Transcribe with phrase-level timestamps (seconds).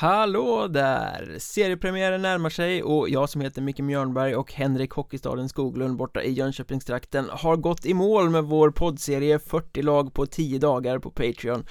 [0.00, 1.36] Hallå där!
[1.38, 6.32] Seriepremiären närmar sig och jag som heter Micke Mjörnberg och Henrik Hockeystaden Skoglund borta i
[6.32, 11.66] Jönköpingstrakten har gått i mål med vår poddserie 40 lag på 10 dagar på Patreon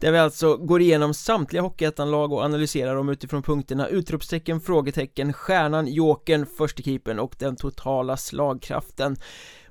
[0.00, 5.86] där vi alltså går igenom samtliga Hockeyettan-lag och analyserar dem utifrån punkterna utropstecken, frågetecken, stjärnan,
[5.86, 9.16] jokern, förstekeepern och den totala slagkraften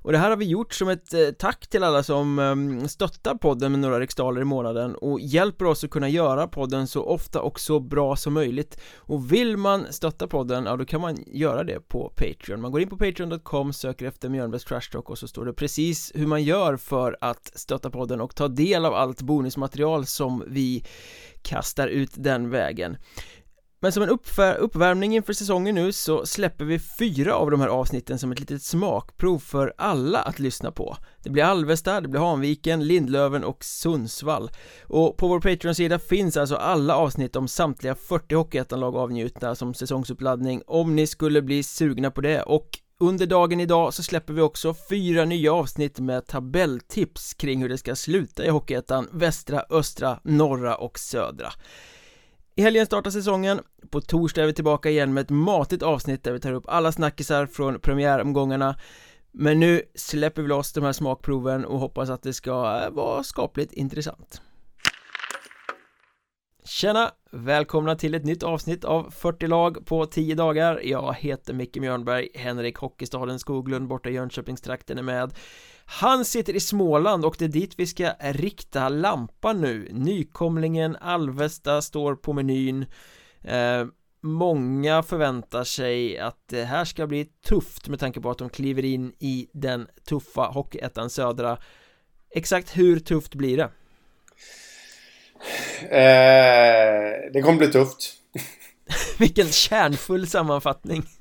[0.03, 3.35] och det här har vi gjort som ett eh, tack till alla som ehm, stöttar
[3.35, 7.41] podden med några riksdaler i månaden och hjälper oss att kunna göra podden så ofta
[7.41, 8.81] och så bra som möjligt.
[8.95, 12.61] Och vill man stötta podden, ja då kan man göra det på Patreon.
[12.61, 16.11] Man går in på patreon.com, söker efter Mjölnbergs Trash Talk och så står det precis
[16.15, 20.83] hur man gör för att stötta podden och ta del av allt bonusmaterial som vi
[21.41, 22.97] kastar ut den vägen
[23.83, 24.09] men som en
[24.59, 28.63] uppvärmning inför säsongen nu så släpper vi fyra av de här avsnitten som ett litet
[28.63, 30.97] smakprov för alla att lyssna på.
[31.23, 34.51] Det blir Alvesta, det blir Hanviken, Lindlöven och Sundsvall.
[34.83, 40.61] Och på vår Patreon-sida finns alltså alla avsnitt om samtliga 40 Hockeyettan-lag avnjutna som säsongsuppladdning
[40.67, 42.41] om ni skulle bli sugna på det.
[42.41, 47.69] Och under dagen idag så släpper vi också fyra nya avsnitt med tabelltips kring hur
[47.69, 51.51] det ska sluta i Hockeyettan, västra, östra, norra och södra
[52.55, 56.31] i helgen startar säsongen, på torsdag är vi tillbaka igen med ett matigt avsnitt där
[56.31, 58.75] vi tar upp alla snackisar från premiäromgångarna.
[59.31, 63.23] Men nu släpper vi loss de här smakproven och hoppas att det ska eh, vara
[63.23, 64.41] skapligt intressant.
[66.65, 67.11] Tjena!
[67.31, 70.81] Välkomna till ett nytt avsnitt av 40 lag på 10 dagar.
[70.83, 75.33] Jag heter Micke Mjörnberg, Henrik Hockeystaden Skoglund borta i Jönköpingstrakten är med
[75.93, 79.87] han sitter i Småland och det är dit vi ska rikta lampan nu.
[79.91, 82.85] Nykomlingen Alvesta står på menyn.
[83.43, 83.85] Eh,
[84.23, 88.85] Många förväntar sig att det här ska bli tufft med tanke på att de kliver
[88.85, 91.57] in i den tuffa Hockeyettan Södra.
[92.35, 93.69] Exakt hur tufft blir det?
[95.83, 98.13] Eh, det kommer bli tufft.
[99.19, 101.03] Vilken kärnfull sammanfattning.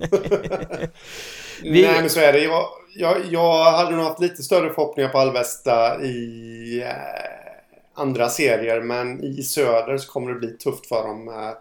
[1.62, 1.82] Vi...
[1.82, 2.38] Nej men så är det.
[2.38, 8.80] Jag, jag, jag hade nog haft lite större förhoppningar på Alvesta i eh, andra serier.
[8.80, 11.28] Men i Söder så kommer det bli tufft för dem.
[11.28, 11.52] Eh,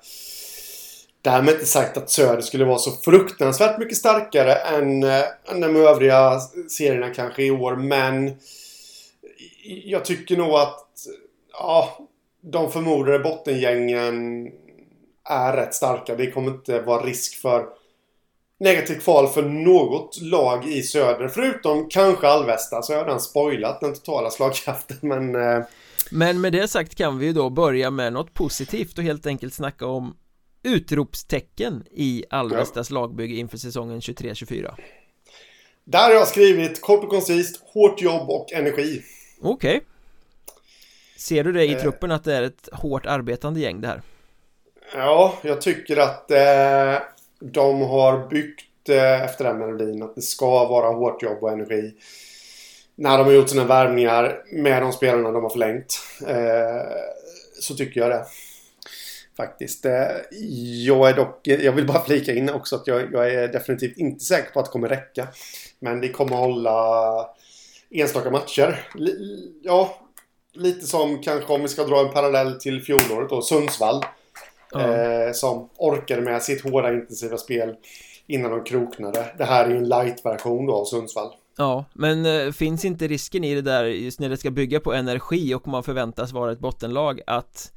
[1.22, 5.76] Därmed inte sagt att Söder skulle vara så fruktansvärt mycket starkare än, eh, än de
[5.76, 7.76] övriga serierna kanske i år.
[7.76, 8.32] Men
[9.64, 10.88] jag tycker nog att
[11.54, 12.00] ja,
[12.42, 14.48] de förmodade bottengängen
[15.30, 16.16] är rätt starka.
[16.16, 17.66] Det kommer inte vara risk för
[18.60, 21.28] negativt kval för något lag i söder.
[21.28, 25.36] Förutom kanske Alvesta så jag har redan spoilat den totala slagkraften men...
[25.36, 25.66] Eh...
[26.12, 29.54] Men med det sagt kan vi ju då börja med något positivt och helt enkelt
[29.54, 30.16] snacka om
[30.64, 32.94] utropstecken i Alvestas ja.
[32.94, 34.74] lagbygge inför säsongen 23-24
[35.84, 39.02] Där har jag skrivit kort och koncist, hårt jobb och energi
[39.42, 39.82] Okej okay.
[41.18, 41.82] Ser du det i eh...
[41.82, 44.02] truppen att det är ett hårt arbetande gäng det här?
[44.94, 46.96] Ja, jag tycker att eh,
[47.40, 51.94] de har byggt eh, efter den melodin att det ska vara hårt jobb och energi.
[52.96, 56.00] När de har gjort sina värvningar med de spelarna de har förlängt.
[56.28, 56.92] Eh,
[57.60, 58.26] så tycker jag det.
[59.38, 59.86] Faktiskt.
[59.86, 60.08] Eh,
[60.86, 64.26] jag är dock, jag vill bara flika in också att jag, jag är definitivt inte
[64.26, 65.28] säker på att det kommer räcka.
[65.80, 67.30] Men det kommer hålla
[67.92, 68.86] enstaka matcher.
[69.64, 70.00] Ja,
[70.54, 74.04] lite som kanske om vi ska dra en parallell till fjolåret då, Sundsvall.
[74.76, 77.76] Eh, som orkade med sitt hårda intensiva spel
[78.28, 79.26] innan de kroknade.
[79.38, 81.32] Det här är ju en light-version då av Sundsvall.
[81.58, 84.94] Ja, men äh, finns inte risken i det där just när det ska bygga på
[84.94, 87.72] energi och man förväntas vara ett bottenlag att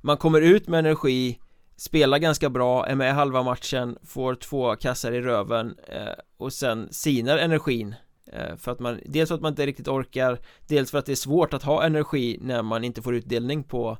[0.00, 1.38] man kommer ut med energi
[1.76, 6.92] spelar ganska bra, är med halva matchen, får två kassar i röven eh, och sen
[6.92, 7.94] sinar energin
[8.32, 11.12] eh, för att man, dels för att man inte riktigt orkar, dels för att det
[11.12, 13.98] är svårt att ha energi när man inte får utdelning på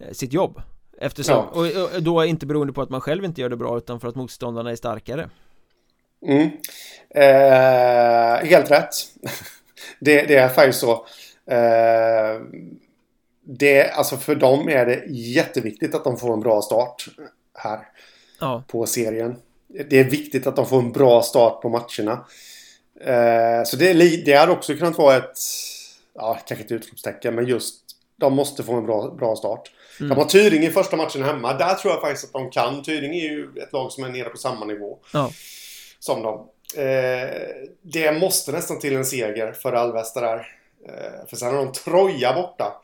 [0.00, 0.62] eh, sitt jobb
[0.98, 1.60] Eftersom, ja.
[1.60, 4.08] och, och då inte beroende på att man själv inte gör det bra utan för
[4.08, 5.30] att motståndarna är starkare
[6.26, 6.50] Mm.
[7.10, 8.94] Eh, helt rätt.
[10.00, 10.92] det, det, är faktiskt så.
[11.46, 12.40] Eh,
[13.44, 17.08] det, alltså för dem är det jätteviktigt att de får en bra start
[17.54, 17.78] här.
[18.40, 18.62] Ja.
[18.68, 19.36] På serien.
[19.90, 22.26] Det är viktigt att de får en bra start på matcherna.
[23.00, 25.38] Eh, så det, det hade också kunnat vara ett,
[26.14, 27.80] ja kanske ett utropstecken, men just
[28.16, 29.70] de måste få en bra, bra start.
[30.00, 30.08] Mm.
[30.08, 31.52] De har Tyringe i första matchen hemma.
[31.52, 32.82] Där tror jag faktiskt att de kan.
[32.82, 34.98] Tyringe är ju ett lag som är nere på samma nivå.
[35.12, 35.30] Ja.
[35.98, 36.48] Som dem.
[36.76, 37.28] Eh,
[37.82, 40.46] det måste nästan till en seger för Alvesta där.
[40.88, 42.82] Eh, för sen har de Troja borta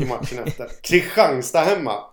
[0.00, 0.68] i matchen efter.
[0.82, 2.04] Kristianstad hemma.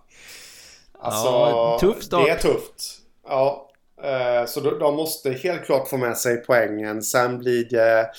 [0.98, 2.26] Alltså, ja, tuff start.
[2.26, 2.98] det är tufft.
[3.28, 3.70] Ja,
[4.02, 7.02] eh, så de, de måste helt klart få med sig poängen.
[7.02, 8.10] Sen blir det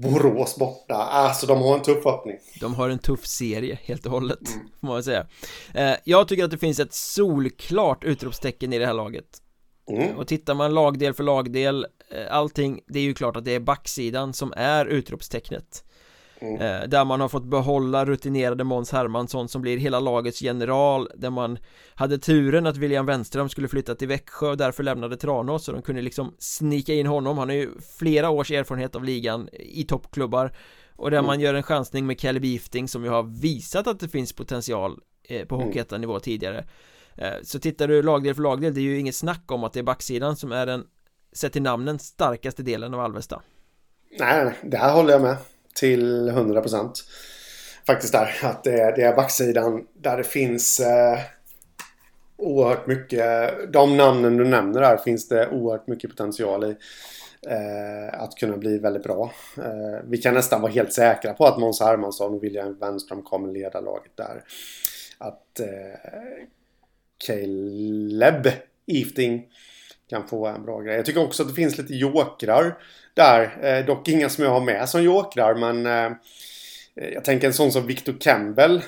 [0.00, 0.94] Borås borta.
[0.94, 2.36] Alltså de har en tuff öppning.
[2.60, 4.68] De har en tuff serie helt och hållet, mm.
[4.80, 5.26] får man säga.
[5.74, 9.42] Eh, jag tycker att det finns ett solklart utropstecken i det här laget.
[9.90, 10.16] Mm.
[10.16, 13.60] Och tittar man lagdel för lagdel, eh, allting, det är ju klart att det är
[13.60, 15.84] backsidan som är utropstecknet.
[16.40, 16.60] Mm.
[16.60, 21.30] Eh, där man har fått behålla rutinerade Måns Hermansson som blir hela lagets general Där
[21.30, 21.58] man
[21.94, 25.82] hade turen att William Wenström skulle flytta till Växjö och därför lämnade Tranås Så de
[25.82, 30.52] kunde liksom snika in honom Han har ju flera års erfarenhet av ligan i toppklubbar
[30.96, 31.26] Och där mm.
[31.26, 34.98] man gör en chansning med Kelly Beefting som ju har visat att det finns potential
[35.28, 35.66] eh, på mm.
[35.66, 36.64] Hockeyettan-nivå tidigare
[37.16, 39.80] eh, Så tittar du lagdel för lagdel, det är ju inget snack om att det
[39.80, 40.84] är backsidan som är den
[41.32, 43.42] Sett till namnen starkaste delen av Alvesta
[44.18, 45.36] Nej, nej, det här håller jag med
[45.74, 47.04] till 100 procent.
[47.86, 48.38] Faktiskt där.
[48.42, 51.18] Att det är, det är backsidan där det finns eh,
[52.36, 53.52] oerhört mycket.
[53.72, 56.76] De namnen du nämner där finns det oerhört mycket potential i.
[57.46, 59.32] Eh, att kunna bli väldigt bra.
[59.56, 63.52] Eh, vi kan nästan vara helt säkra på att Måns Hermansson och William Wenström kommer
[63.52, 64.44] leda laget där.
[65.18, 66.46] Att eh,
[67.26, 68.48] Caleb
[68.86, 69.46] Ifting
[70.10, 70.96] kan få en bra grej.
[70.96, 72.78] Jag tycker också att det finns lite jokrar
[73.14, 73.58] där.
[73.62, 76.16] Eh, dock inga som jag har med som jokrar men eh,
[76.94, 78.82] jag tänker en sån som Victor Campbell.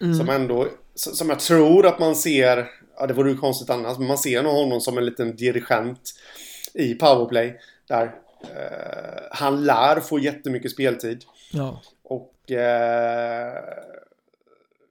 [0.00, 0.14] Mm.
[0.14, 2.68] Som ändå, som jag tror att man ser,
[2.98, 6.14] ja det vore ju konstigt annars, men man ser nog honom som en liten dirigent
[6.74, 7.60] i powerplay.
[7.88, 11.24] Där eh, han lär få jättemycket speltid.
[11.52, 11.82] Ja.
[12.02, 13.52] Och eh,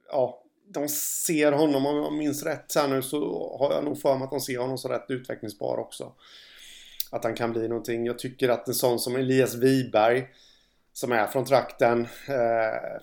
[0.08, 4.14] ja, de ser honom, om jag minns rätt här nu så har jag nog för
[4.14, 6.12] mig att de ser honom så rätt utvecklingsbar också.
[7.10, 8.06] Att han kan bli någonting.
[8.06, 10.28] Jag tycker att en sån som Elias Wiberg
[10.92, 13.00] som är från trakten eh,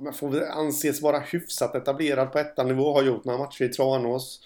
[0.00, 2.92] man får väl anses vara hyfsat etablerad på ettanivå.
[2.92, 4.40] Har gjort några matcher i Tranås.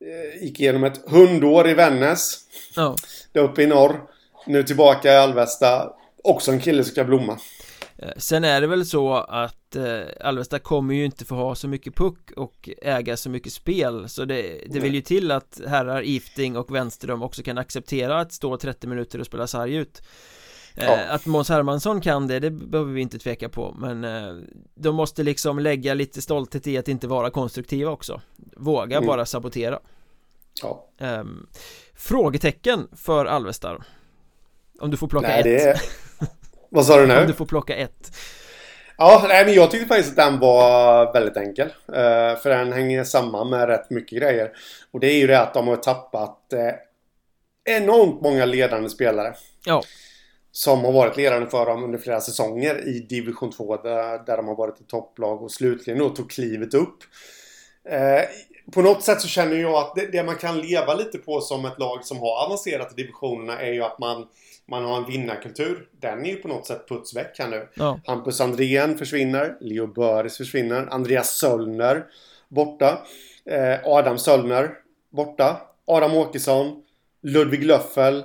[0.00, 2.38] Eh, gick igenom ett hundår i Vännäs.
[2.76, 2.96] Ja.
[3.32, 4.00] Där uppe i norr.
[4.46, 5.92] Nu tillbaka i Alvesta.
[6.24, 7.38] Också en kille som ska blomma.
[8.02, 11.68] Eh, sen är det väl så att eh, Alvesta kommer ju inte få ha så
[11.68, 14.08] mycket puck och äga så mycket spel.
[14.08, 18.32] Så det, det vill ju till att herrar Ifting och Wenström också kan acceptera att
[18.32, 20.02] stå 30 minuter och spela sarg ut.
[20.74, 20.98] Eh, ja.
[21.08, 23.74] Att Måns Hermansson kan det, det behöver vi inte tveka på.
[23.78, 24.42] Men eh,
[24.74, 28.20] de måste liksom lägga lite stolthet i att inte vara konstruktiva också.
[28.56, 29.06] Våga mm.
[29.06, 29.78] bara sabotera.
[30.62, 30.88] Ja.
[30.98, 31.24] Eh,
[31.94, 33.78] Frågetecken för Alvesta
[34.80, 35.44] Om du får plocka Nej, ett.
[35.44, 35.82] det är...
[36.74, 37.20] Vad sa du nu?
[37.20, 38.16] Om du får plocka ett.
[38.96, 41.66] Ja, nej, men jag tyckte faktiskt att den var väldigt enkel.
[41.68, 44.52] Uh, för den hänger samman med rätt mycket grejer.
[44.90, 46.60] Och det är ju det att de har tappat uh,
[47.76, 49.34] enormt många ledande spelare.
[49.66, 49.82] Ja.
[50.52, 54.48] Som har varit ledande för dem under flera säsonger i division 2 där, där de
[54.48, 56.98] har varit i topplag och slutligen då tog klivet upp.
[57.92, 58.22] Uh,
[58.72, 61.64] på något sätt så känner jag att det, det, man kan leva lite på som
[61.64, 64.26] ett lag som har avancerat i divisionerna är ju att man
[64.68, 65.88] man har en vinnarkultur.
[66.00, 67.68] Den är ju på något sätt puts väck här nu.
[67.74, 68.00] Ja.
[68.06, 69.56] Hampus Andrén försvinner.
[69.60, 70.86] Leo Böris försvinner.
[70.90, 72.04] Andreas Söllner
[72.48, 72.98] borta.
[73.44, 74.70] Eh, Adam Söllner
[75.10, 75.60] borta.
[75.86, 76.82] Adam Åkesson.
[77.22, 78.24] Ludvig Löffel.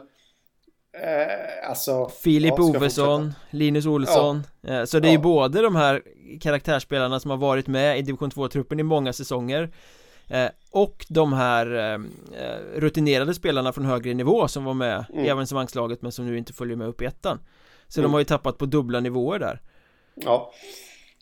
[1.04, 2.10] Eh, alltså...
[2.10, 4.44] Filip ja, Ovesson, Linus Olsson.
[4.62, 4.74] Ja.
[4.74, 6.02] Eh, så det är ju både de här
[6.42, 9.70] karaktärsspelarna som har varit med i division 2-truppen i många säsonger
[10.30, 12.00] Eh, och de här eh,
[12.42, 15.26] eh, rutinerade spelarna från högre nivå som var med mm.
[15.26, 17.40] i evenemangslaget men som nu inte följer med upp i ettan
[17.88, 18.10] Så mm.
[18.10, 19.62] de har ju tappat på dubbla nivåer där
[20.16, 20.54] Ja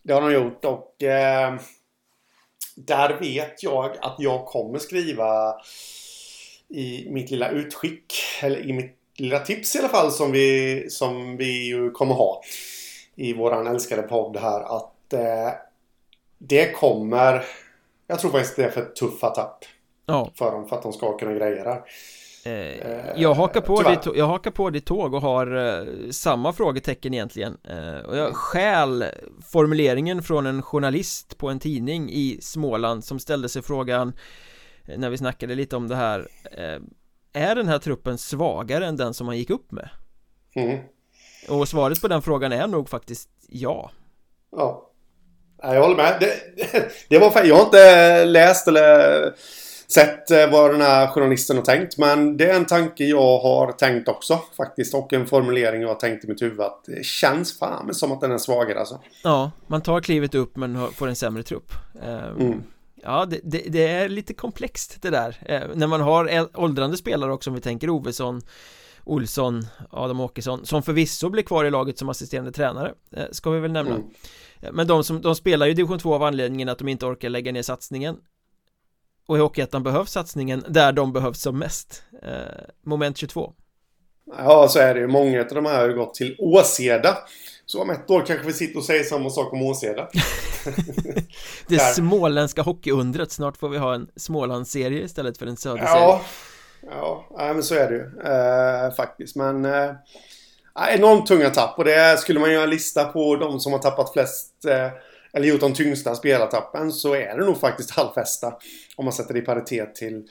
[0.03, 1.55] Det har de gjort och eh,
[2.75, 5.55] Där vet jag att jag kommer skriva
[6.69, 11.37] I mitt lilla utskick Eller i mitt lilla tips i alla fall som vi Som
[11.37, 12.41] vi ju kommer ha
[13.15, 15.51] I våran älskade podd här att eh,
[16.37, 17.45] Det kommer
[18.07, 19.65] jag tror faktiskt det är för tuffa tapp.
[20.05, 20.31] Ja.
[20.35, 21.83] För dem, för att de ska kunna greja det
[22.45, 27.13] eh, jag, hakar på ditt, jag hakar på ditt tåg och har eh, samma frågetecken
[27.13, 29.05] egentligen eh, Och jag skäl
[29.51, 34.13] formuleringen från en journalist på en tidning i Småland som ställde sig frågan
[34.85, 36.81] eh, När vi snackade lite om det här eh,
[37.33, 39.89] Är den här truppen svagare än den som man gick upp med?
[40.55, 40.79] Mm.
[41.49, 43.91] Och svaret på den frågan är nog faktiskt ja
[44.51, 44.84] Ja
[45.73, 46.17] jag håller med.
[46.19, 49.33] Det, det var, jag har inte läst eller
[49.87, 51.97] sett eh, vad den här journalisten har tänkt.
[51.97, 54.95] Men det är en tanke jag har tänkt också faktiskt.
[54.95, 56.61] Och en formulering jag har tänkt i mitt huvud.
[56.61, 58.99] Att det känns fan som att den är svagare alltså.
[59.23, 61.73] Ja, man tar klivet upp men får en sämre trupp.
[61.93, 62.63] Um, mm.
[63.03, 65.37] Ja, det, det, det, är lite komplext det där.
[65.45, 68.41] Eh, när man har åldrande spelare också om vi tänker Ovesson
[69.03, 73.59] Olsson, Adam Åkesson som förvisso blir kvar i laget som assisterande tränare eh, Ska vi
[73.59, 74.07] väl nämna mm.
[74.73, 77.51] Men de som, de spelar ju division 2 av anledningen att de inte orkar lägga
[77.51, 78.17] ner satsningen
[79.27, 82.29] Och i Hockeyettan behövs satsningen där de behövs som mest eh,
[82.83, 83.53] Moment 22
[84.37, 85.07] Ja, så är det ju.
[85.07, 87.17] Många av de här har ju gått till Åseda.
[87.65, 90.09] Så om ett år kanske vi sitter och säger samma sak om Åseda.
[91.67, 93.31] det småländska hockeyundret.
[93.31, 96.19] Snart får vi ha en Smålandsserie istället för en Söderserie.
[96.81, 99.35] Ja, ja men så är det ju eh, faktiskt.
[99.35, 99.91] Men eh,
[100.79, 101.77] enormt tunga tapp.
[101.77, 104.89] Och det skulle man göra en lista på de som har tappat flest eh,
[105.33, 108.53] eller gjort de tyngsta spelartappen så är det nog faktiskt Halvfästa.
[108.95, 110.23] Om man sätter det i paritet till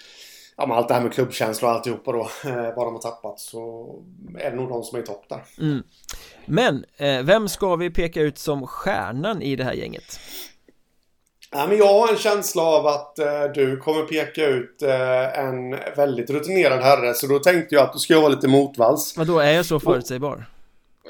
[0.56, 2.30] ja, allt det här med klubbkänsla och alltihopa då.
[2.44, 3.94] Eh, vad de har tappat så
[4.38, 5.42] är det nog de som är i topp där.
[5.60, 5.82] Mm.
[6.46, 10.20] Men eh, vem ska vi peka ut som stjärnan i det här gänget?
[11.56, 15.70] Ja, men jag har en känsla av att eh, du kommer peka ut eh, en
[15.96, 17.14] väldigt rutinerad herre.
[17.14, 19.16] Så då tänkte jag att du ska vara lite motvalls.
[19.16, 20.46] Vad då är jag så förutsägbar?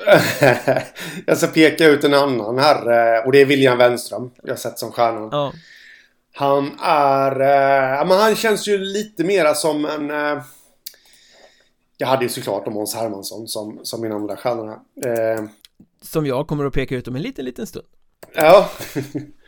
[1.27, 4.31] jag ska peka ut en annan herre och det är William Wenström.
[4.43, 5.29] Jag har sett som stjärnan.
[5.33, 5.53] Ja.
[6.35, 7.31] Han är...
[7.31, 10.11] Eh, men han känns ju lite mera som en...
[10.11, 10.43] Eh,
[11.97, 14.73] jag hade ju såklart om Måns Hermansson som, som min andra stjärna.
[15.05, 15.45] Eh,
[16.03, 17.87] som jag kommer att peka ut om en liten, liten stund.
[18.35, 18.71] Ja.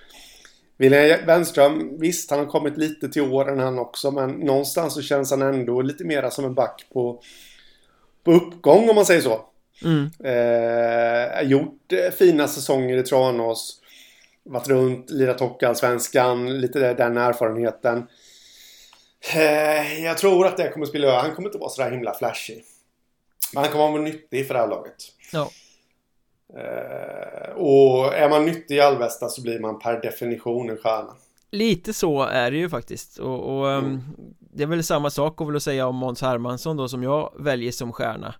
[0.76, 5.30] William Wenström, visst han har kommit lite till åren han också men någonstans så känns
[5.30, 7.22] han ändå lite mera som en back på,
[8.24, 9.40] på uppgång om man säger så.
[9.84, 10.10] Mm.
[10.24, 13.80] Eh, gjort eh, fina säsonger i Tranås.
[14.42, 18.06] Varit runt, lirat Hockeyallsvenskan, lite den erfarenheten.
[19.34, 21.18] Eh, jag tror att det kommer spela över.
[21.18, 22.64] Han kommer inte vara sådär himla flashig.
[23.54, 24.96] Men han kommer vara nyttig för det här laget.
[25.32, 25.50] Ja.
[26.54, 31.14] Eh, och är man nyttig i Alvesta så blir man per definition en stjärna.
[31.50, 34.02] Lite så är det ju faktiskt och, och ehm, mm.
[34.38, 37.92] Det är väl samma sak att säga om Måns Hermansson då som jag väljer som
[37.92, 38.34] stjärna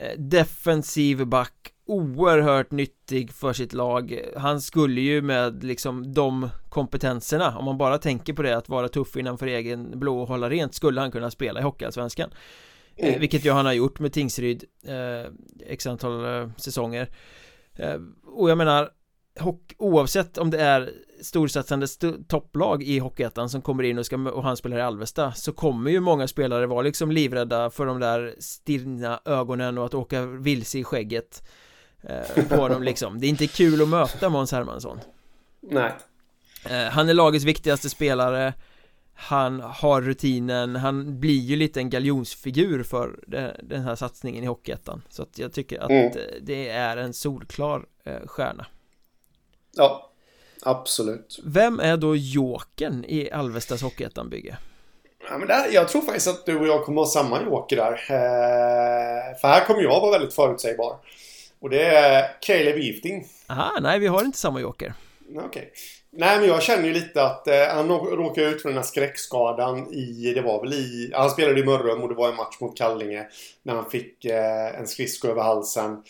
[0.00, 7.58] Eh, defensiv back oerhört nyttig för sitt lag Han skulle ju med liksom de kompetenserna
[7.58, 10.74] Om man bara tänker på det att vara tuff innanför egen blå och hålla rent
[10.74, 12.30] Skulle han kunna spela i Hockeyallsvenskan
[12.98, 13.20] mm.
[13.20, 15.32] Vilket ju han har gjort med Tingsryd eh,
[15.66, 17.08] X antal eh, säsonger
[17.76, 18.90] eh, Och jag menar
[19.78, 24.42] Oavsett om det är storsatsande st topplag i Hockeyettan som kommer in och, ska, och
[24.42, 28.34] han spelar i Alvesta så kommer ju många spelare vara liksom livrädda för de där
[28.38, 31.48] stirrna ögonen och att åka vilse i skägget
[32.00, 33.20] eh, på dem liksom.
[33.20, 35.00] Det är inte kul att möta Måns Hermansson.
[35.60, 35.92] Nej.
[36.64, 38.54] Eh, han är lagets viktigaste spelare
[39.20, 43.20] han har rutinen, han blir ju lite en galjonsfigur för
[43.62, 46.12] den här satsningen i Hockeyettan Så att jag tycker att mm.
[46.40, 48.66] det är en solklar eh, stjärna
[49.76, 50.04] Ja,
[50.62, 51.38] Absolut.
[51.44, 54.56] Vem är då Jokern i Alvestas Hockeyettan-bygge?
[55.30, 57.92] Ja, men där, jag tror faktiskt att du och jag kommer ha samma joker där.
[57.92, 60.96] Eh, för här kommer jag vara väldigt förutsägbar.
[61.60, 63.26] Och det är Caleb Gifting.
[63.46, 64.94] Aha, nej vi har inte samma joker.
[65.30, 65.46] Okej.
[65.46, 65.66] Okay.
[66.10, 69.92] Nej men jag känner ju lite att eh, han råkade ut för den här skräckskadan
[69.94, 72.78] i, det var väl i, han spelade i Mörrum och det var en match mot
[72.78, 73.26] Kallinge.
[73.62, 76.02] När han fick eh, en skridsko över halsen.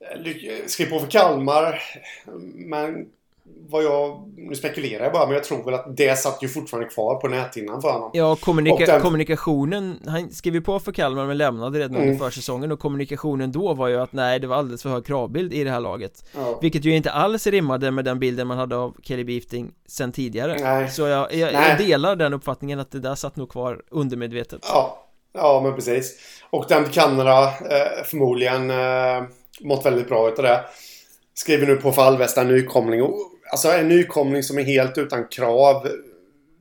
[0.00, 1.82] Eh, eh, skrev på för Kalmar.
[2.26, 3.06] Eh, men
[3.70, 6.88] vad jag, nu spekulerar jag bara, men jag tror väl att det satt ju fortfarande
[6.88, 8.10] kvar på näthinnan för honom.
[8.12, 9.02] Ja, kommunika den...
[9.02, 12.08] kommunikationen, han skrev ju på för Kalmar men lämnade redan mm.
[12.08, 15.52] under försäsongen och kommunikationen då var ju att nej, det var alldeles för hög kravbild
[15.52, 16.24] i det här laget.
[16.34, 16.58] Ja.
[16.62, 20.56] Vilket ju inte alls rimmade med den bilden man hade av Kelly Beefting sen tidigare.
[20.60, 20.90] Nej.
[20.90, 24.60] Så jag, jag, jag, delar den uppfattningen att det där satt nog kvar undermedvetet.
[24.62, 26.18] Ja, ja men precis.
[26.50, 29.22] Och den Kanada eh, förmodligen eh,
[29.60, 30.64] mått väldigt bra utav det.
[31.34, 33.14] Skriver nu på för Alvesta nykomling och
[33.50, 35.88] Alltså en nykomling som är helt utan krav.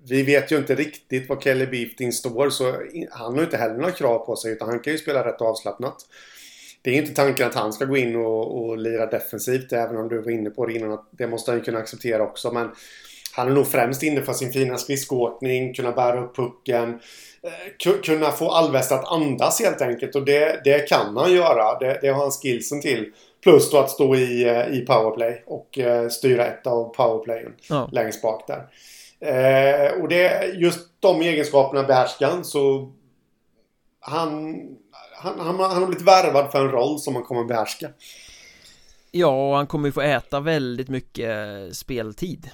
[0.09, 2.73] Vi vet ju inte riktigt vad Kelly Beefting står så
[3.11, 5.95] han har inte heller några krav på sig utan han kan ju spela rätt avslappnat.
[6.81, 10.09] Det är inte tanken att han ska gå in och, och lira defensivt även om
[10.09, 12.69] du var inne på det innan att det måste han ju kunna acceptera också men
[13.37, 16.99] han är nog främst inne för sin fina skridskoåkning, kunna bära upp pucken
[17.43, 21.79] eh, kunna få Alvesta att andas helt enkelt och det, det kan han göra.
[21.79, 23.11] Det, det har han skillsen till.
[23.47, 27.89] Plus då att stå i, eh, i powerplay och uh, styra ett av powerplayen ja.
[27.91, 28.67] längst bak där.
[29.25, 32.91] Uh, och det, just de egenskaperna behärskar han så
[33.99, 34.55] han,
[35.13, 37.89] han, han, han har blivit värvad för en roll som han kommer behärska.
[39.11, 41.29] Ja, och han kommer ju få äta väldigt mycket
[41.75, 42.49] speltid.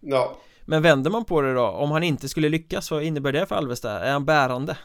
[0.00, 0.36] Ja.
[0.64, 3.54] Men vänder man på det då, om han inte skulle lyckas, vad innebär det för
[3.54, 4.00] Alvesta?
[4.00, 4.76] Är han bärande?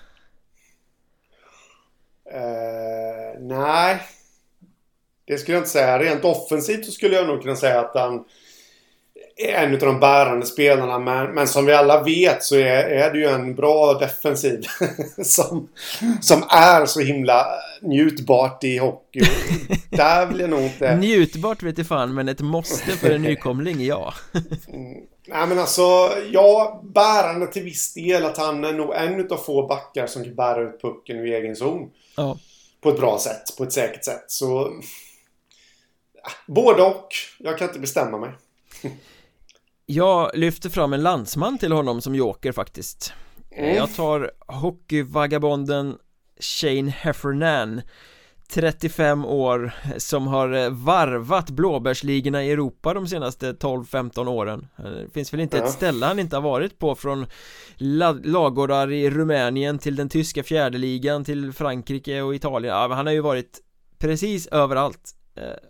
[2.34, 4.02] Uh, nej,
[5.30, 6.00] det skulle jag inte säga.
[6.00, 8.24] Rent offensivt så skulle jag nog kunna säga att han
[9.38, 11.00] är en av de bärande spelarna.
[11.00, 14.66] Men, men som vi alla vet så är, är det ju en bra defensiv
[15.24, 15.70] som,
[16.22, 17.48] som är så himla
[17.82, 19.22] njutbart i hockey.
[19.90, 20.96] Där vill jag nog inte...
[21.00, 24.14] Njutbart vet jag fan, men ett måste för en nykomling, ja.
[25.28, 29.68] Nej men alltså, ja, bärande till viss del att han är nog en av få
[29.68, 31.90] backar som kan bära ut pucken i egen zon.
[32.16, 32.38] Ja.
[32.82, 34.24] på ett bra sätt, på ett säkert sätt.
[34.28, 34.72] Så
[36.46, 37.08] både och.
[37.38, 38.32] Jag kan inte bestämma mig.
[39.86, 43.14] Jag lyfter fram en landsman till honom som joker faktiskt
[43.52, 43.76] mm.
[43.76, 45.98] Jag tar hockeyvagabonden
[46.40, 47.82] Shane Heffernan
[48.50, 55.34] 35 år som har eh, varvat blåbärsligorna i Europa de senaste 12-15 åren Det finns
[55.34, 55.64] väl inte ja.
[55.64, 57.26] ett ställe han inte har varit på från
[58.24, 63.22] lagårdar i Rumänien till den tyska fjärdeligan till Frankrike och Italien ja, Han har ju
[63.22, 63.60] varit
[63.98, 65.19] precis överallt eh,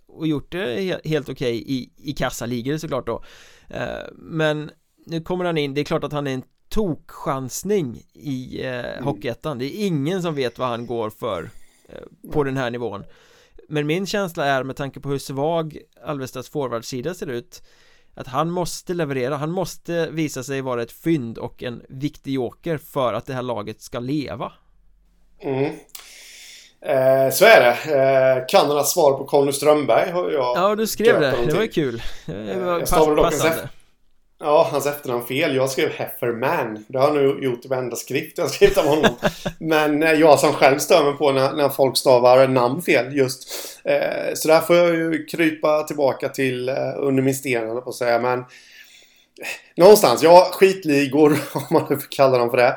[0.08, 3.24] och gjort det helt okej i, i kassaligor såklart då.
[3.68, 4.72] Eh, Men
[5.06, 9.04] nu kommer han in, det är klart att han är en tokchansning i eh, mm.
[9.04, 9.58] Hockeyettan.
[9.58, 11.50] Det är ingen som vet vad han går för
[11.90, 13.04] eh, på den här nivån.
[13.70, 17.64] Men min känsla är med tanke på hur svag Alvestas forwardsida ser ut
[18.14, 22.78] att han måste leverera, han måste visa sig vara ett fynd och en viktig joker
[22.78, 24.54] för att det här laget ska leva.
[25.40, 25.76] Mm.
[26.86, 31.20] Eh, Så är det eh, Kanadas svar på Conny Strömberg har jag Ja du skrev
[31.20, 33.70] det, det var kul Det var eh, jag passande
[34.42, 35.56] Ja, hans efternamn fel.
[35.56, 36.86] Jag skrev Hefferman.
[36.88, 39.16] Det har jag nu gjort i varenda skrift jag skrivit om honom.
[39.60, 43.50] Men eh, jag som själv stör mig på när, när folk stavar namn fel just.
[43.84, 47.96] Eh, så där får jag ju krypa tillbaka till eh, under min sten, på att
[47.96, 48.20] säga.
[48.20, 48.46] Men
[49.76, 52.76] någonstans, ja, skitligor, om man nu får kalla dem för det,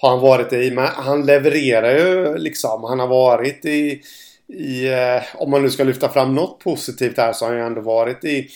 [0.00, 0.70] har han varit i.
[0.70, 2.84] Men han levererar ju liksom.
[2.84, 4.02] Han har varit i,
[4.48, 7.66] i eh, om man nu ska lyfta fram något positivt här, så har han ju
[7.66, 8.48] ändå varit i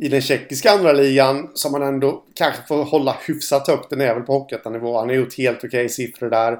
[0.00, 3.90] i den tjeckiska andra ligan som man ändå kanske får hålla hyfsat högt.
[3.90, 4.98] Den är väl på Hockeyettan-nivå.
[4.98, 6.52] Han har gjort helt okej okay siffror där.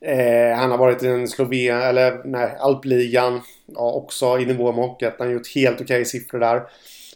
[0.00, 3.40] Eh, han har varit i den Sloven eller nej, alpligan.
[3.66, 5.16] Ja, också i nivå med Hockeyettan.
[5.18, 6.62] Han har gjort helt okej okay siffror där.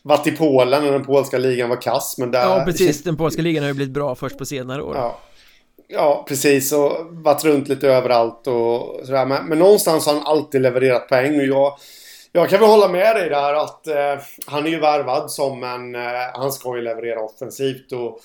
[0.03, 2.41] Varit i Polen när den polska ligan var kass men där...
[2.41, 4.97] Ja precis, den polska ligan har ju blivit bra först på senare år.
[4.97, 5.19] Ja.
[5.93, 6.73] Ja, precis.
[6.73, 9.27] Och varit runt lite överallt och sådär.
[9.27, 11.41] Men, men någonstans har han alltid levererat poäng.
[11.41, 11.79] Och jag
[12.35, 15.95] jag kan väl hålla med dig där att eh, han är ju värvad som en...
[15.95, 16.01] Eh,
[16.35, 18.21] han ska ju leverera offensivt och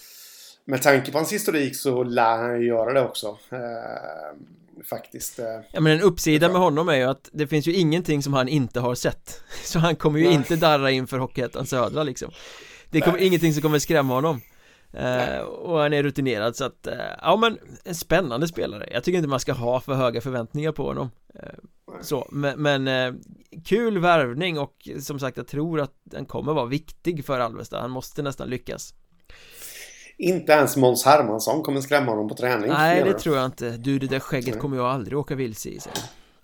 [0.65, 3.37] med tanke på hans historik så lär han ju göra det också.
[3.51, 5.39] Eh, faktiskt.
[5.39, 8.33] Eh, ja men en uppsida med honom är ju att det finns ju ingenting som
[8.33, 9.41] han inte har sett.
[9.63, 10.33] Så han kommer ju Nej.
[10.33, 12.31] inte darra inför Hockeyettan Södra liksom.
[12.91, 13.27] Det kommer Nej.
[13.27, 14.41] ingenting som kommer skrämma honom.
[14.99, 18.89] Eh, och han är rutinerad så att, eh, ja men en spännande spelare.
[18.91, 21.11] Jag tycker inte man ska ha för höga förväntningar på honom.
[21.35, 21.49] Eh,
[22.01, 23.13] Så, men, men eh,
[23.65, 27.81] kul värvning och som sagt jag tror att den kommer vara viktig för Alvesta.
[27.81, 28.93] Han måste nästan lyckas.
[30.17, 33.69] Inte ens Måns Hermansson kommer skrämma honom på träning Nej det tror jag inte.
[33.69, 35.79] Du det där skägget kommer jag aldrig åka vilse i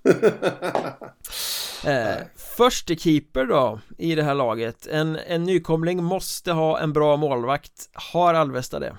[1.86, 7.18] eh, Förste keeper då i det här laget en, en nykomling måste ha en bra
[7.18, 8.98] målvakt Har Alvesta det?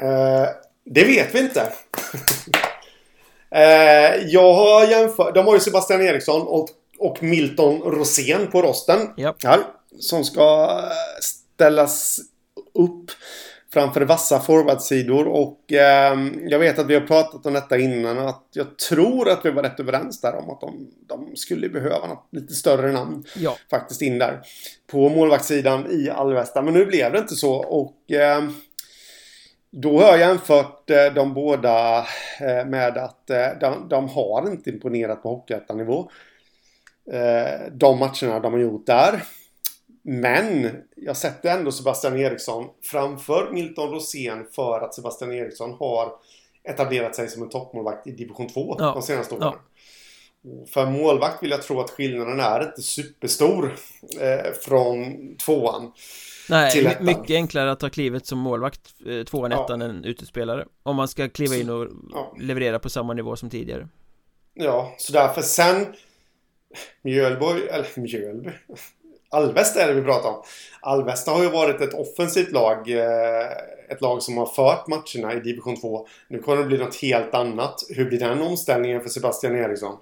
[0.00, 0.48] Eh,
[0.84, 1.60] det vet vi inte
[3.50, 8.98] eh, Jag har jämfört De har ju Sebastian Eriksson och, och Milton Rosén på rosten
[9.18, 9.44] yep.
[9.44, 9.60] här,
[10.00, 10.80] Som ska
[11.20, 12.18] ställas
[12.74, 13.10] upp
[13.76, 18.44] framför vassa forwardsidor och eh, jag vet att vi har pratat om detta innan att
[18.52, 22.28] jag tror att vi var rätt överens där om att de, de skulle behöva något
[22.30, 23.56] lite större namn ja.
[23.70, 24.40] faktiskt in där
[24.86, 26.62] på målvaktssidan i Alvesta.
[26.62, 28.48] Men nu blev det inte så och eh,
[29.70, 31.98] då har jag jämfört eh, de båda
[32.40, 36.10] eh, med att eh, de, de, har inte imponerat på Hockeyettan-nivå.
[37.12, 39.22] Eh, de matcherna de har gjort där.
[40.08, 46.12] Men jag sätter ändå Sebastian Eriksson framför Milton Rosén för att Sebastian Eriksson har
[46.64, 48.92] etablerat sig som en toppmålvakt i division 2 ja.
[48.92, 49.52] de senaste åren.
[49.52, 50.66] Ja.
[50.66, 53.76] För målvakt vill jag tro att skillnaden är inte superstor
[54.20, 55.92] eh, från tvåan
[56.48, 57.04] Nej, till ettan.
[57.04, 59.64] mycket enklare att ta klivet som målvakt eh, tvåan, ja.
[59.64, 62.36] ettan än utespelare Om man ska kliva in och ja.
[62.40, 63.88] leverera på samma nivå som tidigare
[64.54, 65.94] Ja, så därför sen
[67.02, 68.50] Mjölborg, eller Mjölby
[69.30, 70.42] Alvesta är det vi pratar om.
[70.80, 72.90] Alvesta har ju varit ett offensivt lag.
[72.90, 73.46] Eh,
[73.88, 76.06] ett lag som har fört matcherna i division 2.
[76.28, 77.82] Nu kommer det bli något helt annat.
[77.88, 79.96] Hur blir den omställningen för Sebastian Eriksson?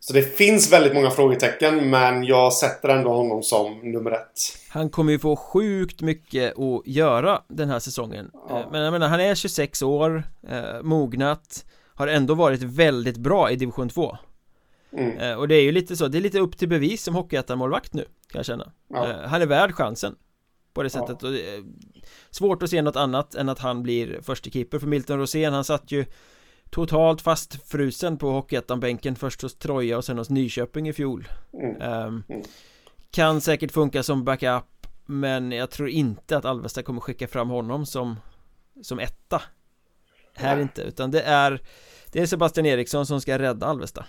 [0.00, 4.40] Så det finns väldigt många frågetecken men jag sätter ändå honom som nummer ett.
[4.68, 8.30] Han kommer ju få sjukt mycket att göra den här säsongen.
[8.48, 8.60] Ja.
[8.60, 11.64] Eh, men jag menar, han är 26 år, eh, mognat,
[11.94, 14.16] har ändå varit väldigt bra i division 2.
[14.92, 15.18] Mm.
[15.18, 17.94] Eh, och det är ju lite så, det är lite upp till bevis som hockeyettan-målvakt
[17.94, 19.10] nu Kan jag känna ja.
[19.10, 20.16] Eh, han är värd chansen
[20.72, 21.28] På det sättet ja.
[21.28, 21.64] och det är
[22.30, 25.64] Svårt att se något annat än att han blir första keeper för Milton Rosén Han
[25.64, 26.04] satt ju
[26.70, 31.82] Totalt fastfrusen på Hockeyettan-bänken Först hos Troja och sen hos Nyköping i fjol mm.
[31.82, 32.42] Um, mm.
[33.10, 37.86] Kan säkert funka som backup Men jag tror inte att Alvesta kommer skicka fram honom
[37.86, 38.16] som
[38.82, 39.42] Som etta
[40.34, 40.62] Här Nej.
[40.62, 41.62] inte, utan det är
[42.12, 44.06] Det är Sebastian Eriksson som ska rädda Alvesta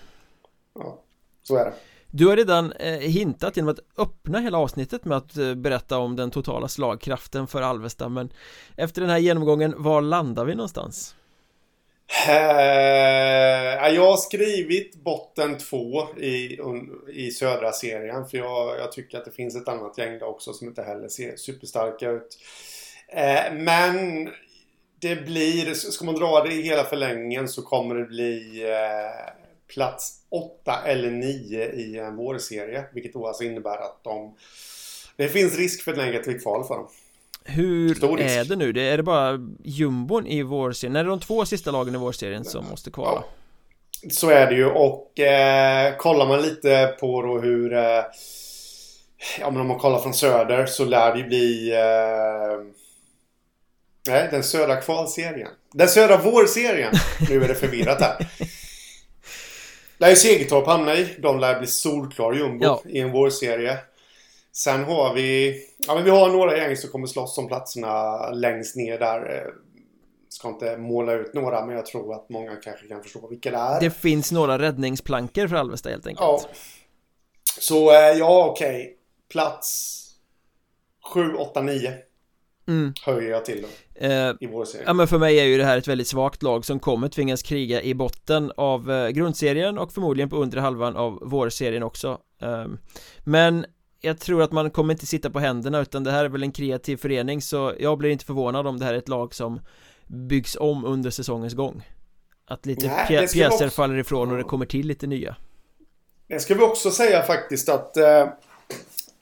[0.75, 1.03] Ja,
[1.43, 1.73] så är det
[2.12, 6.15] du har redan eh, hintat genom att öppna hela avsnittet med att eh, berätta om
[6.15, 8.30] den totala slagkraften för Alvesta men
[8.76, 11.15] efter den här genomgången, var landar vi någonstans?
[12.28, 16.60] Eh, jag har skrivit botten två i,
[17.13, 18.26] i södra serien.
[18.26, 21.08] För jag, jag, tycker att det finns ett annat gäng där också som inte heller
[21.08, 22.38] ser superstarka ut.
[23.08, 24.30] Eh, men
[25.00, 30.13] det blir, ska man dra det i hela förlängningen så kommer det bli eh, plats
[30.30, 32.86] 8 eller 9 i en vårserie.
[32.93, 34.36] Vilket då alltså innebär att de...
[35.15, 36.88] Det finns risk för ett negativt kval för dem.
[37.43, 38.71] Hur är det nu?
[38.71, 40.95] Det är det bara jumbon i vårserien?
[40.95, 43.23] Är det de två sista lagen i vårserien som måste kvala?
[44.01, 48.03] Ja, så är det ju och eh, kollar man lite på då hur eh,
[49.39, 52.73] Ja men om man kollar från söder så lär det ju bli eh,
[54.08, 56.93] Nej, den södra kvalserien Den södra vårserien
[57.30, 58.27] Nu är det förvirrat här
[59.97, 62.81] Lär ju Segertorp hamna i De lär bli solklar jumbo ja.
[62.86, 63.77] i en vårserie
[64.51, 68.75] Sen har vi Ja men vi har några gäng som kommer slåss om platserna längst
[68.75, 69.36] ner där.
[69.36, 69.53] Eh,
[70.29, 73.57] ska inte måla ut några men jag tror att många kanske kan förstå vilka det
[73.57, 73.79] är.
[73.79, 76.21] Det finns några räddningsplankor för Alvesta helt enkelt.
[76.21, 76.41] Ja.
[77.60, 78.81] Så eh, ja okej.
[78.81, 78.93] Okay.
[79.29, 80.03] Plats
[81.13, 81.93] 7, 8, 9.
[82.67, 82.93] Mm.
[83.05, 84.83] Höjer jag till då eh, I vår serie.
[84.86, 87.41] Ja men för mig är ju det här ett väldigt svagt lag som kommer tvingas
[87.43, 92.17] kriga i botten av eh, grundserien och förmodligen på undre halvan av vårserien också.
[92.41, 92.65] Eh,
[93.23, 93.65] Men
[94.01, 96.51] jag tror att man kommer inte sitta på händerna utan det här är väl en
[96.51, 99.60] kreativ förening så jag blir inte förvånad om det här är ett lag som
[100.07, 101.88] byggs om under säsongens gång.
[102.45, 103.69] Att lite Nej, pjä pjäser också...
[103.69, 105.36] faller ifrån och det kommer till lite nya.
[106.27, 108.19] Det ska vi också säga faktiskt att eh,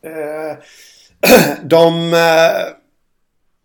[0.01, 0.57] eh,
[1.63, 2.84] De eh,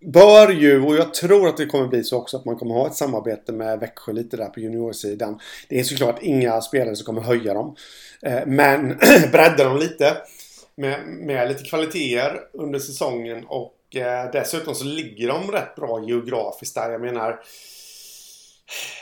[0.01, 2.87] Bör ju, och jag tror att det kommer bli så också, att man kommer ha
[2.87, 5.41] ett samarbete med Växjö lite där på juniorsidan.
[5.69, 7.77] Det är såklart inga spelare som kommer höja dem.
[8.23, 8.89] Eh, men
[9.33, 10.17] bredda dem lite
[10.75, 16.75] med, med lite kvaliteter under säsongen och eh, dessutom så ligger de rätt bra geografiskt
[16.75, 16.91] där.
[16.91, 17.41] Jag menar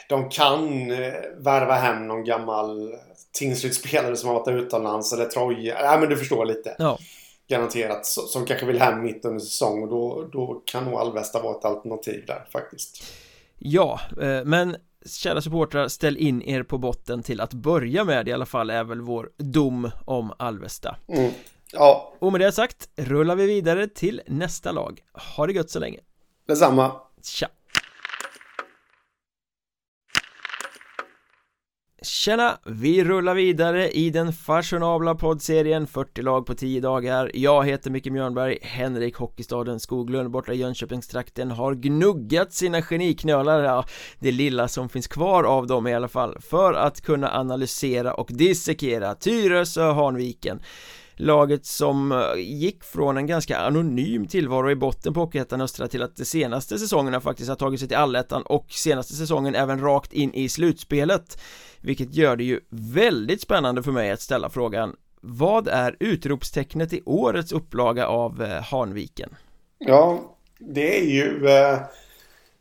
[0.09, 2.95] de kan eh, värva hem någon gammal
[3.33, 5.79] tingsrydsspelare som har varit utomlands eller Troja.
[5.83, 6.77] Nej men du förstår lite.
[6.79, 6.99] Ja.
[7.49, 8.07] Garanterat.
[8.07, 11.65] Som kanske vill hem mitt under säsong och då, då kan nog Alvesta vara ett
[11.65, 13.03] alternativ där faktiskt.
[13.59, 18.33] Ja, eh, men kära supportrar, ställ in er på botten till att börja med i
[18.33, 20.97] alla fall är väl vår dom om Alvesta.
[21.09, 21.33] Mm.
[21.73, 22.13] Ja.
[22.19, 25.01] Och med det sagt rullar vi vidare till nästa lag.
[25.37, 25.99] Ha det gött så länge.
[26.47, 26.93] Detsamma.
[27.23, 27.49] Tja.
[32.03, 32.59] Tjena!
[32.65, 38.11] Vi rullar vidare i den fashionabla poddserien 40 lag på 10 dagar Jag heter Micke
[38.11, 43.85] Mjörnberg Henrik Hockeystaden Skoglund borta i Jönköpingstrakten har gnuggat sina geniknölar, ja,
[44.19, 48.31] det lilla som finns kvar av dem i alla fall för att kunna analysera och
[48.33, 50.61] dissekera Tyresö Hanviken
[51.21, 56.03] Laget som eh, gick från en ganska anonym tillvaro i botten på Hockeyettan Östra till
[56.03, 60.13] att de senaste säsongerna faktiskt har tagit sig till allettan och senaste säsongen även rakt
[60.13, 61.41] in i slutspelet
[61.81, 67.03] Vilket gör det ju väldigt spännande för mig att ställa frågan Vad är utropstecknet i
[67.05, 69.37] årets upplaga av eh, Hanviken?
[69.79, 71.79] Ja, det är ju eh,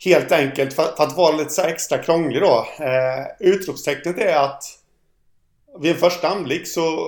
[0.05, 4.63] helt enkelt för, för, att vara lite så extra krånglig då eh, Utropstecknet är att
[5.81, 6.99] vid en första anblick så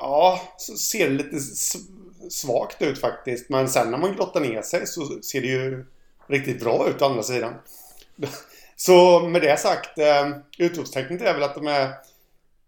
[0.00, 0.40] Ja,
[0.78, 1.40] ser det lite
[2.30, 3.48] svagt ut faktiskt.
[3.48, 5.86] Men sen när man grottar ner sig så ser det ju
[6.26, 7.54] riktigt bra ut å andra sidan.
[8.76, 11.90] Så med det sagt, eh, utropstecknet är väl att de är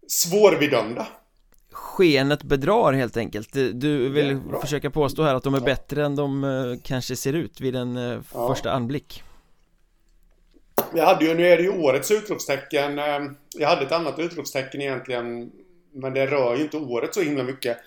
[0.07, 1.07] svårbedömda.
[1.71, 3.53] Skenet bedrar helt enkelt.
[3.53, 7.61] Du vill försöka påstå här att de är bättre än de eh, kanske ser ut
[7.61, 8.47] vid en eh, ja.
[8.47, 9.23] första anblick.
[10.93, 12.97] Jag hade ju, nu är det ju årets utropstecken.
[13.57, 15.51] Jag hade ett annat utropstecken egentligen
[15.93, 17.77] men det rör ju inte året så himla mycket.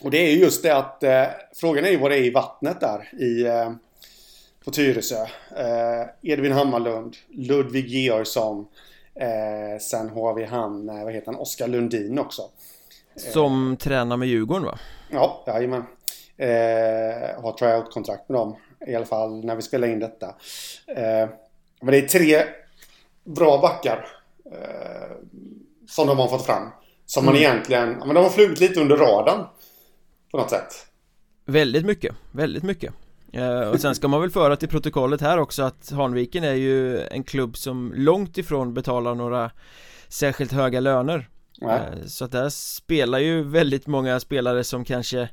[0.00, 2.30] Och det är ju just det att eh, frågan är ju vad det är i
[2.30, 3.72] vattnet där i eh,
[4.64, 5.22] på Tyresö.
[5.56, 8.66] Eh, Edvin Hammarlund, Ludvig Georgsson.
[9.14, 12.42] Eh, sen har vi han, eh, vad heter han, Oskar Lundin också.
[13.16, 14.78] Som tränar med Djurgården va?
[15.10, 15.84] Ja, jajamän.
[16.36, 18.56] Eh, har tryout-kontrakt med dem.
[18.86, 20.26] I alla fall när vi spelar in detta.
[20.86, 21.28] Eh,
[21.80, 22.42] men det är tre
[23.24, 24.06] bra backar.
[25.90, 26.68] Eh, som de har fått fram.
[27.06, 27.50] Som man mm.
[27.50, 29.46] egentligen, men de har flugit lite under radarn.
[30.30, 30.86] På något sätt.
[31.44, 32.94] Väldigt mycket, väldigt mycket.
[33.36, 37.00] Uh, och sen ska man väl föra till protokollet här också att Hanviken är ju
[37.00, 39.50] en klubb som långt ifrån betalar några
[40.08, 41.28] särskilt höga löner
[41.62, 45.28] uh, Så att där spelar ju väldigt många spelare som kanske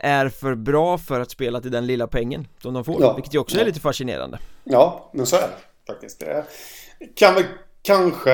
[0.00, 3.34] är för bra för att spela till den lilla pengen som de får, ja, vilket
[3.34, 3.62] ju också ja.
[3.62, 6.20] är lite fascinerande Ja, men så är det faktiskt.
[6.20, 6.44] Det
[7.14, 7.44] kan väl
[7.82, 8.32] kanske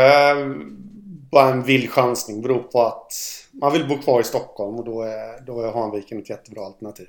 [1.32, 3.12] bara en vild chansning beror på att
[3.52, 7.08] man vill bo kvar i Stockholm och då är, då är Hanviken ett jättebra alternativ.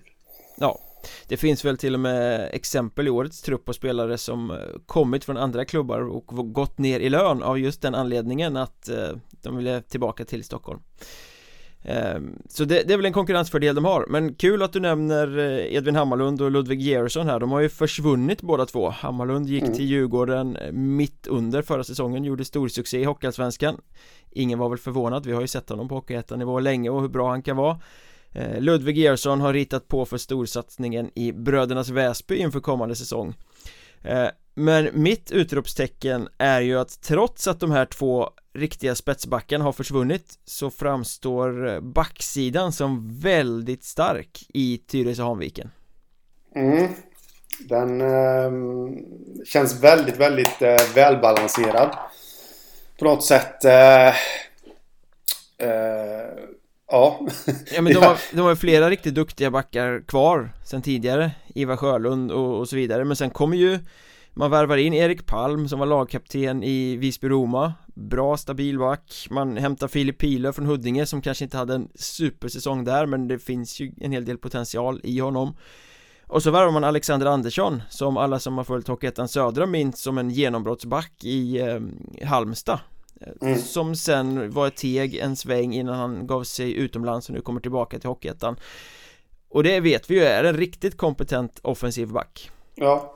[0.55, 0.79] Ja,
[1.27, 5.25] det finns väl till och med exempel i årets trupp på spelare som eh, kommit
[5.25, 9.09] från andra klubbar och gått ner i lön av just den anledningen att eh,
[9.41, 10.79] de ville tillbaka till Stockholm
[12.49, 14.05] så det, det, är väl en konkurrensfördel de har.
[14.09, 17.39] Men kul att du nämner eh, Edvin Hammarlund och Ludvig Gersson här.
[17.39, 18.89] De har ju försvunnit båda två.
[18.89, 19.75] Hammarlund gick mm.
[19.75, 23.81] till Djurgården mitt under förra säsongen Gjorde stor succé i Hockeyallsvenskan.
[24.31, 27.29] Ingen var väl förvånad, vi har ju sett honom på Hockeyettan-nivå länge och hur bra
[27.29, 27.79] han kan vara.
[28.31, 33.33] Eh, Ludvig Gersson har ritat på för storsatsningen i Brödernas Väsby inför kommande säsong.
[34.01, 39.71] Eh, Men mitt utropstecken är ju att trots att de här två riktiga spetsbackarna har
[39.71, 45.69] försvunnit så framstår backsidan som väldigt stark i Tyresö-Hanviken
[46.55, 46.87] mm.
[47.59, 48.51] Den eh,
[49.45, 51.95] känns väldigt, väldigt eh, välbalanserad
[52.99, 54.13] På något sätt eh, eh
[56.87, 57.27] Ja.
[57.75, 62.31] ja men de har, de har flera riktigt duktiga backar kvar sen tidigare Ivar Sjölund
[62.31, 63.79] och, och så vidare men sen kommer ju
[64.33, 69.27] man värvar in Erik Palm som var lagkapten i Visby-Roma Bra stabil back.
[69.29, 73.39] Man hämtar Filip Pilö från Huddinge som kanske inte hade en supersäsong där men det
[73.39, 75.55] finns ju en hel del potential i honom.
[76.27, 80.17] Och så värvar man Alexander Andersson som alla som har följt Hockeyettan Södra minns som
[80.17, 81.79] en genombrottsback i eh,
[82.27, 82.79] Halmstad.
[83.41, 83.59] Mm.
[83.59, 87.61] Som sen var ett teg en sväng innan han gav sig utomlands och nu kommer
[87.61, 88.55] tillbaka till Hockeyettan.
[89.49, 92.51] Och det vet vi ju är en riktigt kompetent offensiv back.
[92.75, 93.15] Ja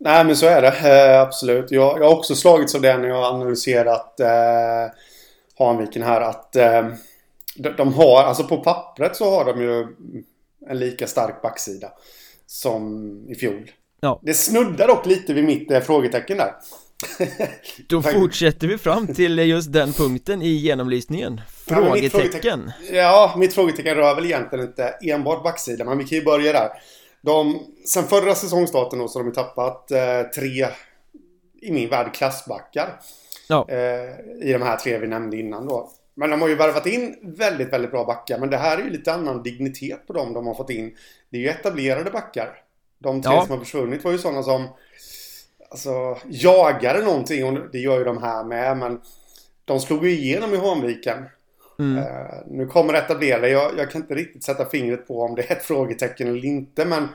[0.00, 0.68] Nej men så är det.
[0.68, 1.70] Eh, absolut.
[1.70, 4.92] Jag, jag har också slagits av det när jag har analyserat eh,
[5.58, 6.88] Hanviken här att eh,
[7.56, 9.86] de, de, har, alltså på pappret så har de ju
[10.68, 11.92] en lika stark backsida
[12.46, 13.70] som i fjol.
[14.00, 14.20] Ja.
[14.22, 16.52] Det snuddar dock lite vid mitt eh, frågetecken där.
[17.88, 21.40] Då fortsätter vi fram till just den punkten i genomlysningen.
[21.66, 26.18] Frågetecken ja, frågetecken, ja, mitt frågetecken rör väl egentligen inte enbart backsidan Men vi kan
[26.18, 26.68] ju börja där
[27.28, 30.66] de, Sen förra säsongstarten så har de tappat eh, tre
[31.62, 33.00] I min värld klassbackar
[33.48, 33.66] ja.
[33.68, 37.16] eh, I de här tre vi nämnde innan då Men de har ju värvat in
[37.22, 40.46] väldigt, väldigt bra backar Men det här är ju lite annan dignitet på dem de
[40.46, 40.96] har fått in
[41.30, 42.62] Det är ju etablerade backar
[42.98, 43.42] De tre ja.
[43.42, 44.68] som har försvunnit var ju sådana som
[45.70, 48.76] alltså, jagade någonting och det gör ju de här med.
[48.76, 49.00] Men
[49.64, 51.24] de slog ju igenom i Hanviken.
[51.78, 51.98] Mm.
[51.98, 52.04] Uh,
[52.46, 53.48] nu kommer det etablera.
[53.48, 56.84] Jag, jag kan inte riktigt sätta fingret på om det är ett frågetecken eller inte.
[56.84, 57.08] Men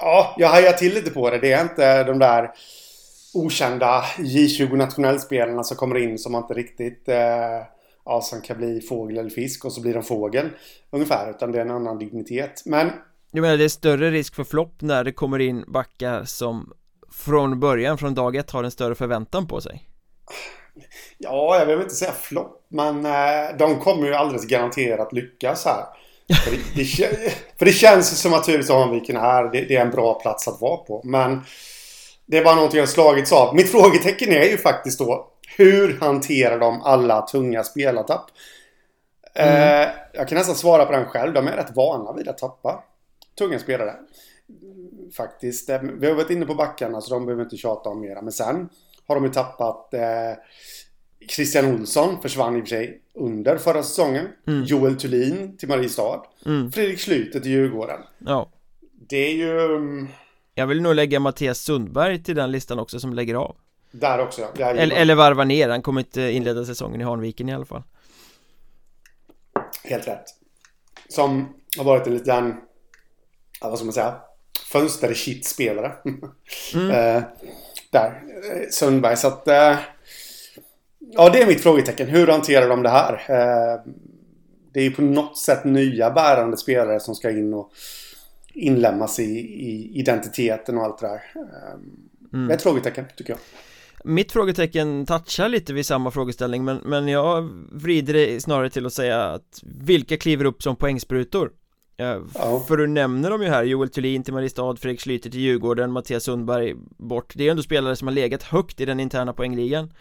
[0.00, 1.38] ja, jag hajar till lite på det.
[1.38, 2.50] Det är inte de där
[3.34, 7.14] okända J20 nationellspelarna som kommer in som man inte riktigt uh,
[8.04, 10.48] ja, som kan bli fågel eller fisk och så blir de fågel
[10.90, 11.30] ungefär.
[11.30, 12.62] Utan det är en annan dignitet.
[12.66, 12.90] Men
[13.30, 16.72] jag menar det är större risk för flopp när det kommer in backar som
[17.12, 19.88] från början, från dag ett har en större förväntan på sig?
[21.18, 25.84] Ja, jag vill inte säga flopp, men eh, de kommer ju alldeles garanterat lyckas här.
[26.44, 29.90] För det, det, för det känns som att Tyresö Hanviken är, det, det, är en
[29.90, 31.02] bra plats att vara på.
[31.04, 31.44] Men
[32.26, 33.54] det är bara någonting jag slagits av.
[33.54, 38.30] Mitt frågetecken är ju faktiskt då hur hanterar de alla tunga spelartapp?
[39.34, 39.82] Mm.
[39.82, 41.32] Eh, jag kan nästan svara på den själv.
[41.32, 42.84] De är rätt vana vid att tappa
[43.38, 43.94] tunga spelare
[45.16, 45.70] faktiskt.
[45.70, 48.22] Eh, vi har varit inne på backarna så de behöver inte tjata om mera.
[48.22, 48.68] Men sen
[49.08, 50.00] har de ju tappat eh,
[51.28, 54.28] Christian Olsson försvann i och för sig under förra säsongen.
[54.46, 54.64] Mm.
[54.64, 56.22] Joel Thulin till Mariestad.
[56.46, 56.72] Mm.
[56.72, 58.00] Fredrik Schlüter till Djurgården.
[58.18, 58.50] Ja.
[59.08, 59.60] Det är ju...
[59.76, 60.08] Mm,
[60.54, 63.56] Jag vill nog lägga Mattias Sundberg till den listan också som lägger av.
[63.90, 64.70] Där också ja.
[64.70, 67.82] Eller, eller varva ner, han kommer inte inleda säsongen i Hanviken i alla fall.
[69.84, 70.24] Helt rätt.
[71.08, 72.54] Som har varit en liten,
[73.60, 74.16] vad ska man säga,
[74.72, 75.92] fönster shit-spelare.
[76.74, 77.22] Mm.
[77.90, 79.16] där, eh, Sundberg.
[79.16, 79.48] Så att...
[79.48, 79.76] Eh,
[80.98, 82.08] ja, det är mitt frågetecken.
[82.08, 83.12] Hur hanterar de det här?
[83.12, 83.80] Eh,
[84.72, 87.72] det är ju på något sätt nya bärande spelare som ska in och
[88.54, 91.22] inlämnas i, i identiteten och allt det där.
[92.32, 92.48] Mm.
[92.48, 93.40] Det är ett frågetecken, tycker jag.
[94.04, 98.92] Mitt frågetecken touchar lite vid samma frågeställning men, men jag vrider det snarare till att
[98.92, 101.50] säga att vilka kliver upp som poängsprutor?
[102.00, 102.20] Ja.
[102.68, 106.24] För du nämner dem ju här, Joel Thulin till Mariestad, Fredrik Schlyter till Djurgården, Mattias
[106.24, 107.32] Sundberg bort.
[107.36, 109.92] Det är ändå spelare som har legat högt i den interna poängligan.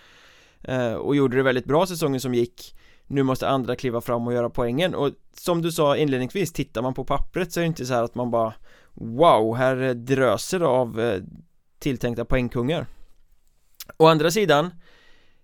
[0.64, 2.76] Eh, Och gjorde det väldigt bra säsongen som gick.
[3.08, 4.96] Nu måste andra kliva fram och göra poängen.
[4.96, 8.16] Och som du sa inledningsvis, tittar man på pappret så är det inte så att
[8.16, 8.54] man bara
[8.94, 11.22] Wow, här dröser av eh,
[11.80, 12.86] tilltänkta poängkungar.
[13.98, 14.72] Å andra sidan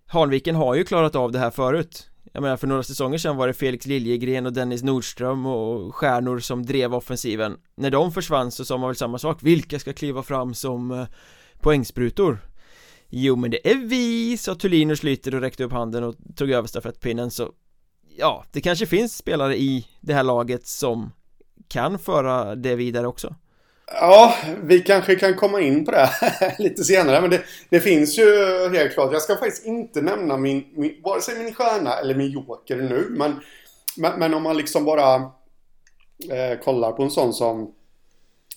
[0.06, 3.48] Hanviken har ju klarat av det här förut jag menar för några säsonger sedan var
[3.48, 8.65] det Felix Liljegren och Dennis Nordström och stjärnor som drev offensiven När de försvann så
[8.65, 11.08] sa man väl samma sak, vilka ska kliva fram som eh,
[11.60, 12.38] poängsprutor?
[13.10, 16.52] Jo men det är vi, sa Thulin och Schlyter och räckte upp handen och tog
[16.52, 17.52] över stafettpinnen så
[18.17, 21.12] Ja, det kanske finns spelare i det här laget som
[21.67, 23.36] kan föra det vidare också
[23.91, 26.10] Ja, vi kanske kan komma in på det
[26.60, 27.22] lite senare.
[27.22, 28.26] Men det, det, finns ju
[28.74, 29.13] helt klart.
[29.13, 33.08] Jag ska faktiskt inte nämna min, min vare sig min stjärna eller min joker nu.
[33.10, 33.39] Men,
[33.98, 35.15] men, men om man liksom bara
[36.30, 37.74] eh, kollar på en sån som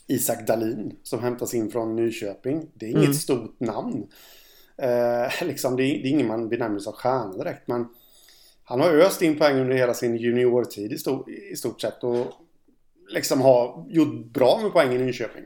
[0.07, 2.71] Isak Dalin som hämtas in från Nyköping.
[2.75, 3.15] Det är inget mm.
[3.15, 4.07] stort namn.
[4.79, 7.69] Eh, liksom, det, är, det är ingen man benämner som stjärna direkt.
[7.69, 7.89] Men
[8.65, 12.05] han har öst in poäng under hela sin juniortid i, stor, i stort sett.
[12.05, 12.27] Och
[13.09, 15.45] liksom har gjort bra med poäng i Nyköping.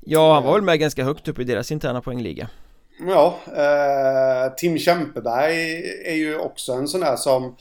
[0.00, 2.48] Ja, han var väl med ganska högt upp i deras interna poängliga.
[3.08, 7.56] Ja, eh, Tim Kämpeberg är ju också en sån där som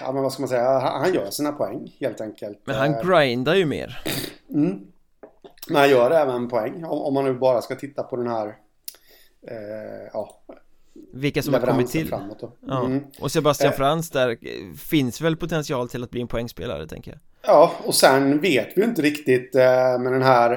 [0.00, 3.02] Ja men vad ska man säga, han gör sina poäng helt enkelt Men han eh,
[3.02, 4.02] grindar ju mer
[4.50, 4.86] mm.
[5.68, 8.46] Men han gör även poäng om, om man nu bara ska titta på den här
[9.48, 10.40] eh, Ja
[11.12, 12.52] vilka som har kommit till framåt då.
[12.66, 12.84] Ja.
[12.84, 13.04] Mm.
[13.20, 13.76] Och Sebastian eh.
[13.76, 14.38] Frans där
[14.76, 18.84] finns väl potential till att bli en poängspelare tänker jag Ja, och sen vet vi
[18.84, 20.52] inte riktigt eh, med den här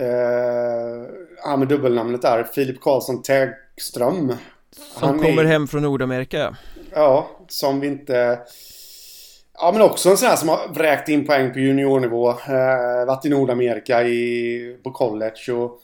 [0.00, 1.06] eh,
[1.44, 4.34] Ja, med dubbelnamnet där, Filip Karlsson Tägström
[4.70, 6.56] Som Han kommer är, hem från Nordamerika
[6.92, 8.38] Ja, som vi inte
[9.54, 12.30] Ja men också en sån här som har vräkt in poäng på juniornivå.
[12.30, 15.80] Eh, varit i Nordamerika i, på college och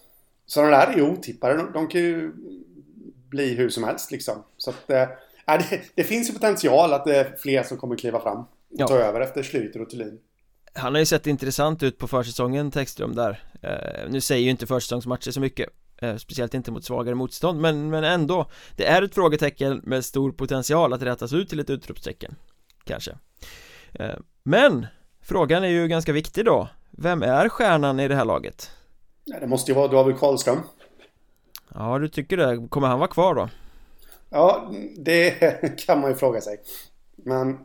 [0.46, 1.56] sådana där är ju otippade.
[1.56, 2.32] De, de kan ju
[3.30, 4.44] bli hur som helst liksom.
[4.56, 5.08] Så att, eh,
[5.46, 8.86] det, det, finns ju potential att det är fler som kommer kliva fram och ja.
[8.86, 10.18] ta över efter Schlyter och Thulin.
[10.74, 14.66] Han har ju sett intressant ut på försäsongen, Textrum där eh, Nu säger ju inte
[14.66, 15.68] försäsongsmatcher så mycket
[16.02, 20.32] eh, Speciellt inte mot svagare motstånd, men, men ändå Det är ett frågetecken med stor
[20.32, 22.34] potential att rättas ut till ett utropstecken
[22.84, 23.10] Kanske
[23.92, 24.86] eh, Men
[25.22, 28.70] Frågan är ju ganska viktig då Vem är stjärnan i det här laget?
[29.24, 30.58] Ja, det måste ju vara David Karlström
[31.74, 32.68] Ja, du tycker det.
[32.68, 33.48] Kommer han vara kvar då?
[34.30, 35.30] Ja, det
[35.86, 36.60] kan man ju fråga sig.
[37.16, 37.58] Men...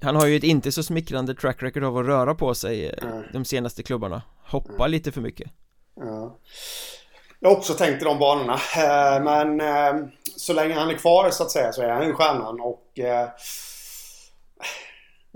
[0.00, 3.22] Han har ju ett inte så smickrande track record av att röra på sig mm.
[3.32, 4.22] de senaste klubbarna.
[4.44, 4.90] Hoppa mm.
[4.90, 5.50] lite för mycket.
[5.96, 6.38] Ja.
[7.40, 8.54] Jag har också tänkt i de banorna.
[8.54, 12.12] Eh, men eh, så länge han är kvar så att säga så är han ju
[12.12, 12.98] stjärnan och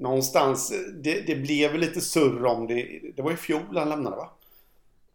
[0.00, 3.00] någonstans, det, det blev lite surr om det.
[3.16, 4.30] Det var i fjol han lämnade va?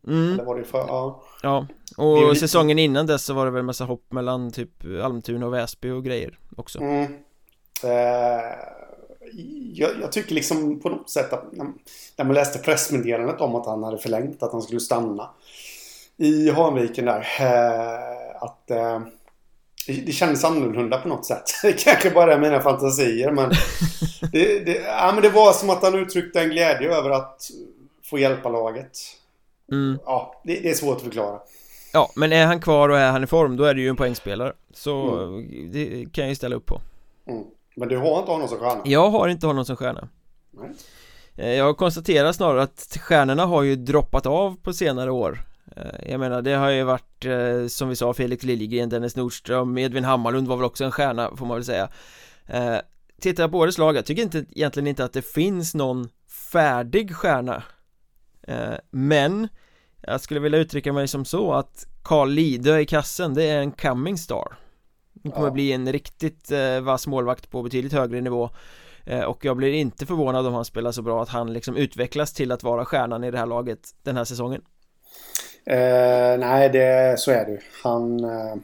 [0.07, 0.33] Mm.
[0.33, 1.23] Eller var det för, ja.
[1.41, 2.39] Ja, och lite...
[2.39, 4.69] säsongen innan dess så var det väl massa hopp mellan typ
[5.03, 6.79] Almtuna och Väsby och grejer också.
[6.79, 7.03] Mm.
[7.83, 8.43] Eh,
[9.73, 11.43] jag, jag, tycker liksom på något sätt att
[12.17, 15.29] när man läste pressmeddelandet om att han hade förlängt, att han skulle stanna
[16.17, 17.27] i Hanviken där.
[17.39, 18.99] Eh, att eh,
[19.87, 21.43] det, kändes annorlunda på något sätt.
[21.63, 23.49] Det kanske bara är mina fantasier men
[24.31, 27.49] det, det, ja, men det var som att han uttryckte en glädje över att
[28.03, 28.97] få hjälpa laget.
[29.71, 29.99] Mm.
[30.05, 31.39] Ja, det, det, är svårt att förklara.
[31.93, 33.95] Ja, men är han kvar och är han i form, då är det ju en
[33.95, 34.53] poängspelare.
[34.73, 35.71] Så mm.
[35.71, 36.81] det kan jag ju ställa upp på.
[37.27, 37.43] Mm.
[37.75, 38.81] Men du har inte honom som stjärna?
[38.85, 40.09] Jag har inte honom som stjärna.
[40.51, 40.69] Nej.
[41.35, 45.43] Eh, jag konstaterar snarare att stjärnorna har ju droppat av på senare år
[45.75, 49.77] eh, Jag menar det har ju varit eh, som vi sa Felix Liljegren, Dennis Nordström,
[49.77, 51.89] Edvin Hammarlund var väl också en stjärna får man väl säga
[53.21, 56.09] Tittar jag på årets lag, jag tycker inte, egentligen inte att det finns någon
[56.51, 57.63] färdig stjärna
[58.91, 59.47] men
[60.01, 63.71] jag skulle vilja uttrycka mig som så att Carl Lidö i kassen, det är en
[63.71, 64.57] coming star.
[65.23, 65.53] Han kommer ja.
[65.53, 68.49] bli en riktigt eh, vass målvakt på betydligt högre nivå.
[69.05, 72.33] Eh, Och jag blir inte förvånad om han spelar så bra att han liksom utvecklas
[72.33, 74.61] till att vara stjärnan i det här laget den här säsongen.
[75.65, 78.55] Eh, Nej, det, så är det Han eh,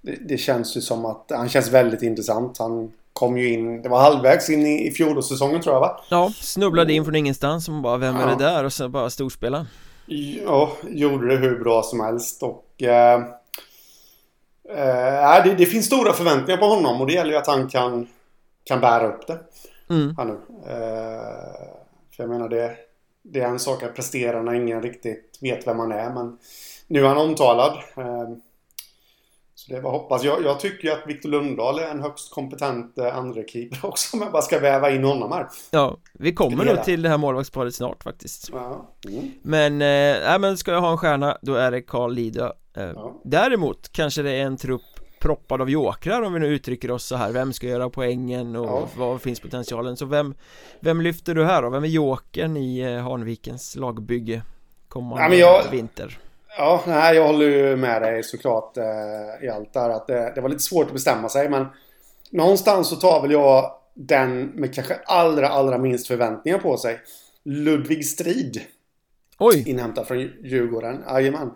[0.00, 2.58] det, det, känns ju som att han känns väldigt intressant.
[2.58, 6.00] Han kom ju in, det var halvvägs in i, i fjolårssäsongen tror jag va?
[6.08, 8.64] Ja, snubblade in från ingenstans och bara vem är det där?
[8.64, 9.66] Och så bara storspela
[10.44, 13.20] Ja, gjorde det hur bra som helst och eh,
[14.68, 18.08] eh, det, det, finns stora förväntningar på honom och det gäller ju att han kan,
[18.64, 19.38] kan bära upp det
[19.90, 20.14] mm.
[20.16, 20.38] här nu.
[20.66, 21.66] Eh,
[22.16, 22.76] för jag menar det,
[23.22, 26.38] det är en sak att prestera när ingen riktigt vet vem man är men
[26.86, 27.72] nu är han omtalad.
[27.96, 28.28] Eh,
[29.66, 30.24] så det var hoppas.
[30.24, 34.22] Jag, jag tycker att Victor Lundahl är en högst kompetent eh, andra keeper också om
[34.22, 35.46] jag bara ska väva in honom här.
[35.70, 38.50] Ja, vi kommer nog till det här målvaktsparet snart faktiskt.
[38.52, 38.90] Ja.
[39.08, 39.30] Mm.
[39.42, 39.72] Men,
[40.32, 42.50] äh, men ska jag ha en stjärna då är det Carl Lidö.
[42.76, 43.20] Äh, ja.
[43.24, 44.82] Däremot kanske det är en trupp
[45.20, 48.66] proppad av jokrar om vi nu uttrycker oss så här Vem ska göra poängen och
[48.66, 48.88] ja.
[48.96, 49.96] var finns potentialen?
[49.96, 50.34] Så vem,
[50.80, 51.70] vem lyfter du här då?
[51.70, 54.42] Vem är jokern i Hanvikens lagbygge
[54.88, 56.18] kommande ja, jag, vinter?
[56.58, 59.90] Ja, nej, jag håller ju med dig såklart eh, i allt där.
[59.90, 61.48] Att det, det, var lite svårt att bestämma sig.
[61.48, 61.66] Men
[62.30, 67.00] någonstans så tar väl jag den med kanske allra, allra minst förväntningar på sig.
[67.44, 68.60] Ludvig Strid.
[69.38, 69.70] Oj!
[69.70, 71.04] Inhämtad från Djurgården.
[71.08, 71.50] Jajamän.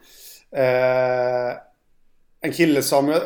[0.50, 1.56] Eh,
[2.40, 3.20] en kille som jag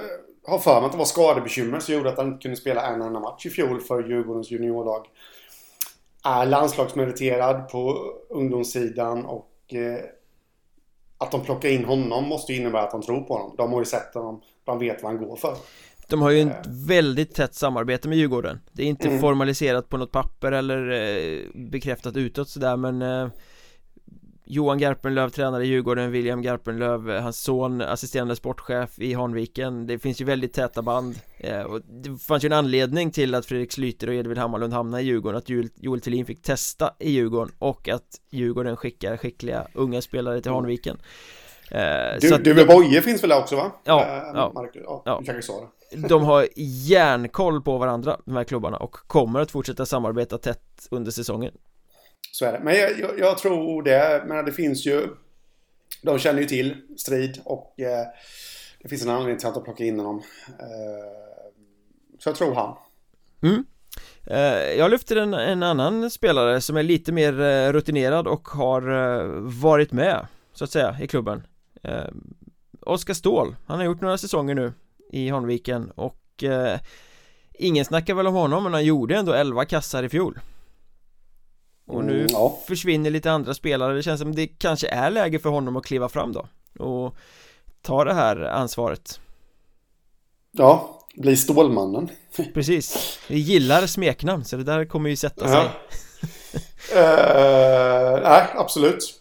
[0.46, 3.02] har för mig att det var skadebekymmer som gjorde att han inte kunde spela en
[3.02, 5.06] enda match i fjol för Djurgårdens juniorlag.
[6.24, 10.00] Är landslagsmeriterad på ungdomssidan och eh,
[11.24, 13.54] att de plockar in honom måste ju innebära att de tror på honom.
[13.56, 15.56] De har ju sett honom, de vet vad han går för.
[16.08, 19.20] De har ju ett väldigt tätt samarbete med Djurgården Det är inte mm.
[19.20, 23.28] formaliserat på något papper eller eh, bekräftat utåt sådär men eh,
[24.46, 30.20] Johan Garpenlöv tränare i Djurgården, William Garpenlöv, hans son assisterande sportchef i Hanviken Det finns
[30.20, 31.14] ju väldigt täta band.
[31.38, 35.02] Eh, och Det fanns ju en anledning till att Fredrik Slyter och Edvin Hammarlund hamnade
[35.02, 39.66] i Djurgården Att Joel, Joel Thulin fick testa i Djurgården och att Djurgården skickar skickliga
[39.74, 40.98] unga spelare till Hanviken
[41.70, 41.80] eh,
[42.20, 43.72] Du, att, Duve Boye finns väl där också va?
[43.84, 45.18] Ja, äh, ja, Marcus, ja, ja.
[45.20, 49.50] Du kanske sa det De har järnkoll på varandra, de här klubbarna och kommer att
[49.50, 51.52] fortsätta samarbeta tätt under säsongen
[52.32, 52.60] så är det.
[52.62, 54.24] Men jag, jag, jag tror det.
[54.26, 55.08] Men det finns ju...
[56.02, 58.06] De känner ju till strid och eh,
[58.82, 60.22] det finns en anledning till att de plockar in honom.
[60.48, 61.54] Eh,
[62.18, 62.76] så jag tror han.
[63.42, 63.64] Mm.
[64.26, 68.82] Eh, jag lyfter en, en, annan spelare som är lite mer eh, rutinerad och har
[68.90, 71.46] eh, varit med så att säga i klubben
[72.80, 74.72] Oskar Ståhl, han har gjort några säsonger nu
[75.12, 76.44] i Hanviken och
[77.54, 80.38] ingen snackar väl om honom men han gjorde ändå 11 kassar i fjol
[81.86, 82.58] och nu mm, ja.
[82.66, 83.94] försvinner lite andra spelare.
[83.94, 86.46] Det känns som det kanske är läge för honom att kliva fram då
[86.84, 87.16] Och
[87.82, 89.20] ta det här ansvaret.
[90.52, 92.08] Ja, bli Stålmannen.
[92.54, 93.18] Precis.
[93.28, 95.60] Vi gillar smeknamn så det där kommer ju sätta sig.
[95.60, 95.70] Uh,
[98.22, 99.20] Nej, absolut.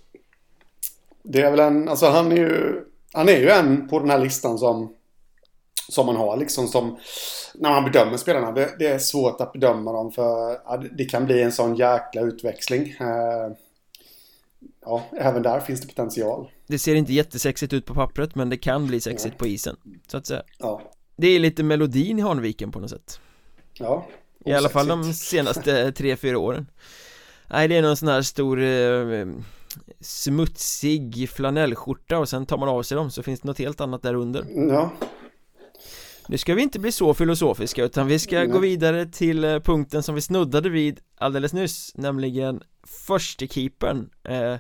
[1.24, 2.82] Det är väl en, alltså han är ju
[3.14, 4.94] Han är ju en på den här listan som
[5.94, 6.98] Som man har liksom som
[7.54, 8.52] när man bedömer spelarna.
[8.52, 12.22] Det, det, är svårt att bedöma dem för ja, det kan bli en sån jäkla
[12.22, 12.96] utväxling.
[13.00, 13.56] Eh,
[14.86, 16.50] ja, även där finns det potential.
[16.68, 19.40] Det ser inte jättesexigt ut på pappret men det kan bli sexigt ja.
[19.40, 19.76] på isen.
[20.08, 20.44] Så att säga.
[20.58, 20.82] Ja.
[21.16, 23.20] Det är lite melodin i Hanviken på något sätt.
[23.74, 24.06] Ja.
[24.46, 26.68] I alla fall de senaste tre, fyra åren.
[27.48, 29.26] Nej, det är någon sån här stor eh,
[30.00, 34.02] smutsig flanellskjorta och sen tar man av sig dem så finns det något helt annat
[34.02, 34.46] där under.
[34.70, 34.92] Ja.
[36.28, 40.04] Nu ska vi inte bli så filosofiska utan vi ska gå vidare till eh, punkten
[40.04, 44.10] som vi snuddade vid alldeles nyss Nämligen förstekeepern.
[44.24, 44.56] Eh,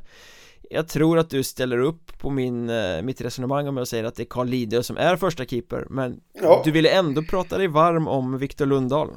[0.70, 4.16] Jag tror att du ställer upp på min, eh, mitt resonemang om jag säger att
[4.16, 6.62] det är Carl Lidö som är första keeper Men ja.
[6.66, 9.10] du ville ändå prata dig varm om Viktor Lundahl.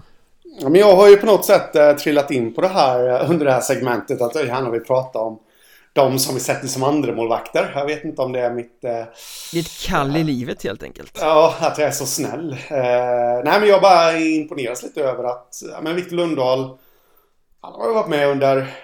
[0.61, 3.31] Ja men jag har ju på något sätt eh, trillat in på det här eh,
[3.31, 5.39] under det här segmentet att han har vi pratat om
[5.97, 7.73] de som vi sätter som andra målvakter.
[7.75, 8.85] Jag vet inte om det är mitt...
[8.85, 9.01] Eh,
[9.61, 11.19] ett kall i livet helt enkelt.
[11.21, 12.53] Ja, att jag är så snäll.
[12.53, 16.79] Eh, nej, men jag bara imponeras lite över att ja, men Victor Lundahl,
[17.61, 18.75] han har ju varit med under,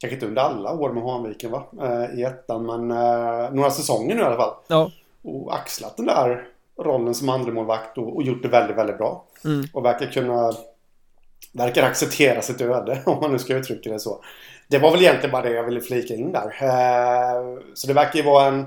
[0.00, 4.14] kanske inte under alla år med Hanviken va, eh, i ettan, men eh, några säsonger
[4.14, 4.54] nu i alla fall.
[4.66, 4.90] Ja.
[5.22, 6.44] Och axlat den där
[6.78, 9.24] rollen som andra målvakt och, och gjort det väldigt, väldigt bra.
[9.44, 9.64] Mm.
[9.72, 10.52] Och verkar kunna
[11.52, 14.24] verkar acceptera sitt öde om man nu ska uttrycka det så.
[14.72, 16.56] Det var väl egentligen bara det jag ville flika in där.
[16.60, 18.66] Eh, så det verkar ju vara en,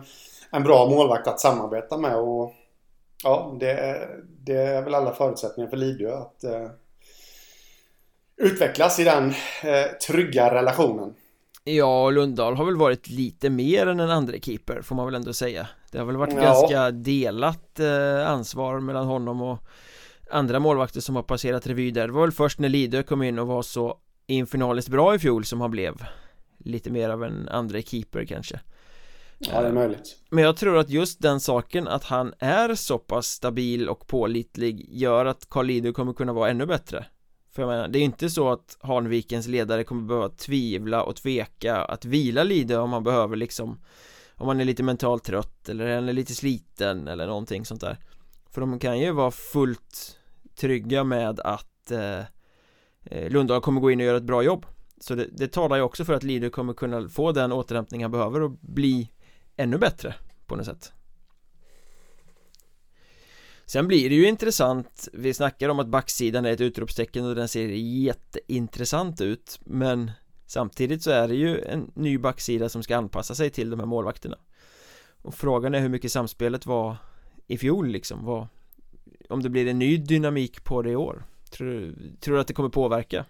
[0.52, 2.54] en bra målvakt att samarbeta med och
[3.24, 4.08] ja, det,
[4.46, 6.70] det är väl alla förutsättningar för Lidö att uh,
[8.38, 9.34] utvecklas i den uh,
[10.08, 11.14] trygga relationen.
[11.64, 15.34] Ja, Lundahl har väl varit lite mer än en andra keeper får man väl ändå
[15.34, 16.42] säga Det har väl varit ja.
[16.42, 19.60] ganska delat uh, ansvar mellan honom och
[20.32, 23.40] andra målvakter som har passerat revy där Det var väl först när Lidö kom in
[23.40, 23.98] och var så
[24.28, 26.06] infernaliskt bra i fjol som han blev
[26.58, 28.60] Lite mer av en andra keeper kanske.
[29.38, 30.18] Ja det är möjligt.
[30.30, 34.86] Men jag tror att just den saken att han är så pass stabil och pålitlig
[34.90, 37.06] gör att Carl kommer kunna vara ännu bättre.
[37.52, 41.76] För jag menar, det är inte så att Hanvikens ledare kommer behöva tvivla och tveka
[41.76, 43.80] att vila Lidö om man behöver liksom
[44.36, 47.98] Om man är lite mentalt trött eller är lite sliten eller någonting sånt där.
[48.52, 50.20] För de kan ju vara fullt
[50.56, 52.24] trygga med att eh, Eh,
[53.06, 54.66] Eh, Lundahl kommer gå in och göra ett bra jobb.
[55.00, 58.12] Så det, det talar ju också för att Lidö kommer kunna få den återhämtning han
[58.12, 59.12] behöver och bli
[59.56, 60.92] ännu bättre på något sätt.
[63.66, 67.48] Sen blir det ju intressant Vi snackar om att backsidan är ett utropstecken och den
[67.48, 70.12] ser jätteintressant ut Men
[70.46, 73.88] Samtidigt så är det ju en ny backsida som ska anpassa sig till de här
[73.88, 74.38] målvakterna.
[75.22, 76.98] Och frågan är hur mycket samspelet var
[77.48, 78.26] i fjol liksom.
[78.26, 78.48] Var
[79.30, 81.26] Om det blir en ny dynamik på det i år.
[81.58, 83.26] Tror, tror du att det kommer påverka?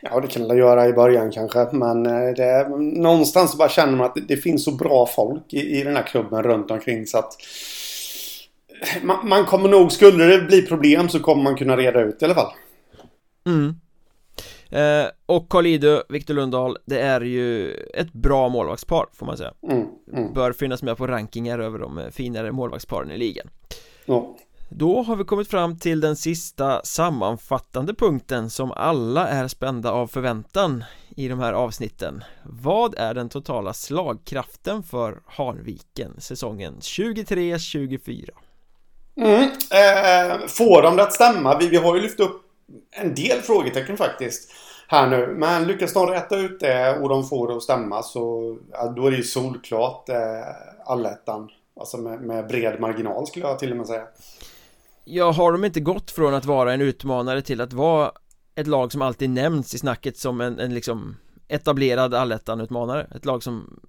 [0.00, 1.68] Ja, det kan det göra i början kanske.
[1.72, 2.68] Men eh, det är,
[3.02, 6.02] någonstans bara känner man att det, det finns så bra folk i, i den här
[6.02, 7.32] klubben runt omkring så att
[9.02, 12.24] man, man, kommer nog, skulle det bli problem så kommer man kunna reda ut i
[12.24, 12.52] alla fall.
[13.46, 13.74] Mm.
[14.70, 19.52] eh, Och Carl Idö, Victor Lundahl, det är ju ett bra målvaktspar får man säga
[19.70, 20.32] Mm, mm.
[20.32, 23.48] Bör finnas med på rankingar över de eh, finare målvaktsparen i ligan
[24.06, 24.36] Ja.
[24.68, 30.06] Då har vi kommit fram till den sista sammanfattande punkten som alla är spända av
[30.06, 30.84] förväntan
[31.16, 38.30] i de här avsnitten Vad är den totala slagkraften för Hanviken säsongen 23-24?
[39.16, 39.42] Mm.
[39.42, 41.58] Eh, får de det att stämma?
[41.58, 42.42] Vi, vi har ju lyft upp
[42.90, 44.52] en del frågetecken faktiskt.
[44.88, 45.34] Här nu.
[45.38, 49.06] Men lyckas de rätta ut det och de får det att stämma så ja, då
[49.06, 50.16] är det ju solklart eh,
[50.84, 51.50] allettan.
[51.80, 54.06] Alltså med, med bred marginal skulle jag till och med säga.
[55.08, 58.12] Ja, har de inte gått från att vara en utmanare till att vara
[58.54, 61.16] ett lag som alltid nämns i snacket som en, en liksom
[61.48, 63.06] etablerad allettan-utmanare?
[63.14, 63.80] Ett lag som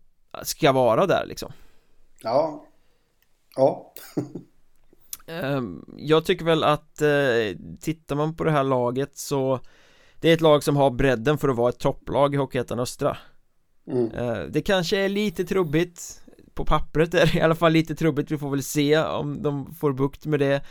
[0.44, 1.52] ska vara där liksom
[2.24, 2.66] Ja.
[3.56, 3.94] Ja.
[5.28, 9.60] Ehm, Jag tycker väl att eh, tittar man på det här laget så
[10.22, 13.18] Det är ett lag som har bredden för att vara ett topplag i Hockeyettan Östra
[13.92, 14.12] Mm.
[14.12, 16.22] Eh, Det kanske är lite trubbigt
[16.54, 19.76] På pappret är det i alla fall lite trubbigt Vi får väl se om de
[19.76, 20.62] får bukt med det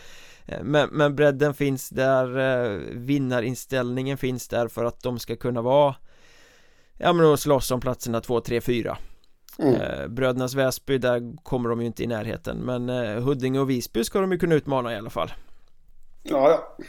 [0.62, 5.94] men, men bredden finns där eh, Vinnarinställningen finns där för att de ska kunna vara
[6.98, 8.98] Ja men då slåss om platserna 2, 3, 4
[9.58, 9.74] Mm.
[9.74, 14.04] Eh, Brödernas Väsby, där kommer de ju inte i närheten Men eh, Huddinge och Visby
[14.04, 15.32] ska de ju kunna utmana i alla fall
[16.22, 16.84] Ja, ja.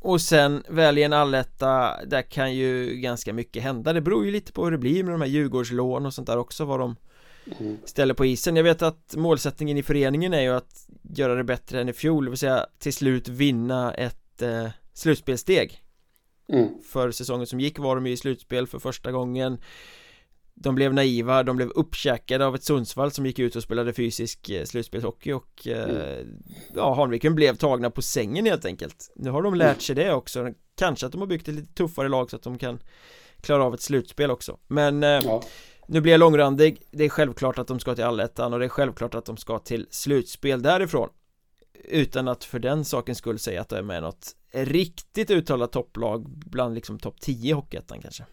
[0.00, 4.52] Och sen välja en alletta, där kan ju ganska mycket hända Det beror ju lite
[4.52, 6.96] på hur det blir med de här Djurgårdslån och sånt där också Vad de
[7.58, 7.76] Mm.
[7.84, 8.56] ställer på isen.
[8.56, 12.24] Jag vet att målsättningen i föreningen är ju att göra det bättre än i fjol
[12.24, 15.82] Det vill säga till slut vinna ett eh, slutspelsteg
[16.48, 16.68] Mm.
[16.82, 19.58] För säsongen som gick var de ju i slutspel för första gången.
[20.54, 24.50] De blev naiva, de blev uppkäkade av ett Sundsvall som gick ut och spelade fysisk
[24.50, 26.24] eh, slutspelshockey och eh,
[26.74, 29.12] Ja, Hanviken blev tagna på sängen helt enkelt.
[29.16, 30.52] Nu har de lärt sig det också.
[30.76, 32.78] Kanske att de har byggt ett lite tuffare lag så att de kan
[33.40, 34.58] Klara av ett slutspel också.
[34.66, 35.42] Men eh, Ja.
[35.86, 36.82] Nu blir jag långrandig.
[36.90, 39.58] Det är självklart att de ska till allettan och det är självklart att de ska
[39.58, 41.08] till slutspel därifrån.
[41.84, 46.28] Utan att för den sakens skull säga att de är med något riktigt uttalat topplag
[46.28, 48.24] bland liksom topp 10 i Hockeyettan kanske.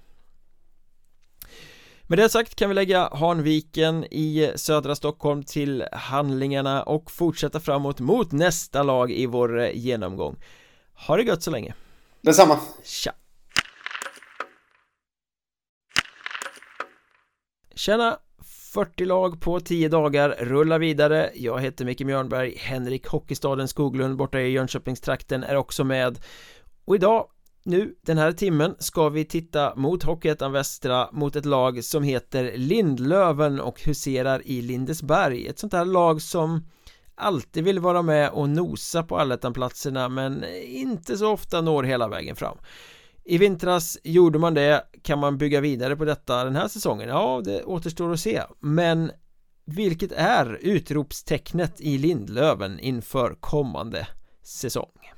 [2.08, 8.00] Med det sagt kan vi lägga Hanviken i södra Stockholm till handlingarna och fortsätta framåt
[8.00, 10.36] mot nästa lag i vår genomgång.
[11.08, 11.74] Ha det gött så länge.
[12.22, 12.60] Detsamma.
[12.84, 13.14] Tja!
[17.76, 18.18] Tjena!
[18.74, 21.32] 40 lag på 10 dagar rullar vidare.
[21.36, 26.20] Jag heter Micke Mjörnberg Henrik Hockeystaden Skoglund borta i Jönköpingstrakten är också med.
[26.86, 27.28] Och idag,
[27.64, 32.52] nu, den här timmen ska vi titta mot Hockeyettan Västra mot ett lag som heter
[32.56, 35.48] Lindlöven och huserar i Lindesberg.
[35.48, 36.66] Ett sånt här lag som
[37.16, 42.36] alltid vill vara med och nosa på allettanplatserna men inte så ofta når hela vägen
[42.36, 42.58] fram
[43.26, 47.10] i vintras gjorde man det, kan man bygga vidare på detta den här säsongen?
[47.10, 49.12] Ja, det återstår att se Men
[49.66, 54.08] vilket är utropstecknet i Lindlöven inför kommande
[54.44, 55.12] säsong?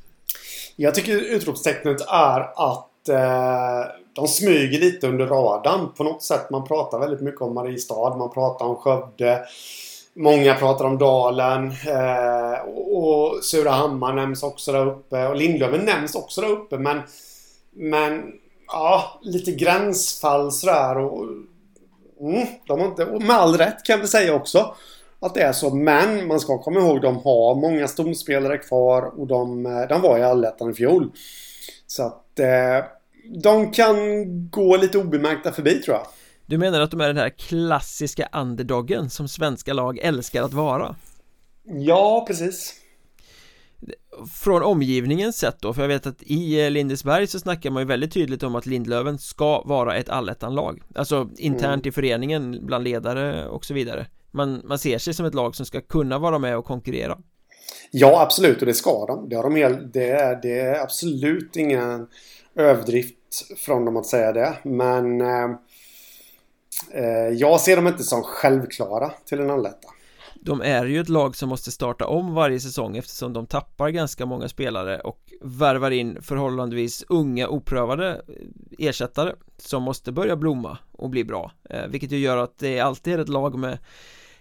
[0.76, 6.50] Jag tycker utropstecknet är att eh, de smyger lite under radarn på något sätt.
[6.50, 9.46] Man pratar väldigt mycket om Mariestad, man pratar om Skövde.
[10.16, 12.96] Många pratar om Dalen eh, och
[13.36, 17.02] och Surahammar nämns också där uppe och Lindlöven nämns också där uppe men
[17.76, 18.32] men
[18.68, 21.26] ja, lite gränsfall sådär och
[22.22, 24.76] mm, de har inte, och med all rätt kan vi säga också
[25.20, 25.76] att det är så.
[25.76, 30.18] Men man ska komma ihåg de har många stomspelare kvar och de, eh, de var
[30.18, 31.12] i allettan i fjol.
[31.88, 32.86] Så att eh,
[33.44, 33.96] de kan
[34.50, 36.08] gå lite obemärkta förbi tror jag.
[36.46, 40.96] Du menar att de är den här klassiska underdoggen som svenska lag älskar att vara?
[41.64, 42.74] Ja, precis.
[44.34, 47.88] Från omgivningens sätt då, för jag vet att i eh, Lindesberg så snackar man ju
[47.88, 53.48] väldigt tydligt om att Lindlöven ska vara ett allettanlag Alltså internt i föreningen, bland ledare
[53.48, 56.58] och så vidare man, man ser sig som ett lag som ska kunna vara med
[56.58, 57.18] och konkurrera
[57.92, 58.60] Ja, absolut.
[58.60, 59.30] Och det ska de.
[59.30, 62.08] Det, har de hel, det, är, det är absolut ingen
[62.56, 63.16] överdrift
[63.66, 64.54] från dem att säga det.
[64.64, 65.50] Men eh,
[66.92, 69.88] eh, jag ser dem inte som självklara till en alletta.
[70.46, 74.26] De är ju ett lag som måste starta om varje säsong eftersom de tappar ganska
[74.26, 78.22] många spelare och värvar in förhållandevis unga oprövade
[78.78, 83.14] ersättare som måste börja blomma och bli bra eh, vilket ju gör att det alltid
[83.14, 83.78] är ett lag med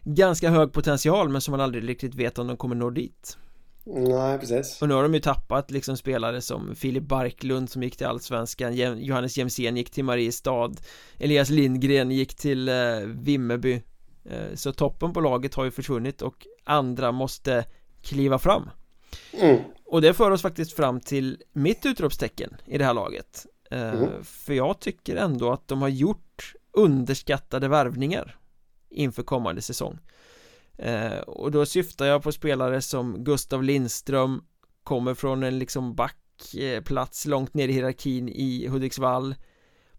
[0.02, 3.38] ganska hög potential men som man aldrig riktigt vet om de kommer nå dit
[3.86, 4.82] Nej, precis.
[4.82, 8.76] och nu har de ju tappat liksom spelare som Filip Barklund som gick till Allsvenskan
[8.98, 10.72] Johannes Jemsén gick till Mariestad
[11.18, 12.74] Elias Lindgren gick till eh,
[13.06, 13.80] Vimmerby eh,
[14.54, 17.64] Så toppen på laget har ju försvunnit och andra måste
[18.02, 18.70] kliva fram
[19.32, 19.60] Mm.
[19.84, 24.24] Och det för oss faktiskt fram till mitt utropstecken i det här laget mm.
[24.24, 28.38] För jag tycker ändå att de har gjort underskattade värvningar
[28.90, 29.98] inför kommande säsong
[30.78, 34.44] eh, Och då syftar jag på spelare som Gustav Lindström
[34.82, 39.34] Kommer från en liksom backplats långt ner i hierarkin i Hudiksvall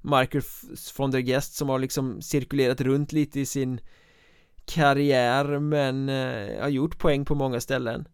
[0.01, 3.80] Marcus von der Gest som har liksom cirkulerat runt lite i sin
[4.66, 8.07] karriär men eh, har gjort poäng på många ställen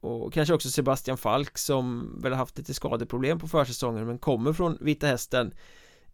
[0.00, 4.78] och kanske också Sebastian Falk som väl haft lite skadeproblem på försäsongen men kommer från
[4.80, 5.54] Vita Hästen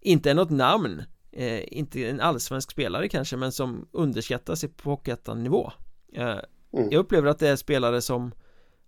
[0.00, 1.02] inte är något namn
[1.32, 5.72] eh, inte en allsvensk spelare kanske men som underskattas på Hockeyettan-nivå
[6.12, 6.38] eh,
[6.72, 6.90] mm.
[6.90, 8.32] jag upplever att det är spelare som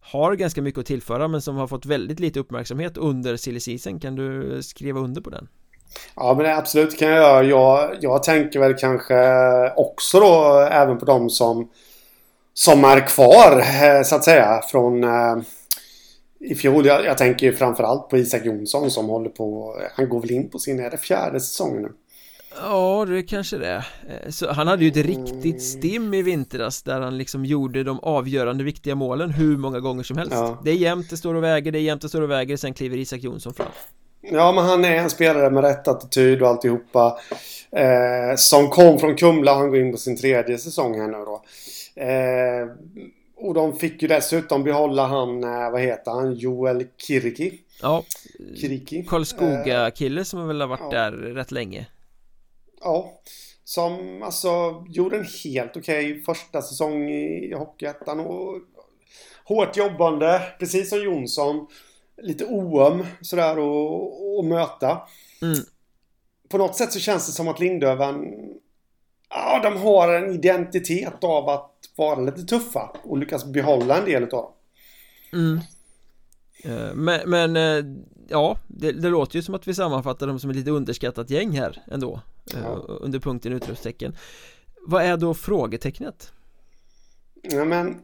[0.01, 4.01] har ganska mycket att tillföra men som har fått väldigt lite uppmärksamhet under silly season
[4.01, 5.49] kan du skriva under på den?
[6.17, 7.45] Ja men absolut kan jag göra.
[7.45, 11.69] Jag, jag tänker väl kanske också då även på de som
[12.55, 15.37] som är kvar eh, så att säga från eh,
[16.41, 16.87] i fjol.
[16.87, 19.77] Jag, jag tänker ju framförallt på Isak Jonsson som håller på.
[19.95, 21.93] Han går väl in på sin, är det fjärde säsongen nu?
[22.63, 27.01] Ja, det kanske det eh, så Han hade ju ett riktigt stim i vintras där
[27.01, 30.61] han liksom gjorde de avgörande viktiga målen hur många gånger som helst ja.
[30.65, 32.75] Det är jämnt, det står och väger, det är jämnt, det står och väger, sen
[32.75, 33.67] kliver Isak Jonsson fram
[34.31, 37.19] Ja, men han är en spelare med rätt attityd och alltihopa.
[37.71, 41.43] Eh, Som kom från Kumla, han går in på sin tredje säsong här nu då.
[42.03, 42.69] Eh,
[43.41, 47.53] Och de fick ju dessutom behålla han, eh, vad heter han, Joel Kirki
[47.83, 48.05] Ja.
[48.61, 49.05] Kiriki.
[49.09, 50.99] Karlskoga-kille som väl har varit ja.
[50.99, 51.87] där rätt länge.
[52.83, 53.21] Ja
[53.65, 54.49] Som alltså
[54.89, 58.57] gjorde en helt okej okay första säsong i Hockeyettan och
[59.45, 61.67] Hårt jobbande, precis som Jonsson
[62.23, 63.57] Lite oöm sådär
[64.39, 65.03] att möta
[65.43, 65.59] mm.
[66.49, 68.25] På något sätt så känns det som att Lindöven
[69.29, 74.23] Ja, de har en identitet av att vara lite tuffa och lyckas behålla en del
[74.23, 74.53] av dem.
[75.33, 75.61] Mm.
[76.65, 77.85] Eh, men, men eh,
[78.29, 81.51] ja, det, det, låter ju som att vi sammanfattar dem som ett lite underskattat gäng
[81.51, 82.21] här ändå
[82.55, 82.75] eh, ja.
[82.89, 84.17] Under punkten utropstecken
[84.87, 86.33] Vad är då frågetecknet?
[87.43, 87.99] Ja men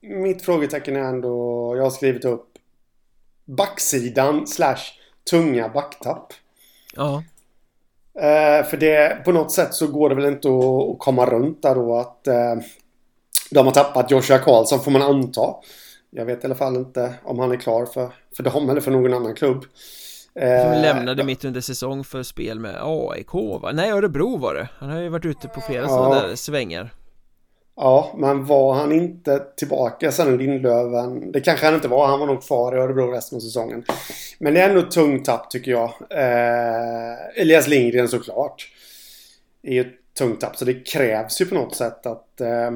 [0.00, 2.49] Mitt frågetecken är ändå Jag har skrivit upp
[3.56, 4.80] Backsidan slash
[5.30, 6.32] tunga backtapp
[6.94, 7.22] Ja
[8.20, 11.74] Eh, för det, på något sätt så går det väl inte att, komma runt där
[11.74, 12.54] då att eh,
[13.50, 15.54] de har tappat Joshua Karlsson får man anta.
[16.10, 18.90] Jag vet i alla fall inte om han är klar för, för dem eller för
[18.90, 19.64] någon annan klubb.
[20.34, 23.70] Eh, Som lämnade mitt under säsong för spel med AIK va?
[23.72, 24.68] Nej Örebro var det.
[24.78, 25.88] Han har ju varit ute på flera ja.
[25.88, 26.90] sådana där svängar.
[27.82, 31.32] Ja, men var han inte tillbaka sen Lindlöven?
[31.32, 32.06] Det kanske han inte var.
[32.06, 33.84] Han var nog kvar i Örebro resten av säsongen.
[34.38, 35.92] Men det är ändå ett tungt tapp tycker jag.
[36.10, 38.68] Eh, Elias Lindgren såklart.
[39.62, 40.56] Är ju ett tungt tapp.
[40.56, 42.40] Så det krävs ju på något sätt att...
[42.40, 42.70] Eh,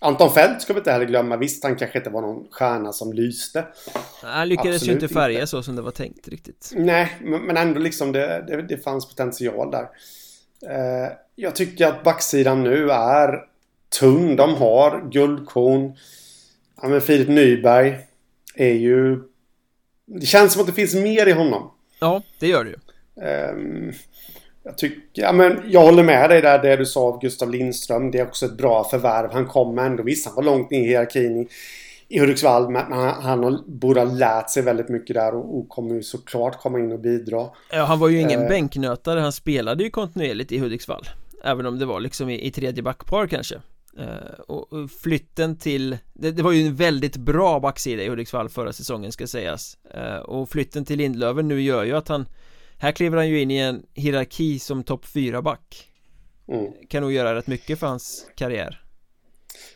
[0.00, 1.36] Anton Fält ska vi inte heller glömma.
[1.36, 3.64] Visst, han kanske inte var någon stjärna som lyste.
[4.22, 5.46] Han lyckades Absolut ju inte färga inte.
[5.46, 6.72] så som det var tänkt riktigt.
[6.74, 9.88] Nej, men ändå liksom det, det, det fanns potential där.
[10.70, 13.55] Eh, jag tycker att backsidan nu är
[13.98, 14.36] tunn.
[14.36, 15.92] De har guldkorn.
[16.82, 17.98] Ja, men Filip Nyberg
[18.54, 19.22] är ju...
[20.06, 21.70] Det känns som att det finns mer i honom.
[22.00, 22.76] Ja, det gör det ju.
[23.50, 23.92] Um,
[24.62, 28.10] jag tycker, ja men jag håller med dig där det du sa av Gustav Lindström.
[28.10, 29.32] Det är också ett bra förvärv.
[29.32, 31.48] Han kom ändå, visst han var långt ner i hierarkin
[32.08, 32.70] i, Hudiksvall.
[32.70, 36.60] Men han, han borde ha lärt sig väldigt mycket där och, och kommer ju såklart
[36.60, 37.46] komma in och bidra.
[37.72, 39.20] Ja, han var ju ingen uh, bänknötare.
[39.20, 41.08] Han spelade ju kontinuerligt i Hudiksvall.
[41.44, 43.60] Även om det var liksom i, i tredje backpar kanske.
[43.98, 48.72] Uh, och flytten till det, det, var ju en väldigt bra backsida i Hudiksvall förra
[48.72, 49.78] säsongen ska sägas.
[49.94, 52.28] Uh, Och flytten till Lindlöven nu gör ju att han
[52.78, 55.90] Här kliver han ju in i en hierarki som topp 4 back.
[56.48, 56.72] Mm.
[56.88, 58.82] Kan nog göra rätt mycket för hans karriär.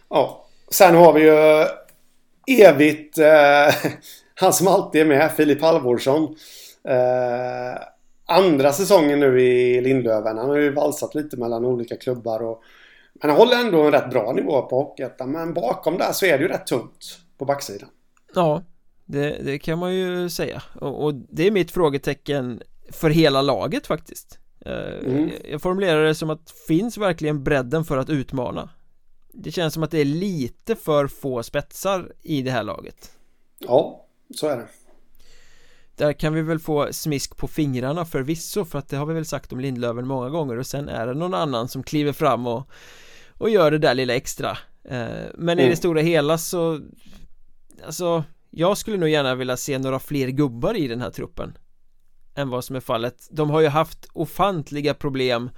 [0.08, 1.66] Ja Sen har vi ju
[2.66, 3.24] Evigt uh,
[4.34, 6.36] Han som alltid är med, Filip Halvorsson.
[8.26, 12.62] Andra säsongen nu i Lindlöven Han har ju valsat lite mellan olika klubbar och
[13.20, 15.32] han håller ändå en rätt bra nivå på Hockeyettan.
[15.32, 17.88] Men bakom där så är det ju rätt tungt på backsidan.
[18.34, 18.62] Ja,
[19.04, 20.62] det, det kan man ju säga.
[20.80, 24.38] Och, och, det är mitt frågetecken för hela laget faktiskt.
[24.66, 25.30] Eh, mm.
[25.50, 28.70] Jag formulerar det som att finns verkligen bredden för att utmana?
[29.32, 33.10] Det känns som att det är lite för få spetsar i det här laget.
[33.58, 34.66] Ja, så är det.
[36.00, 39.24] Där kan vi väl få smisk på fingrarna förvisso för att det har vi väl
[39.24, 42.70] sagt om Lindlöven många gånger och sen är det någon annan som kliver fram och
[43.28, 44.50] och gör det där lilla extra
[44.84, 45.76] eh, Men i det mm.
[45.76, 46.80] stora hela så
[47.86, 51.58] Alltså Jag skulle nog gärna vilja se några fler gubbar i den här truppen
[52.34, 55.50] Än vad som är fallet De har ju haft ofantliga problem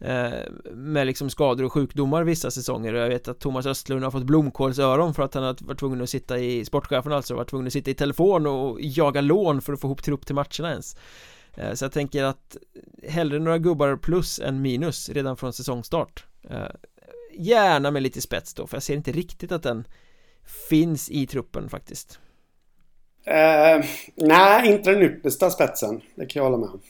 [0.00, 4.10] Eh, med liksom skador och sjukdomar vissa säsonger och jag vet att Thomas Östlund har
[4.10, 7.66] fått blomkålsöron för att han har varit tvungen att sitta i Sportchefen alltså varit tvungen
[7.66, 10.96] att sitta i telefon och jaga lån för att få ihop trupp till matcherna ens
[11.56, 12.56] eh, Så jag tänker att
[13.08, 16.64] hellre några gubbar plus än minus redan från säsongstart eh,
[17.32, 19.84] Gärna med lite spets då, för jag ser inte riktigt att den
[20.68, 22.18] finns i truppen faktiskt
[23.28, 23.84] uh,
[24.14, 26.00] nej, inte den yppersta spetsen.
[26.14, 26.80] Det kan jag hålla med om.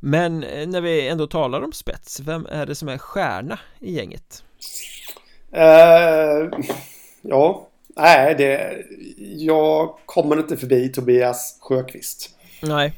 [0.00, 3.94] Men eh, när vi ändå talar om spets, vem är det som är stjärna i
[3.94, 4.42] gänget?
[5.52, 6.48] Eh,
[7.22, 8.84] ja, nej, det...
[9.36, 12.30] Jag kommer inte förbi Tobias Sjöqvist.
[12.62, 12.92] Nej.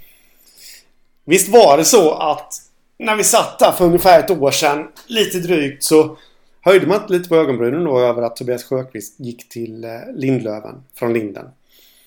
[1.25, 2.55] Visst var det så att
[2.99, 6.17] när vi satt där för ungefär ett år sedan, lite drygt, så
[6.61, 10.83] höjde man inte lite på ögonbrynen då över att Tobias Sjöqvist gick till eh, Lindlöven
[10.95, 11.47] från Linden.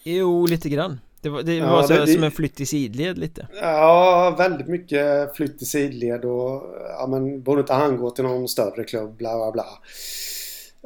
[0.03, 3.17] Jo, lite grann Det var, det Ja, var så, det- som en flytt i sidled
[3.17, 6.63] lite Ja, väldigt mycket flytt i sidled och
[6.99, 9.65] ja, men borde inte han gå till någon större klubb, bla bla bla.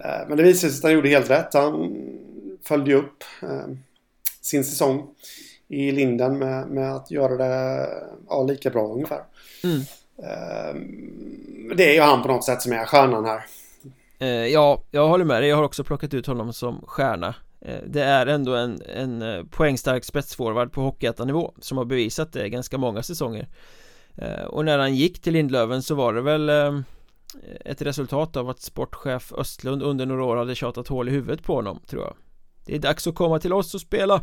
[0.04, 1.54] Eh, Men det visade sig att han gjorde helt rätt.
[1.54, 1.96] Han
[2.64, 3.68] följde upp eh,
[4.42, 5.08] sin säsong
[5.68, 7.88] i Linden med, med att göra det
[8.30, 9.22] ja, lika bra ungefär.
[9.64, 9.80] mm.
[10.20, 10.82] Eh,
[11.76, 13.46] Det är ju han på något sätt som är stjärnan här.
[14.52, 17.36] Ja, jag håller med dig, jag har också plockat ut honom som stjärna
[17.86, 22.78] Det är ändå en, en eh, poängstark spetsforward på Hockeyettan-nivå Som har bevisat det ganska
[22.78, 23.48] många säsonger.
[24.16, 26.80] Eh, Och när han gick till Lindlöven så var det väl eh,
[27.66, 31.56] Ett resultat av att sportchef Östlund under några år hade tjatat hål i huvudet på
[31.56, 32.14] honom, tror jag.
[32.66, 34.22] Det är dags att komma till oss och spela.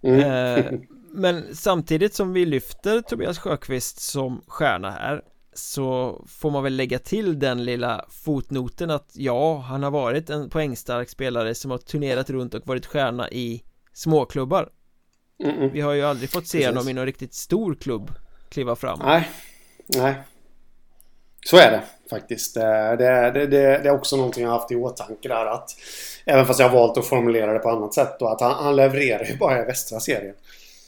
[0.00, 0.20] Mm.
[0.20, 0.80] Eh,
[1.10, 5.22] men samtidigt som vi lyfter Tobias Sjöqvist som stjärna här
[5.58, 10.50] så får man väl lägga till den lilla fotnoten att ja, han har varit en
[10.50, 14.68] poängstark spelare som har turnerat runt och varit stjärna i småklubbar
[15.44, 15.70] Mm, mm.
[15.72, 16.68] Vi har ju aldrig fått se Precis.
[16.74, 18.10] honom i någon riktigt stor klubb
[18.48, 19.28] kliva fram Nej,
[19.86, 20.14] nej.
[21.46, 22.56] Så är det faktiskt.
[22.56, 25.70] Eh, Det, det, det, det är också någonting jag har haft i åtanke där att
[26.24, 28.76] Även fast jag har valt att formulera det på annat sätt då att han, han
[28.76, 30.34] levererar ju bara i västra serien.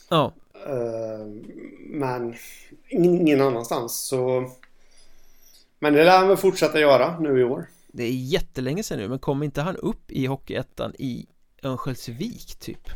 [0.09, 0.31] Ja,
[0.67, 1.25] Eh,
[1.89, 2.35] Men
[2.89, 4.51] ingen annanstans så
[5.83, 7.67] Men det lär han väl fortsätta göra nu i år.
[7.93, 11.25] det är jättelänge sedan nu men kom inte han upp i Hockeyettan i
[11.63, 12.89] Örnsköldsvik typ?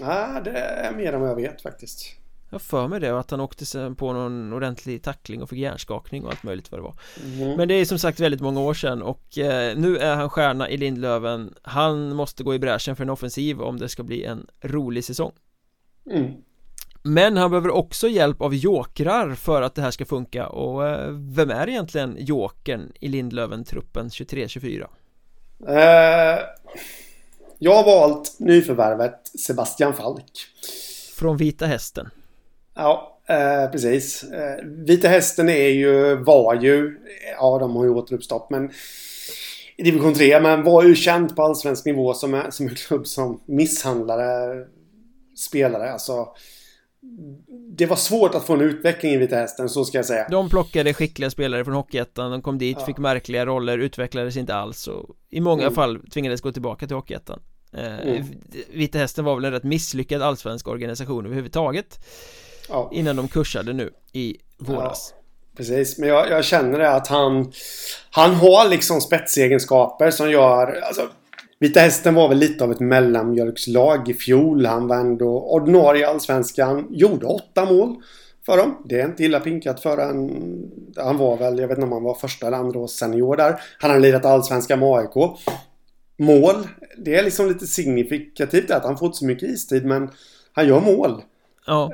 [0.00, 2.14] Nej, det är mer än vad jag vet faktiskt.
[2.50, 5.58] Jag för mig det och att han åkte sen på någon ordentlig tackling och fick
[5.58, 6.94] hjärnskakning och allt möjligt vad det var
[7.24, 7.56] Mhm.
[7.56, 10.70] Men det är som sagt väldigt många år sedan och eh, nu är han stjärna
[10.70, 14.46] i Lindlöven Han måste gå i bräschen för en offensiv om det ska bli en
[14.60, 15.32] rolig säsong
[16.10, 16.32] Mm.
[17.08, 21.10] Men han behöver också hjälp av jokrar för att det här ska funka och eh,
[21.10, 24.86] vem är egentligen jokern i Lindlöven-truppen 23-24?
[25.68, 26.38] Eh,
[27.58, 30.46] Jag har valt nyförvärvet Sebastian Falk.
[31.14, 32.10] Från Vita Hästen
[32.74, 34.22] Ja, eh, precis.
[34.22, 36.98] Eh, Vita Hästen är ju, var ju,
[37.40, 38.70] ja de har ju återuppstått men
[39.76, 43.40] i division 3 men var ju känt på allsvensk nivå som, som en klubb som
[43.46, 44.66] misshandlade
[45.36, 45.92] spelare.
[45.92, 46.28] Alltså,
[47.76, 50.26] det var svårt att få en utveckling i Vita Hästen, så ska jag säga.
[50.30, 52.86] De plockade skickliga spelare från Hockeyettan, de kom dit, Ja.
[52.86, 55.74] fick märkliga roller, utvecklades inte alls och i många Mm.
[55.74, 57.40] fall tvingades gå tillbaka till Hockeyettan
[57.72, 58.24] eh, Mm.
[58.72, 61.98] Vita Hästen var väl en rätt misslyckad allsvensk organisation överhuvudtaget
[62.68, 62.90] Ja.
[62.92, 65.14] innan de kursade nu i våras
[65.56, 67.52] Precis, men jag, jag känner det att han...
[68.10, 70.80] Han har liksom spetsegenskaper som gör...
[70.82, 71.08] Alltså,
[71.60, 74.66] Vita Hästen var väl lite av ett mellanmjölkslag i fjol.
[74.66, 76.86] Han var ändå ordinarie i Allsvenskan.
[76.90, 77.96] Gjorde åtta mål
[78.46, 78.82] för dem.
[78.84, 80.30] Det är inte illa pinkat för en...
[80.96, 83.60] Han var väl, jag vet inte om han var första eller andra års senior där.
[83.78, 85.38] Han har lirat Allsvenska med AIK.
[86.18, 86.68] Mål.
[86.98, 90.10] Det är liksom lite signifikativt att han får inte så mycket istid men
[90.52, 91.22] han gör mål.
[91.66, 91.92] Ja,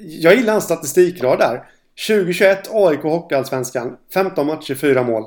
[0.00, 1.64] Jag gillar hans statistikrad där.
[2.08, 5.24] 2021 AIK Hockeyallsvenskan 15 matcher 4 mål.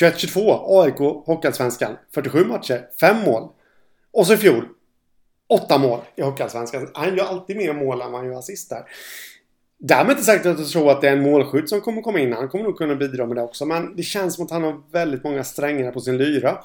[0.00, 3.48] 21-22 AIK Hockeyallsvenskan 47 matcher 5 mål.
[4.12, 4.68] Och så i fjol
[5.48, 6.90] 8 mål i Hockeyallsvenskan.
[6.94, 8.84] Han gör alltid mer mål än vad han gör assist där.
[9.78, 12.32] Därmed inte sagt att jag tror att det är en målskytt som kommer komma in.
[12.32, 13.64] Han kommer nog kunna bidra med det också.
[13.64, 16.58] Men det känns som att han har väldigt många strängar på sin lyra.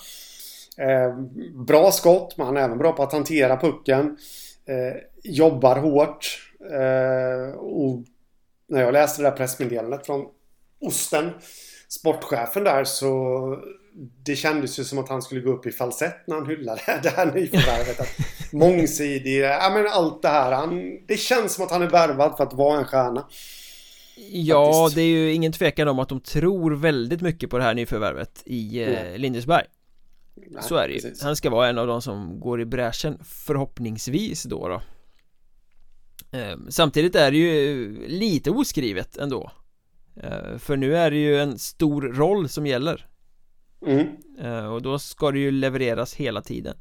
[0.78, 1.18] Eh,
[1.54, 4.18] bra skott, men han är även bra på att hantera pucken.
[4.66, 6.52] Eh, jobbar hårt.
[6.72, 8.04] Eh, och
[8.68, 10.26] när jag läste det där pressmeddelandet från
[10.80, 11.30] Osten,
[12.00, 13.10] sportchefen där, så
[14.26, 17.10] det kändes ju som att han skulle gå upp i falsett när han hyllade det
[17.10, 18.08] här nyförvärvet.
[18.54, 20.52] Mångsidig, ja men allt det här.
[20.52, 23.28] Han, det känns som att han är värvad för att vara en stjärna.
[24.32, 24.96] ja Faktiskt.
[24.96, 28.44] det är ju ingen tvekan om att de tror väldigt mycket på det här nyförvärvet
[28.46, 29.22] i eh, Mm.
[29.22, 29.66] Lindesberg
[30.36, 31.24] Nej, Så är det ju, precis.
[31.24, 34.82] han ska vara en av de som går i bräschen förhoppningsvis då då
[36.38, 39.52] eh, Samtidigt är det ju lite oskrivet ändå
[40.58, 43.08] För nu är det ju en stor roll som gäller.
[43.86, 44.08] Mm.
[44.40, 46.76] eh, Och då ska det ju levereras hela tiden.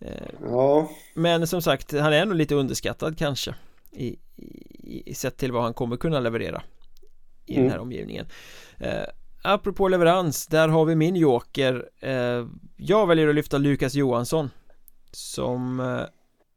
[0.00, 3.54] Eh, Ja, Men som sagt, han är nog lite underskattad kanske
[3.92, 4.16] i,
[4.78, 6.62] i, Sett till vad han kommer kunna leverera
[7.46, 7.64] I mm.
[7.64, 8.26] den här omgivningen.
[8.78, 9.04] Eh,
[9.42, 11.88] Apropå leverans, där har vi min joker.
[12.00, 12.46] Eh,
[12.76, 14.50] Jag väljer att lyfta Lukas Johansson
[15.12, 16.02] Som eh,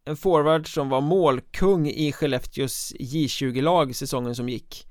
[0.05, 4.87] en forward som var målkung i Skellefteås J20-lag säsongen som gick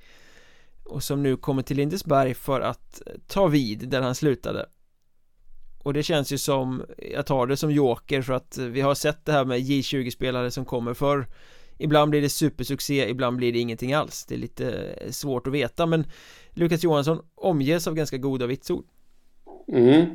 [0.84, 4.66] och som nu kommer till Lindesberg för att eh, ta vid där han slutade.
[5.82, 8.94] Och det känns ju som, jag tar det som joker för att eh, vi har
[8.94, 11.26] sett det här med J20-spelare som kommer för
[11.82, 14.24] Ibland blir det supersuccé, ibland blir det ingenting alls.
[14.28, 16.06] Det är lite eh, svårt att veta men
[16.50, 18.84] Lukas Johansson omges av ganska goda vitsord.
[19.68, 20.06] Mm.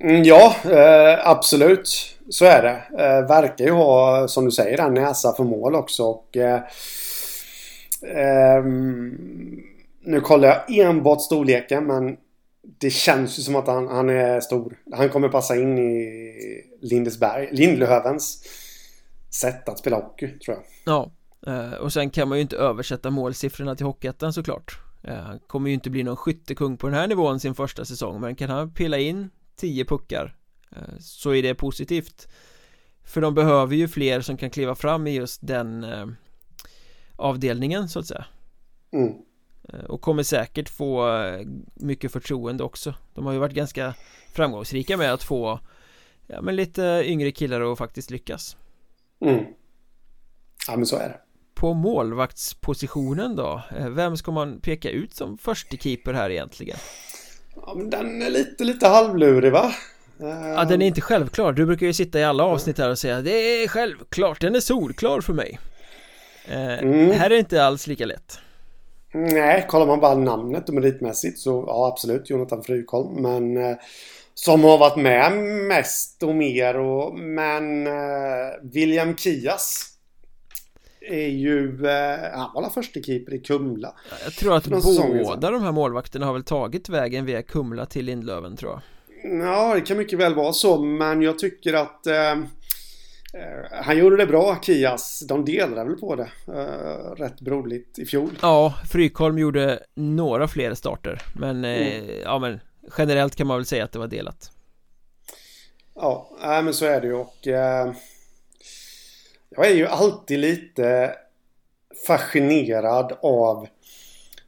[0.00, 0.24] mm.
[0.24, 2.16] ja, eh, absolut.
[2.30, 3.04] Så är det.
[3.04, 6.60] Eh, Verkar ju ha, som du säger, en näsa för mål också och eh,
[8.02, 8.64] Eh,
[10.04, 12.16] Nu kollar jag enbart storleken men
[12.78, 14.78] det känns ju som att han, han är stor.
[14.92, 16.08] Han kommer passa in i
[16.80, 18.44] Lindesberg, Lindlövens
[19.40, 20.64] sätt att spela hockey, tror jag.
[20.84, 21.10] Ja,
[21.46, 24.78] eh, och sen kan man ju inte översätta målsiffrorna till Hockeyettan såklart.
[25.04, 28.20] Eh, han kommer ju inte bli någon skyttekung på den här nivån sin första säsong,
[28.20, 30.36] men kan han pilla in 10 puckar
[30.76, 32.28] eh, så är det positivt.
[33.04, 35.86] För de behöver ju fler som kan kliva fram i just den
[37.16, 38.24] avdelningen så att säga.
[38.92, 39.12] Mm.
[39.68, 43.94] Eh, och kommer säkert få eh, mycket förtroende också De har ju varit ganska
[44.32, 45.60] framgångsrika med att få
[46.26, 48.56] Ja men lite yngre killar att faktiskt lyckas
[49.20, 49.44] mm.
[50.68, 51.20] Ja men så är det
[51.54, 56.76] På målvaktspositionen då eh, Vem ska man peka ut som första keeper här egentligen?
[57.56, 59.72] Ja men den är lite, lite halvlurig va?
[60.56, 63.20] Ja den är inte självklar Du brukar ju sitta i alla avsnitt här och säga
[63.20, 65.58] Det är självklart, den är solklar för mig
[66.48, 67.10] mm.
[67.10, 68.40] Här är det inte alls lika lätt
[69.14, 73.22] Nej, kollar man bara namnet och meritmässigt så ja absolut Jonathan Frykholm.
[73.22, 73.76] Men eh,
[74.34, 75.32] som har varit med
[75.68, 77.92] mest och mer och men eh,
[78.62, 79.88] William Kias
[81.00, 83.94] är ju, eh, han var första keeper i Kumla.
[84.24, 88.56] Jag tror att båda de här målvakterna har väl tagit vägen via Kumla till Lindlöven
[88.56, 88.80] tror jag.
[89.40, 92.38] Ja, det kan mycket väl vara så men jag tycker att eh, Eh,
[93.70, 95.20] han gjorde det bra, Kias.
[95.28, 98.30] De delade väl på det uh, rätt broderligt i fjol.
[98.42, 101.22] Ja, Frykholm gjorde några fler starter.
[101.34, 102.20] Men, eh, mm.
[102.24, 102.60] ja, men
[102.98, 104.50] generellt kan man väl säga att det var delat.
[105.94, 107.94] Ja, äh, men så är det ju och uh,
[109.50, 111.14] jag är ju alltid lite
[112.06, 113.66] fascinerad av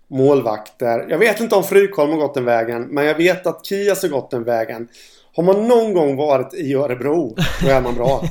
[0.08, 1.06] målvakter.
[1.08, 4.08] Jag vet inte om Frykholm har gått den vägen, men jag vet att Kias har
[4.08, 4.88] gått den vägen.
[5.36, 8.22] Har man någon gång varit i Örebro, då är man bra.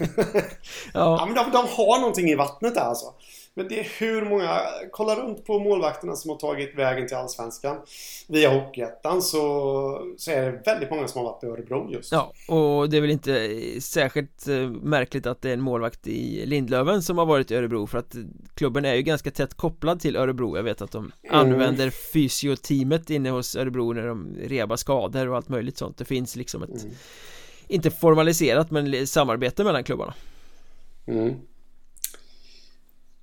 [0.00, 0.48] ja.
[0.92, 1.26] ja.
[1.26, 3.06] men de, de har någonting i vattnet där alltså.
[3.58, 7.76] Men det är hur många, kolla runt på målvakterna som har tagit vägen till Allsvenskan
[8.28, 9.38] via Hockeyettan så,
[10.16, 12.12] så är det väldigt många som har varit i Örebro just.
[12.12, 13.50] Ja, och det är väl inte
[13.80, 17.86] särskilt eh, märkligt att det är en målvakt i Lindlöven som har varit i Örebro
[17.86, 18.14] för att
[18.54, 20.56] klubben är ju ganska tätt kopplad till Örebro.
[20.56, 21.36] Jag vet att de mm.
[21.36, 25.98] använder fysioteamet inne hos Örebro när de rebar skador och allt möjligt sånt.
[25.98, 26.94] Det finns liksom ett, mm.
[27.68, 30.14] inte formaliserat men samarbete mellan klubbarna.
[31.06, 31.34] Mm.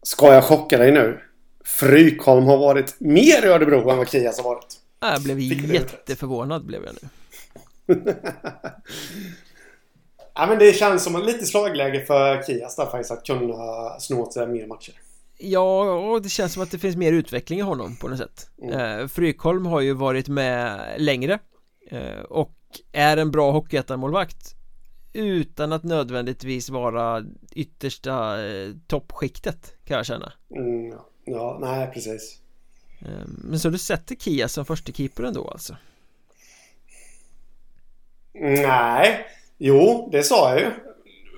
[0.03, 1.19] Ska jag chocka dig nu?
[1.65, 4.79] Frykholm har varit mer i Örebro än vad Kias har varit.
[4.99, 7.09] Jag blev jätteförvånad blev jag nu.
[10.33, 14.21] ja men det känns som en lite slagläge för Kias där faktiskt att kunna snå
[14.21, 14.93] åt sig mer matcher.
[15.37, 18.49] Ja, och det känns som att det finns mer utveckling i honom på något sätt.
[18.61, 18.99] Mm.
[18.99, 21.39] Eh, Frykholm har ju varit med längre
[21.91, 22.53] eh, och
[22.91, 24.55] är en bra hockeyettan-målvakt
[25.13, 32.39] utan att nödvändigtvis vara yttersta eh, toppskiktet kan jag känna mm, Ja, nej precis
[33.01, 35.75] eh, Men så du sätter Kia som första keeper ändå alltså?
[38.33, 40.71] Nej Jo, det sa jag ju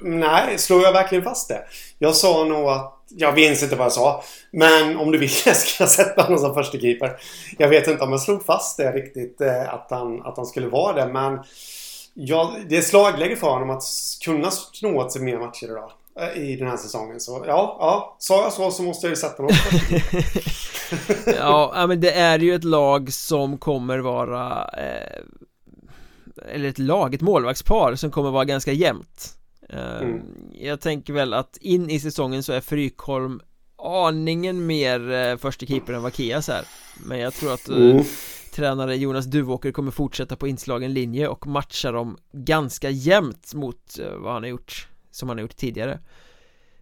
[0.03, 1.65] Nej, slår jag verkligen fast det?
[1.99, 4.23] Jag sa nog att jag minns inte vad jag sa.
[4.51, 5.49] Men om du vill ska
[5.83, 7.17] jag sätta honom som första keeper.
[7.57, 10.67] Jag vet inte om jag slog fast det riktigt eh, att han, att han skulle
[10.67, 11.13] vara det.
[11.13, 11.39] Men
[12.17, 13.83] Ja, det är slagläge för honom att
[14.25, 15.91] kunna sno åt sig mer matcher idag.
[16.19, 17.19] Eh, I den här säsongen.
[17.19, 18.15] Så ja, ja.
[18.19, 19.55] Sa jag så så måste jag ju sätta honom
[21.37, 25.21] Ja, men det är ju ett lag som kommer vara eh,
[26.53, 29.37] Eller ett lag, ett målvaktspar som kommer vara ganska jämnt
[29.69, 30.21] eh, mm.
[30.53, 33.41] Jag tänker väl att in i säsongen så är Frykholm
[33.77, 36.65] aningen mer eh, första keeper än vad Kias är
[37.05, 38.03] Men jag tror att eh, mm
[38.55, 44.11] tränare Jonas Duvåker kommer fortsätta på inslagen linje och matcha dem ganska jämnt mot eh,
[44.11, 45.99] vad han har gjort som han har gjort tidigare.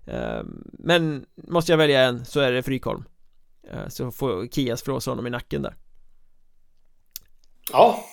[0.07, 3.03] Ehm, Men måste jag välja en så är det Frykholm.
[3.71, 5.76] Eh, Så får Kias flåsa honom i nacken där.
[7.71, 8.05] Ja.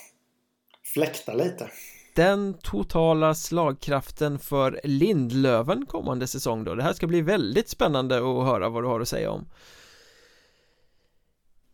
[0.94, 1.70] Fläkta lite.
[2.14, 6.74] Den totala slagkraften för Lindlöven kommande säsong då?
[6.74, 9.48] Det här ska bli väldigt spännande att höra vad du har att säga om.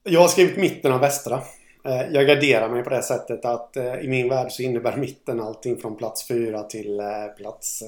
[0.02, 1.42] Jag har skrivit mitten av västra
[1.88, 5.76] Jag garderar mig på det sättet att eh, i min värld så innebär mitten allting
[5.76, 7.06] från plats 4 till eh,
[7.36, 7.82] plats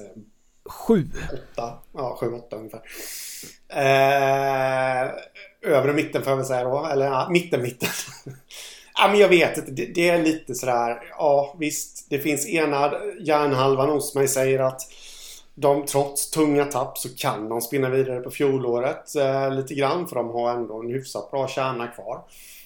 [0.65, 1.09] 7
[1.53, 2.81] 8, ja 7, 8 ungefär
[3.69, 5.11] eh,
[5.61, 7.89] Övre mitten får jag väl säga då, eller ja, mitten, mitten
[9.01, 9.71] Ja, men jag vet inte.
[9.71, 11.01] Det, det, är lite sådär.
[11.17, 12.05] Ja, visst.
[12.09, 14.81] Det finns ena hjärnhalvan hos mig säger att
[15.55, 20.07] de trots tunga tapp så kan de spinna vidare på fjolåret eh, lite grann.
[20.07, 22.21] För de har ändå en hyfsat bra kärna kvar.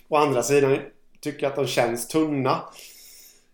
[0.08, 0.80] Å andra sidan
[1.24, 2.62] tycker jag att de känns tunna.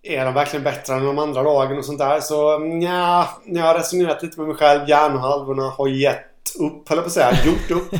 [0.04, 2.20] Är de verkligen bättre än de andra lagen och sånt där?
[2.20, 4.90] Så nja, när jag har resonerat lite med mig själv.
[4.90, 7.46] Hjärnhalvorna har gett upp, höll på att säga.
[7.46, 8.00] Gjort upp.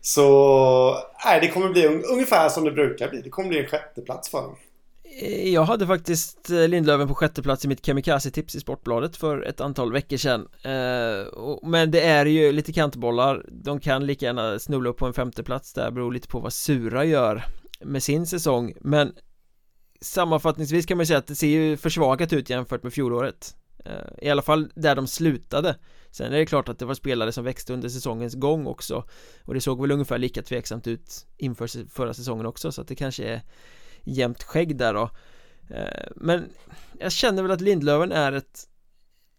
[0.00, 3.20] Så nej, det kommer bli ungefär som det brukar bli.
[3.20, 4.56] Det kommer bli en sjätteplats för dem.
[5.20, 9.42] Eh, jag hade faktiskt eh, Lindlöven på sjätte plats i mitt Kamikaze-tips i Sportbladet för
[9.42, 14.58] ett antal veckor sedan eh, Men det är ju lite kantbollar De kan lika gärna
[14.58, 17.44] snubbla upp på en femte plats där beror lite på vad Sura gör
[17.84, 19.12] med sin säsong Men
[20.02, 23.56] Sammanfattningsvis kan man säga att det ser ju försvagat ut jämfört med fjolåret.
[23.84, 25.76] Eh, I alla fall där de slutade.
[26.10, 29.04] Sen är det klart att det var spelare som växte under säsongens gång också
[29.44, 32.94] Och det såg väl ungefär lika tveksamt ut inför förra säsongen också så att det
[32.94, 33.42] kanske är
[34.02, 35.10] jämnt skägg där då.
[35.70, 36.44] Eh, men
[36.98, 38.68] jag känner väl att Lindlöven är ett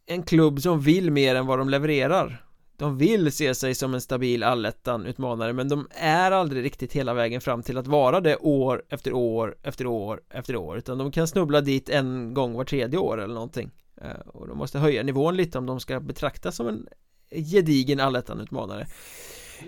[0.06, 2.46] En klubb som vill mer än vad de levererar.
[2.84, 7.42] De vill se sig som en stabil allettan-utmanare men de är aldrig riktigt hela vägen
[7.42, 11.28] fram till att vara det år efter år efter år efter år utan de kan
[11.28, 13.72] snubbla dit en gång var tredje år eller någonting.
[14.02, 16.88] Eh, och de måste höja nivån lite om de ska betraktas som en
[17.32, 18.88] gedigen allettan-utmanare.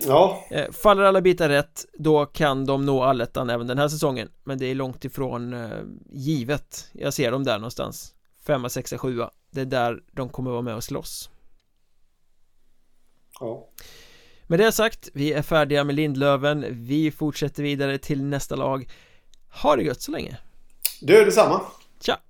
[0.06, 0.44] Ja.
[0.50, 4.58] Eh, Faller alla bitar rätt Då kan de nå allettan även den här säsongen Men
[4.58, 5.70] det är långt ifrån eh,
[6.12, 6.90] givet.
[6.92, 8.14] Jag ser dem där någonstans.
[8.46, 9.30] Femma, sexa, sjua.
[9.50, 11.30] Det är där de kommer vara med och slåss
[13.40, 13.68] Ja.
[14.46, 16.66] Med det sagt, vi är färdiga med Lindlöven.
[16.70, 18.90] Vi fortsätter vidare till nästa lag.
[19.62, 20.38] Ha det gött så länge.
[21.00, 21.60] Du, detsamma.
[22.00, 22.20] Tja.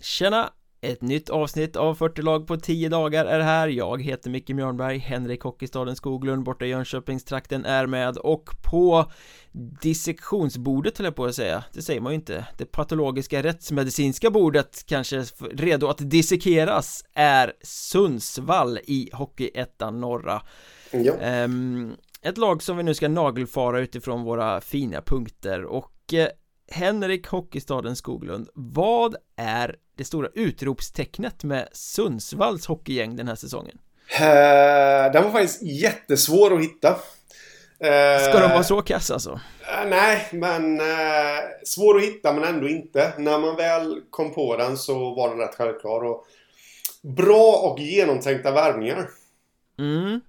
[0.00, 0.52] Tjena!
[0.82, 3.68] Ett nytt avsnitt av 40 lag på 10 dagar är här.
[3.68, 9.10] Jag heter Micke Mjörnberg Henrik Hockeystaden Skoglund borta i Jönköpingstrakten är med och på
[9.82, 11.64] dissektionsbordet höll jag på att säga.
[11.72, 12.46] Det säger man ju inte.
[12.58, 20.42] Det patologiska rättsmedicinska bordet kanske redo att dissekeras är Sundsvall i Hockeyettan norra.
[20.90, 21.44] Ja.
[21.44, 25.64] um, Ett lag som vi nu ska nagelfara utifrån våra fina punkter.
[25.64, 26.28] Och eh,
[26.70, 33.78] Henrik Hockeystaden Skoglund Vad är det stora utropstecknet med Sundsvalls hockeygäng den här säsongen?
[34.20, 39.30] Uh, den var faktiskt jättesvår att hitta uh, Ska de vara så kass alltså?
[39.30, 40.80] Uh, nej, men
[41.64, 45.38] svår att hitta men ändå inte När man väl kom på den så var den
[45.38, 46.26] rätt självklar och
[47.02, 49.08] Bra och genomtänkta värvningar
[49.78, 50.20] Mm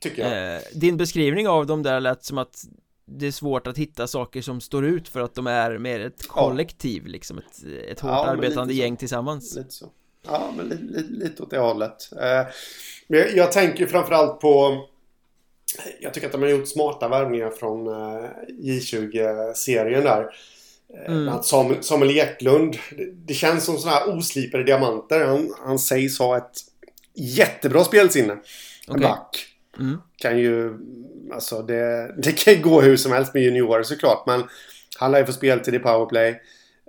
[0.00, 2.64] Tycker jag Din beskrivning av dem där lät som att
[3.10, 6.28] det är svårt att hitta saker som står ut för att de är mer ett
[6.28, 7.10] kollektiv ja.
[7.10, 9.56] liksom ett, ett hårt ja, arbetande gäng tillsammans.
[9.56, 9.86] Lite så.
[10.26, 12.12] Ja, men lite, lite, lite åt det hållet.
[12.20, 12.46] Eh,
[13.06, 14.84] jag, jag tänker framförallt på
[16.00, 20.26] Jag tycker att de har gjort smarta värvningar från eh, J20-serien där.
[21.06, 21.42] Eh, mm.
[21.42, 25.26] Samuel, Samuel Eklund det, det känns som sådana här oslipade diamanter.
[25.26, 26.58] Han, han sägs ha ett
[27.14, 28.38] jättebra spelsinne.
[28.88, 29.02] Okay.
[29.02, 29.49] back
[29.80, 29.98] mm.
[30.16, 30.78] Kan ju
[31.32, 34.26] Alltså det, det kan ju gå hur som helst med juniorer såklart.
[34.26, 34.44] Men
[34.98, 36.28] han lär ju få speltid i powerplay.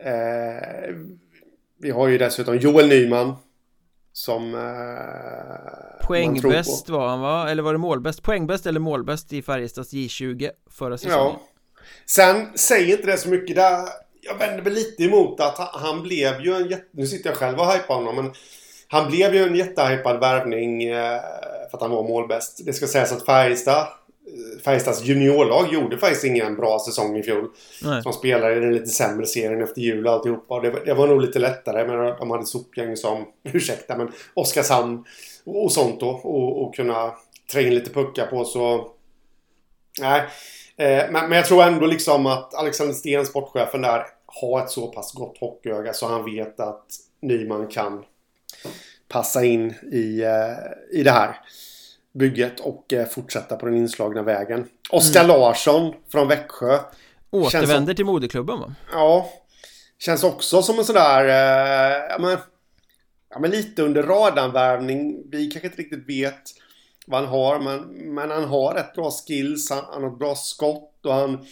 [0.03, 0.95] Eh,
[1.79, 3.35] vi har ju dessutom Joel Nyman.
[4.13, 7.49] Som eh, Poängbäst var han va?
[7.49, 8.23] Eller var det målbäst?
[8.23, 11.17] Poängbäst eller målbäst i Färjestads J20 förra säsongen?
[11.17, 11.41] Ja.
[12.05, 13.87] Sen säger inte det så mycket där.
[14.21, 16.87] Jag vänder mig lite emot att han blev ju en jätte...
[16.91, 18.33] Nu sitter jag själv och hypar honom men
[18.91, 21.21] Han blev ju en jättehypad värvning eh,
[21.69, 22.61] för att han var målbäst.
[22.65, 23.87] Det ska sägas att Färjestad
[24.63, 27.49] Färjestads juniorlag gjorde faktiskt ingen bra säsong i fjol.
[27.81, 28.03] Nej.
[28.03, 30.59] Som spelare i den lite sämre serien efter jul och alltihopa.
[30.59, 31.87] Det, det var nog lite lättare.
[31.87, 35.05] Men de hade sopgäng som, ursäkta men, Oskarshamn
[35.45, 36.09] och, och sånt då.
[36.09, 37.13] Och, och kunna
[37.51, 38.91] trä in lite puckar på så...
[39.99, 40.21] Nej.
[40.77, 44.87] Eh, men, men jag tror ändå liksom att Alexander Sten, sportchefen där, har ett så
[44.87, 46.85] pass gott hockeyöga så han vet att
[47.21, 48.03] Nyman kan
[49.11, 51.35] passa in i, eh, i det här
[52.13, 54.67] bygget och eh, fortsätta på den inslagna vägen.
[54.89, 55.37] Oskar mm.
[55.37, 56.79] Larsson från Växjö.
[57.31, 58.75] Återvänder som, till moderklubben va?
[58.91, 59.29] Ja.
[59.99, 62.37] Känns också som en sådär, eh, ja, men,
[63.29, 65.23] ja men lite under radarvärvning.
[65.31, 66.41] Vi kanske inte riktigt vet
[67.07, 67.79] vad han har men,
[68.15, 71.45] men han har rätt bra skills, han, han har ett bra skott och han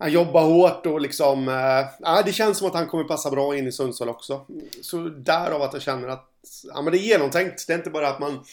[0.00, 1.48] han jobbar hårt och liksom...
[1.48, 4.46] Eh, det känns som att han kommer passa bra in i Sundsvall också.
[4.82, 6.29] Så därav att jag känner att
[6.74, 7.66] ja, men det är genomtänkt.
[7.66, 8.44] Det är inte bara att man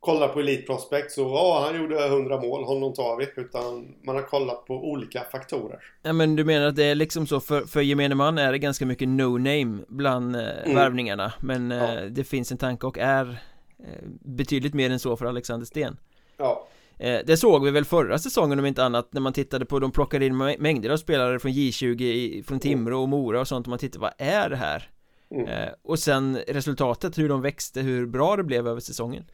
[0.00, 3.42] kollar på Elite Prospect så ja, han gjorde 100 mål, honom tar vi.
[3.42, 5.78] Utan man har kollat på olika faktorer.
[6.02, 8.58] Ja men du menar att det är liksom så för, för gemene man är det
[8.58, 10.74] ganska mycket no-name bland eh, mm.
[10.74, 12.00] värvningarna Men eh, ja.
[12.00, 13.42] det finns en tanke och är
[13.78, 15.96] eh, betydligt mer än så för Alexander Sten.
[16.36, 16.68] Ja.
[16.98, 19.90] Eh, det såg vi väl förra säsongen om inte annat när man tittade på, de
[19.90, 23.78] plockade in mängder av spelare från J20, från Timrå och Mora och sånt och man
[23.78, 24.90] tittade, vad är det här?
[25.30, 25.46] Mm.
[25.48, 29.24] Eh, och sen resultatet, hur de växte, hur bra det blev över säsongen.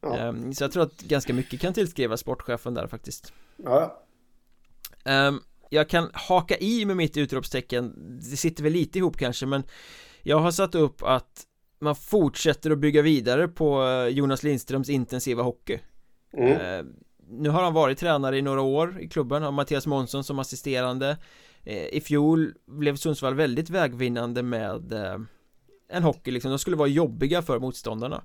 [0.00, 0.18] Ja.
[0.18, 3.32] eh, Så jag tror att ganska mycket kan tillskrivas sportchefen där faktiskt.
[3.56, 4.02] Ja
[5.04, 5.32] eh,
[5.70, 7.94] Jag kan haka i med mitt utropstecken.
[8.30, 9.62] Det sitter väl lite ihop kanske men
[10.22, 11.46] Jag har satt upp att
[11.78, 15.78] man fortsätter att bygga vidare på eh, Jonas Lindströms intensiva hockey.
[16.32, 16.52] Mm.
[16.52, 16.84] Eh,
[17.32, 21.16] nu har han varit tränare i några år i klubben, har Mattias Månsson som assisterande
[21.64, 25.18] I fjol blev Sundsvall väldigt vägvinnande med eh,
[25.88, 28.22] en hockey liksom, de skulle vara jobbiga för motståndarna.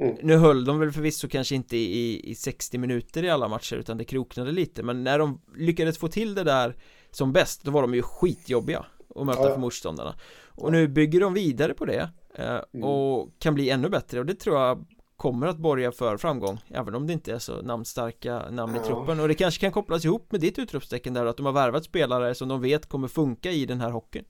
[0.00, 0.16] Mm.
[0.22, 3.98] Nu höll de väl förvisso kanske inte i, i 60 minuter i alla matcher utan
[3.98, 4.82] det kroknade lite.
[4.82, 6.76] Men när de lyckades få till det där
[7.10, 10.14] som bäst då var de ju skitjobbiga att möta ja, för motståndarna.
[10.44, 12.84] Och nu bygger de vidare på det mm.
[12.84, 14.20] och kan bli ännu bättre.
[14.20, 14.86] Och det tror jag
[15.16, 18.82] kommer att borga för framgång även om det inte är så namnstarka namn ja.
[18.82, 19.20] i truppen.
[19.20, 22.34] Och det kanske kan kopplas ihop med ditt utropstecken där att de har värvat spelare
[22.34, 24.24] som de vet kommer funka i den här hockeyn.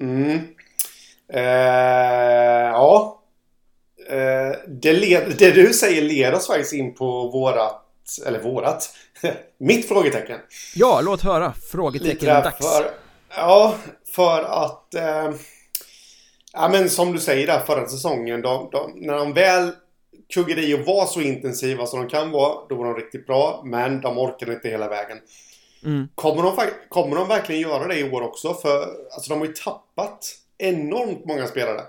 [0.00, 0.38] Mm.
[1.32, 1.42] eh,
[2.72, 3.22] ja.
[4.08, 7.86] Eh, det, led, det du säger leder oss faktiskt in på vårat
[8.26, 8.96] eller vårat
[9.58, 10.38] mitt frågetecken.
[10.74, 11.52] Ja låt höra.
[11.52, 12.58] Frågetecken dags.
[12.58, 12.90] för,
[13.36, 13.74] ja
[14.14, 15.30] för att eh,
[16.52, 19.72] Ja men som du säger där förra säsongen de, de, när de väl
[20.30, 23.62] kuggade och var så intensiva som de kan vara, då var de riktigt bra.
[23.64, 25.18] Men de orkade inte hela vägen.
[25.84, 26.08] Mm.
[26.14, 26.56] Kommer, de,
[26.88, 28.54] kommer de verkligen göra det i år också?
[28.54, 31.80] För alltså, de har ju tappat enormt många spelare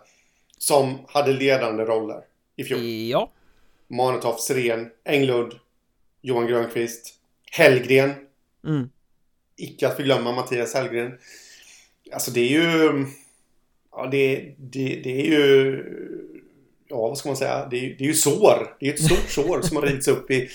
[0.58, 2.22] som hade ledande roller
[2.56, 2.80] i fjol.
[2.84, 3.32] Ja.
[3.88, 5.54] Manetoff, Sren, Englund,
[6.22, 7.14] Johan Grönqvist,
[7.52, 8.14] Hellgren.
[8.68, 8.90] Mm.
[9.58, 11.18] Icke att förglömma Mattias Hellgren.
[12.14, 13.06] Alltså det är ju...
[13.92, 15.84] Ja, det, det, det är ju
[16.92, 17.68] ja, vad ska man säga?
[17.72, 18.76] Det är, det är ju sår.
[18.80, 20.50] Det är ett stort sår som har rivits upp i,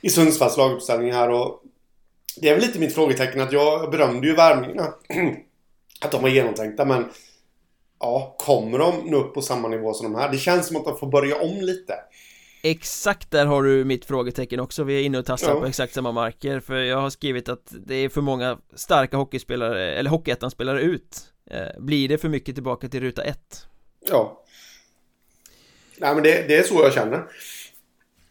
[0.00, 1.30] i Sundsvalls laguppställning här.
[1.30, 1.62] Och
[2.40, 4.94] det är väl lite mitt frågetecken att jag berömde ju värmningarna.
[6.00, 7.04] att de var genomtänkta, men
[8.00, 10.32] ja, kommer de nå upp på samma nivå som de här?
[10.32, 11.94] Det känns som att de får börja om lite.
[12.62, 15.60] Exakt där har du mitt frågetecken också, vi är inne och tassar ja.
[15.60, 19.94] på exakt samma marker För jag har skrivit att det är för många starka hockeyspelare,
[19.94, 21.16] eller hockeyettan-spelare ut
[21.50, 23.38] eh, Blir det för mycket tillbaka till ruta 1?
[24.10, 24.41] Ja
[25.98, 27.24] Nej men det, det, är så jag känner.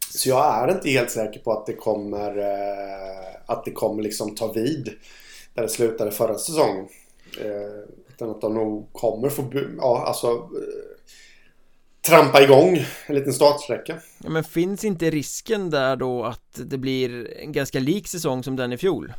[0.09, 4.35] Så jag är inte helt säker på att det kommer eh, att det kommer liksom
[4.35, 4.89] ta vid
[5.53, 6.87] där det slutade förra säsongen.
[7.39, 10.91] Eh, utan att de nog kommer få, ja alltså eh,
[12.07, 13.99] trampa igång en liten startsträcka.
[14.23, 18.55] Ja, men finns inte risken där då att det blir en ganska lik säsong som
[18.55, 19.13] den i fjol?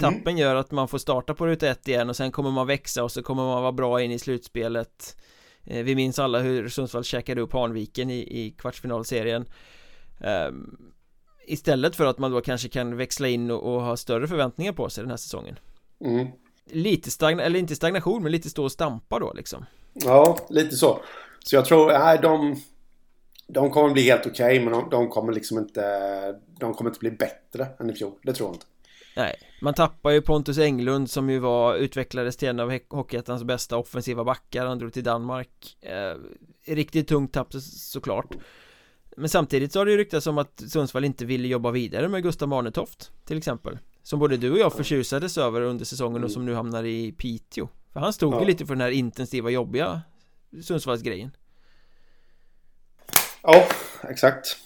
[0.00, 0.36] Tappen mm.
[0.36, 3.12] gör att man får starta på ruta 1 igen och sen kommer man växa och
[3.12, 5.16] så kommer man vara bra in i slutspelet
[5.66, 9.48] vi minns alla hur Sundsvall käkade upp Hanviken i, i kvartsfinalserien.
[10.48, 10.92] Um,
[11.46, 14.90] Istället för att man då kanske kan växla in och, och, ha större förväntningar på
[14.90, 15.58] sig den här säsongen.
[16.04, 16.26] Mm.
[16.70, 19.66] Lite stagna, eller inte stagnation men lite stå och stampa då liksom.
[19.92, 21.00] Ja, lite så.
[21.44, 22.62] Så jag tror, nej de
[23.46, 25.82] De kommer bli helt okej okay, men de, de, kommer liksom inte
[26.58, 28.66] De kommer inte bli bättre än i fjol, det tror jag inte.
[29.16, 33.76] Nej, man tappar ju Pontus Englund som ju var utvecklades till en av Hockeyettans bästa
[33.76, 35.76] offensiva backar, han drog till Danmark.
[35.80, 36.16] Eh,
[36.74, 38.34] Riktigt tungt tapp såklart.
[39.16, 42.22] Men samtidigt så har det ju ryktats om att Sundsvall inte ville jobba vidare med
[42.22, 43.78] Gustav Marnetoft till exempel.
[44.02, 47.68] Som både du och jag förtjusades över under säsongen och som nu hamnar i Piteå.
[47.92, 48.40] För han stod ja.
[48.40, 50.02] ju lite för den här intensiva jobbiga
[50.62, 51.30] Sundsvallsgrejen.
[53.42, 53.68] Ja,
[54.02, 54.65] exakt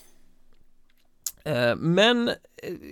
[1.77, 2.35] men eh,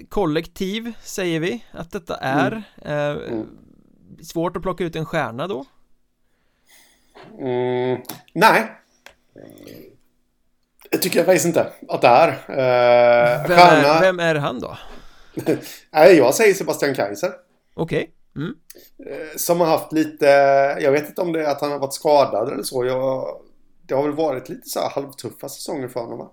[0.08, 3.22] kollektiv säger vi att detta är mm.
[3.22, 3.46] Mm.
[4.22, 5.64] Svårt att plocka ut en stjärna då?
[7.38, 8.02] Mm,
[8.32, 8.72] nej
[10.90, 12.28] Det tycker jag faktiskt inte att det är
[13.48, 13.88] vem, stjärna...
[13.88, 14.78] är vem är han då?
[15.90, 17.32] nej, jag säger Sebastian Kaiser
[17.74, 18.44] Okej okay.
[18.44, 18.54] mm.
[19.36, 20.26] Som har haft lite
[20.80, 23.40] Jag vet inte om det är att han har varit skadad eller så jag,
[23.86, 26.30] Det har väl varit lite så här halvtuffa säsonger för honom va?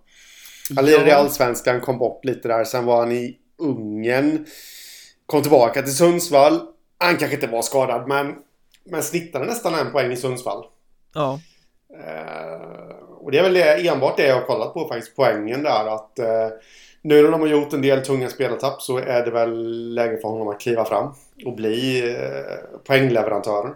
[0.76, 2.64] Han lirade i Allsvenskan, kom bort lite där.
[2.64, 4.46] Sen var han i Ungern.
[5.26, 6.60] Kom tillbaka till Sundsvall.
[6.98, 8.36] Han kanske inte var skadad men,
[8.84, 10.66] men snittade nästan en poäng i Sundsvall.
[11.14, 11.40] Ja.
[11.94, 15.16] Uh, och det är väl det, enbart det jag har kollat på faktiskt.
[15.16, 16.58] Poängen där att uh,
[17.06, 20.28] nu när de har gjort en del tunga spelartapp så är det väl läge för
[20.28, 21.14] honom att kliva fram
[21.46, 23.74] och bli eh, poängleverantören.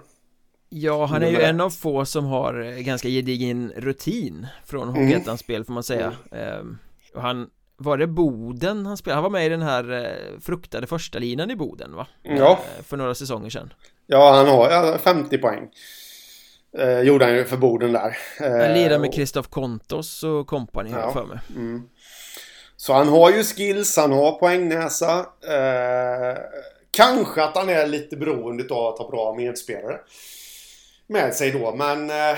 [0.70, 4.96] Ja, han är ju en av få som har eh, ganska gedigen rutin från mm.
[4.96, 6.14] Hockeyettans spel får man säga.
[6.32, 6.60] Mm.
[6.60, 6.78] Ehm,
[7.14, 9.16] och han, var det Boden han spelade?
[9.16, 12.08] Han var med i den här eh, fruktade första linan i Boden va?
[12.24, 12.52] Ja.
[12.52, 13.74] Eh, för några säsonger sedan.
[14.08, 15.70] Ja, han har 50 poäng.
[16.78, 18.18] Eh, gjorde han ju för Boden där.
[18.40, 21.14] han lirar med Kristoff Kontos och kompani ja.
[21.14, 21.40] för mig.
[21.56, 21.84] Mm.
[22.76, 25.20] Så han har ju skills, han har poängnäsa.
[25.48, 26.38] Eh,
[26.92, 29.98] kanske att han är lite beroende av att ha bra medspelare
[31.10, 31.76] med sig då.
[31.76, 32.38] Men eh,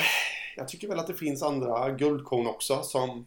[0.58, 3.26] jag tycker väl att det finns andra guldkorn också som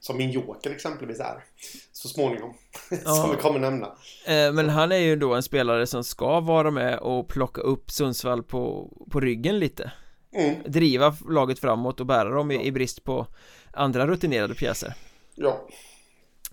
[0.00, 1.44] som min joker exempelvis är
[1.92, 2.54] Så småningom
[3.04, 3.14] ja.
[3.14, 3.86] Som vi kommer nämna
[4.26, 7.90] eh, Men han är ju då en spelare som ska vara med och plocka upp
[7.90, 9.92] Sundsvall på, på ryggen lite
[10.32, 10.56] mm.
[10.66, 13.26] Driva laget framåt och bära dem i, i brist på
[13.72, 14.94] andra rutinerade pjäser
[15.34, 15.68] Ja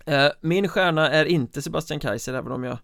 [0.06, 2.78] eh, Min stjärna är inte Sebastian Kaiser även om jag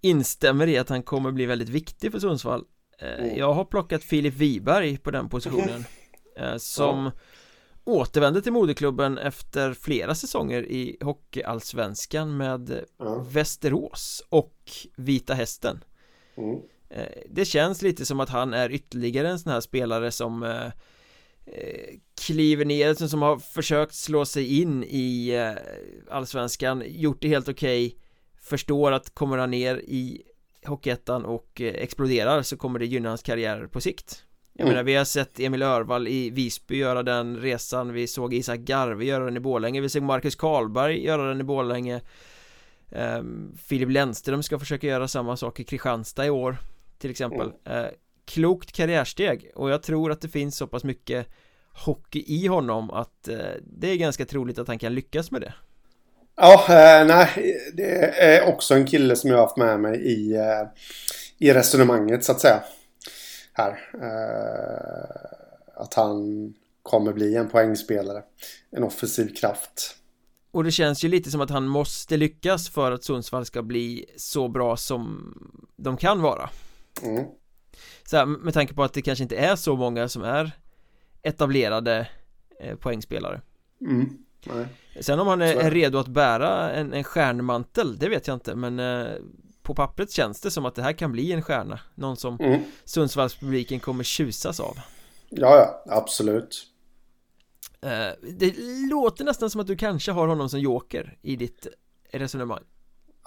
[0.00, 2.64] instämmer i att han kommer bli väldigt viktig för Sundsvall
[3.02, 3.38] mm.
[3.38, 5.84] Jag har plockat Filip Wiberg på den positionen
[6.36, 6.58] mm.
[6.58, 7.12] Som ja
[7.84, 13.24] återvände till moderklubben efter flera säsonger i Hockeyallsvenskan med mm.
[13.28, 14.56] Västerås och
[14.96, 15.84] Vita Hästen
[16.36, 16.60] mm.
[17.30, 20.66] Det känns lite som att han är ytterligare en sån här spelare som eh,
[21.46, 27.48] eh, kliver ner, som har försökt slå sig in i eh, Allsvenskan, gjort det helt
[27.48, 27.98] okej okay,
[28.40, 30.22] Förstår att kommer han ner i
[30.66, 34.24] Hockeyettan och exploderar så kommer det gynna hans karriär på sikt.
[34.52, 34.72] Jag mm.
[34.72, 37.92] menar vi har sett Emil Örvall i Visby göra den resan.
[37.92, 39.80] Vi såg Isak Garve göra den i Borlänge.
[39.80, 42.00] Vi såg Marcus Karlberg göra den i Borlänge.
[42.90, 46.56] Um, Filip Lennström ska försöka göra samma sak i Kristianstad i år
[46.98, 47.52] Till exempel.
[47.64, 47.84] Mm.
[47.84, 47.90] uh,
[48.24, 49.50] Klokt karriärsteg.
[49.54, 51.28] Och jag tror att det finns så pass mycket
[51.72, 55.54] hockey i honom att uh, det är ganska troligt att han kan lyckas med det
[56.36, 60.36] Ja, eh, nej, det är också en kille som jag har haft med mig i,
[60.36, 60.62] eh,
[61.38, 62.62] i resonemanget så att säga
[63.52, 63.70] här.
[64.02, 68.22] Eh, att han kommer bli en poängspelare.
[68.70, 69.96] En offensiv kraft.
[70.50, 74.06] Och det känns ju lite som att han måste lyckas för att Sundsvall ska bli
[74.16, 75.34] så bra som
[75.76, 76.50] de kan vara.
[77.02, 77.24] Mm.
[78.04, 80.52] Så här, med tanke på att det kanske inte är så många som är
[81.22, 82.08] etablerade
[82.80, 83.40] poängspelare.
[83.80, 84.18] Mm.
[84.46, 84.66] Nej.
[85.00, 88.54] Sen om han är, är, redo att bära en, en stjärnmantel, det vet jag inte
[88.54, 89.12] men eh,
[89.62, 91.80] på pappret känns det som att det här kan bli en stjärna.
[91.94, 92.60] Någon som mm.
[92.84, 94.78] Sundsvallspubliken kommer tjusas av.
[95.28, 96.66] Ja, ja, absolut.
[97.82, 97.90] Eh,
[98.38, 98.54] Det
[98.90, 101.66] låter nästan som att du kanske har honom som joker i ditt
[102.12, 102.62] resonemang.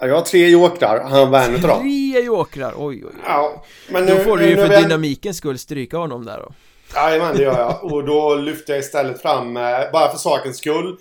[0.00, 3.20] Ja, jag har tre jokrar, han var en utav dem Tre jokrar, oj oj, oj.
[3.24, 6.52] Ja, men nu, Då får du ju för dynamikens skull stryka honom där då
[6.94, 10.96] Jajamän, det gör jag och då lyfter jag istället fram, eh, bara för sakens skull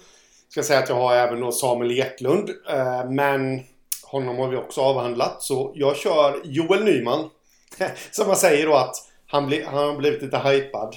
[0.49, 3.63] Ska jag säga att jag har även då Samuel Eklund eh, Men
[4.03, 5.41] honom har vi också avhandlat.
[5.41, 7.29] Så jag kör Joel Nyman.
[8.11, 8.95] Som man säger då att
[9.27, 10.95] han, bli, han har blivit lite hypad.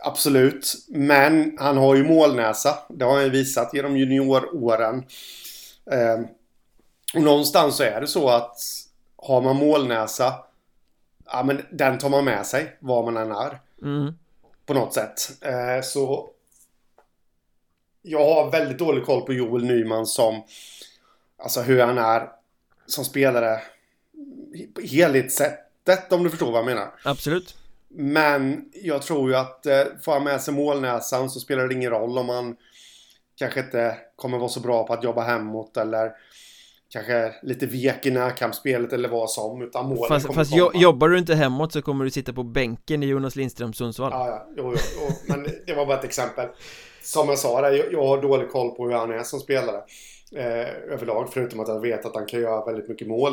[0.00, 0.74] Absolut.
[0.88, 2.78] Men han har ju målnäsa.
[2.88, 5.04] Det har han ju visat genom junioråren.
[5.90, 6.20] Eh,
[7.14, 8.56] och någonstans så är det så att
[9.16, 10.34] har man målnäsa
[11.32, 13.60] Ja men den tar man med sig var man än är.
[13.82, 14.14] Mm.
[14.68, 15.44] På något sätt.
[15.44, 16.30] Eh, så
[18.02, 20.42] jag har väldigt dålig koll på Joel Nyman som
[21.42, 22.28] Alltså hur han är
[22.86, 23.60] som spelare
[24.82, 26.94] helhetssättet om du förstår vad jag menar.
[27.04, 27.56] Absolut.
[27.88, 31.90] Men jag tror ju att eh, får han med sig målnäsan så spelar det ingen
[31.90, 32.56] roll om man
[33.36, 36.12] kanske inte kommer vara så bra på att jobba hemåt eller
[36.92, 41.18] kanske lite vek i närkampsspelet eller vad som utan målen Fast, fast jo, jobbar du
[41.18, 44.72] inte hemåt så kommer du sitta på bänken i Jonas Lindström Sundsvall Ja, ja, jo,
[44.72, 45.14] jo, jo.
[45.26, 46.48] men det var bara ett exempel
[47.02, 49.82] Som jag sa, där, jag, jag har dålig koll på hur han är som spelare
[50.32, 51.28] eh, överlag.
[51.32, 53.32] Förutom att jag vet att han kan göra väldigt mycket mål.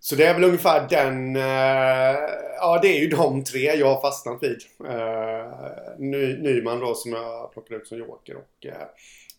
[0.00, 1.36] Så det är väl ungefär den...
[1.36, 2.20] Eh,
[2.56, 4.58] ja, det är ju de tre jag har fastnat vid.
[4.88, 8.86] Eh, Ny, Nyman då som jag plockar ut som joker och eh,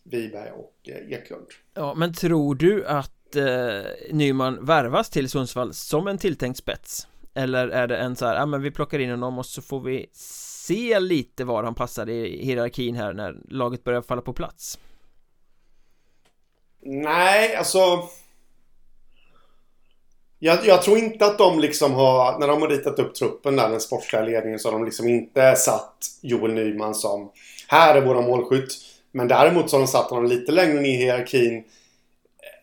[0.04, 1.46] Wiberg och eh, Eklund.
[1.74, 7.08] Ja, men tror du att eh, Nyman värvas till Sundsvall som en tilltänkt spets?
[7.34, 9.80] Eller är det en så här, ja men vi plockar in honom och så får
[9.80, 14.78] vi se lite var han passar i hierarkin här när laget börjar falla på plats?
[16.80, 18.08] Nej, alltså...
[20.38, 23.68] Jag, jag, tror inte att de liksom har, när de har ritat upp truppen där,
[23.68, 27.30] den sportsliga ledningen, så har de liksom inte satt Joel Nyman som
[27.68, 28.72] här är våra målskytt.
[29.14, 31.64] Men däremot så har de satt honom lite längre ner i hierarkin.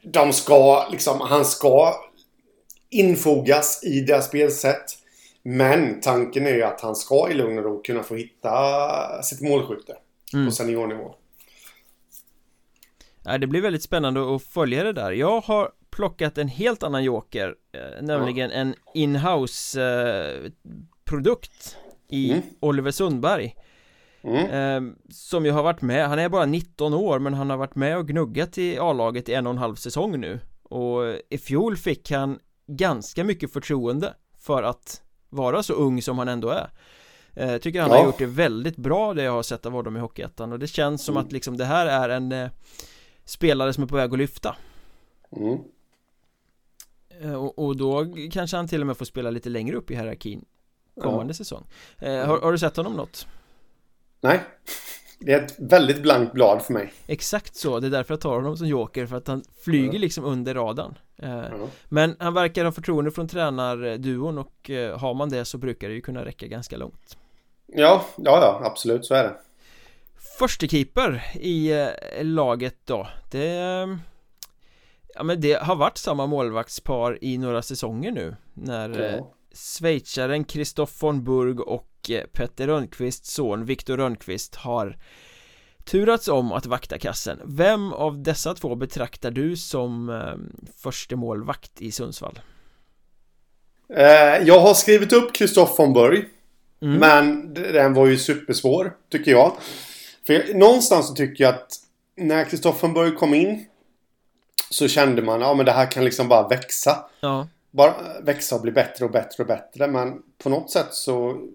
[0.04, 1.96] De ska, liksom, han ska
[2.90, 4.84] infogas i deras spelsätt.
[5.44, 9.42] Men tanken är ju att han ska i lugn och ro kunna få hitta sitt
[9.42, 9.98] målskytte
[10.34, 10.46] mm.
[10.46, 11.16] på seniornivå.
[13.24, 17.04] Ja, det blir väldigt spännande att följa det där Jag har plockat en helt annan
[17.04, 20.52] joker eh, Nämligen en inhouse eh,
[21.06, 21.78] produkt
[22.10, 22.44] I Mm.
[22.60, 23.56] Oliver Sundberg
[24.24, 24.88] Mm.
[24.88, 27.76] eh, Som ju har varit med, han är bara 19 år men han har varit
[27.76, 31.78] med och gnuggat i A-laget i en och en halv säsong nu Och i fjol
[31.78, 36.70] fick han ganska mycket förtroende för att vara så ung som han ändå är
[37.34, 37.98] eh, Tycker han Ja.
[37.98, 40.68] har gjort det väldigt bra det jag har sett av honom i Hockeyettan och det
[40.68, 41.26] känns som Mm.
[41.26, 42.50] att liksom det här är en eh,
[43.26, 44.56] spelare som är på väg att lyfta
[45.38, 45.58] Mm.
[47.22, 49.96] Eh, och, och då kanske han till och med får spela lite längre upp i
[49.96, 50.46] hierarkin
[51.02, 51.66] kommande säsong
[51.98, 53.28] eh, har, har du sett honom något?
[54.22, 54.40] Nej.
[55.20, 56.94] Det är ett väldigt blankt blad för mig.
[57.08, 60.00] Exakt så, det är därför jag tar honom som joker för att han flyger Ja.
[60.00, 61.44] liksom under radarn Ja.
[61.90, 65.94] Men han verkar ha förtroende från tränarduon och eh, har man det så brukar det
[65.96, 67.18] ju kunna räcka ganska långt
[67.68, 69.36] Ja, ja, ja, absolut så är det.
[70.40, 71.88] Förste keeper i eh,
[72.24, 73.48] laget då Det
[75.16, 79.34] Ja men det har varit samma målvaktspar i några säsonger nu När Ja.
[79.54, 81.88] schweizaren Christoph von Burg och
[82.34, 84.98] Petter Rönnqvists son Viktor Rönnqvist har
[85.84, 91.82] turats om att vakta kassen Vem av dessa två betraktar du som eh, förste målvakt
[91.82, 92.40] i Sundsvall?
[93.94, 96.26] Eh, jag har skrivit upp Christoph von Burg.
[96.82, 96.98] Mm.
[97.00, 99.54] Men den var ju supersvår, tycker jag.
[100.28, 101.76] För någonstans så tycker jag att
[102.18, 103.66] när Christoph von Burg kom in
[104.70, 107.06] så kände man, ja men det här kan liksom bara växa.
[107.20, 109.88] Ja, Bara växa och bli bättre och bättre och bättre.
[109.88, 111.48] Men på något sätt så...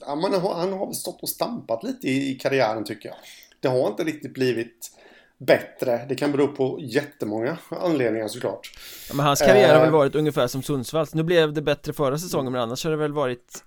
[0.00, 3.18] Ja, man har, han har väl stått och stampat lite i, i karriären tycker jag.
[3.60, 4.90] Det har inte riktigt blivit
[5.38, 6.06] bättre.
[6.08, 8.70] Det kan bero på jättemånga anledningar såklart.
[9.08, 9.82] Ja, men hans karriär har Eh.
[9.82, 12.96] väl varit ungefär som Sundsvalls Nu blev det bättre förra säsongen men annars har det
[12.96, 13.64] väl varit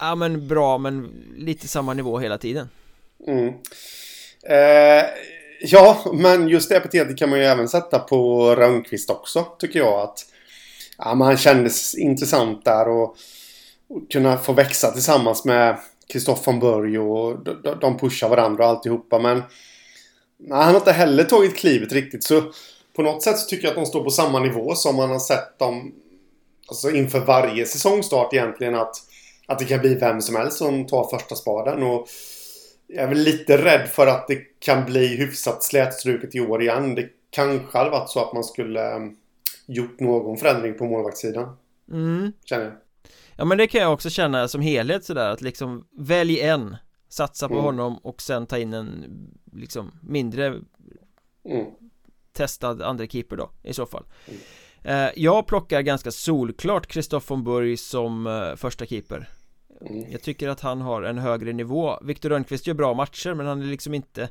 [0.00, 1.04] Ja men bra men
[1.36, 2.68] lite samma nivå hela tiden
[3.26, 3.48] Mm.
[4.48, 5.04] Eh,
[5.60, 10.00] ja, men just det epitetet kan man ju även sätta på Rönnqvist också, tycker jag.
[10.00, 10.26] att
[10.98, 13.16] ja, men Han kändes intressant där och,
[13.88, 18.70] och kunna få växa tillsammans med Kristoffer von Burg och de, de- pushar varandra och
[18.70, 19.18] alltihopa.
[19.18, 19.42] Men
[20.38, 22.24] nej, han har inte heller tagit klivet riktigt.
[22.24, 22.42] Så
[22.96, 25.18] på något sätt så tycker jag att de står på samma nivå som man har
[25.18, 25.92] sett dem
[26.68, 28.74] alltså inför varje säsongstart egentligen.
[28.74, 28.96] Att,
[29.46, 31.82] att det kan bli vem som helst som tar första spaden.
[31.82, 32.08] Och
[32.86, 36.94] jag är väl lite rädd för att det kan bli hyfsat slätstruket i år igen.
[36.94, 39.10] Det kanske hade varit så att man skulle
[39.66, 41.56] gjort någon förändring på målvaktssidan.
[41.90, 42.32] mm.
[42.44, 42.74] Känner jag.
[43.36, 46.76] Ja men det kan jag också känna som helhet sådär att liksom Välj en
[47.08, 47.64] Satsa på Mm.
[47.64, 49.04] honom och sen ta in en
[49.52, 51.66] liksom mindre Mm.
[52.32, 54.40] testad andra keeper då i så fall Mm.
[55.06, 59.28] eh, Jag plockar ganska solklart Christoph von Burg som eh, första keeper
[59.80, 60.04] Mm.
[60.12, 63.62] Jag tycker att han har en högre nivå Viktor Rönnqvist gör bra matcher men han
[63.62, 64.28] är liksom inte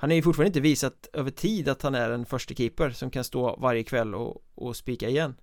[0.00, 3.10] Han är ju fortfarande inte visat över tid att han är en första keeper som
[3.10, 5.34] kan stå varje kväll och, och spika igen.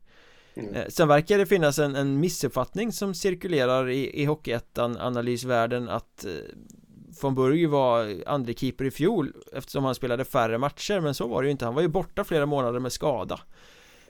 [0.55, 0.73] Mm.
[0.73, 6.25] eh, Sen verkar det finnas en, en missuppfattning som cirkulerar i, i Hockeyettan analysvärlden att
[6.25, 6.31] eh,
[7.21, 11.41] von Burg var andra keeper i fjol eftersom han spelade färre matcher men så var
[11.41, 13.39] det ju inte, han var ju borta flera månader med skada.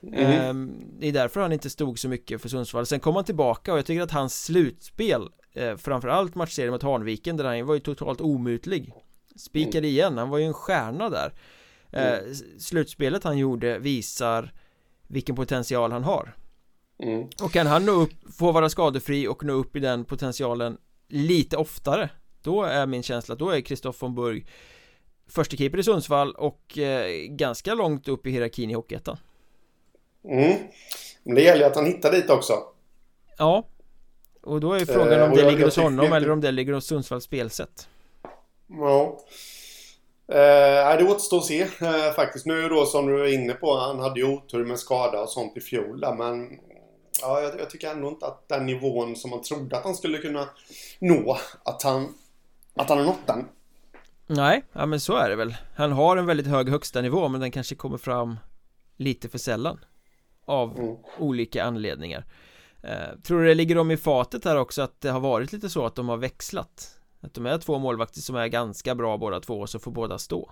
[0.02, 0.20] Mm.
[0.20, 2.86] Ehm, Det är därför han inte stod så mycket för Sundsvall.
[2.86, 7.38] Sen kom han tillbaka och jag tycker att hans slutspel eh, Framförallt matchserien mot Hanviken
[7.38, 8.94] där han var ju totalt omutlig
[9.38, 11.34] Spikade igen, han var ju en stjärna där
[11.92, 12.36] eh, Mm.
[12.60, 14.54] Slutspelet han gjorde visar
[15.08, 16.36] Vilken potential han har
[17.04, 17.28] Mm.
[17.44, 20.78] Och kan han nå upp, få vara skadefri och nå upp i den potentialen
[21.08, 22.10] Lite oftare
[22.42, 24.46] Då är min känsla att då är Kristoff von Burg
[25.30, 29.18] Första keeper i Sundsvall och eh, ganska långt upp i hierarkin i Hockeyettan
[30.24, 30.58] Mm.
[31.24, 32.54] Men det gäller ju att han hittar dit också.
[33.38, 33.68] Ja
[34.42, 36.74] Och då är frågan Eh, om och det ligger hos honom eller om det ligger
[36.74, 37.90] hos Sundsvalls spelsätt
[38.68, 39.20] Ja.
[40.32, 42.46] Eh, det återstår att se eh, faktiskt.
[42.46, 45.58] Nu då som du är inne på, han hade ju otur med skada och sånt
[45.58, 46.60] i fjol där, men
[47.22, 50.18] ja, jag, jag tycker ändå inte att den nivån som man trodde att han skulle
[50.18, 50.50] kunna
[51.00, 52.14] nå, att han,
[52.76, 53.46] att han har nått den.
[54.28, 57.42] Nej, ja men så är det väl Han har en väldigt hög högsta nivå men
[57.42, 58.40] den kanske kommer fram
[58.98, 59.80] lite för sällan
[60.46, 60.96] Av Mm.
[61.20, 62.26] olika anledningar
[62.84, 65.70] eh, Tror du det ligger dem i fatet här också att det har varit lite
[65.70, 66.97] så att de har växlat?
[67.22, 70.18] Att de är två målvakter som är ganska bra båda två och så får båda
[70.18, 70.52] stå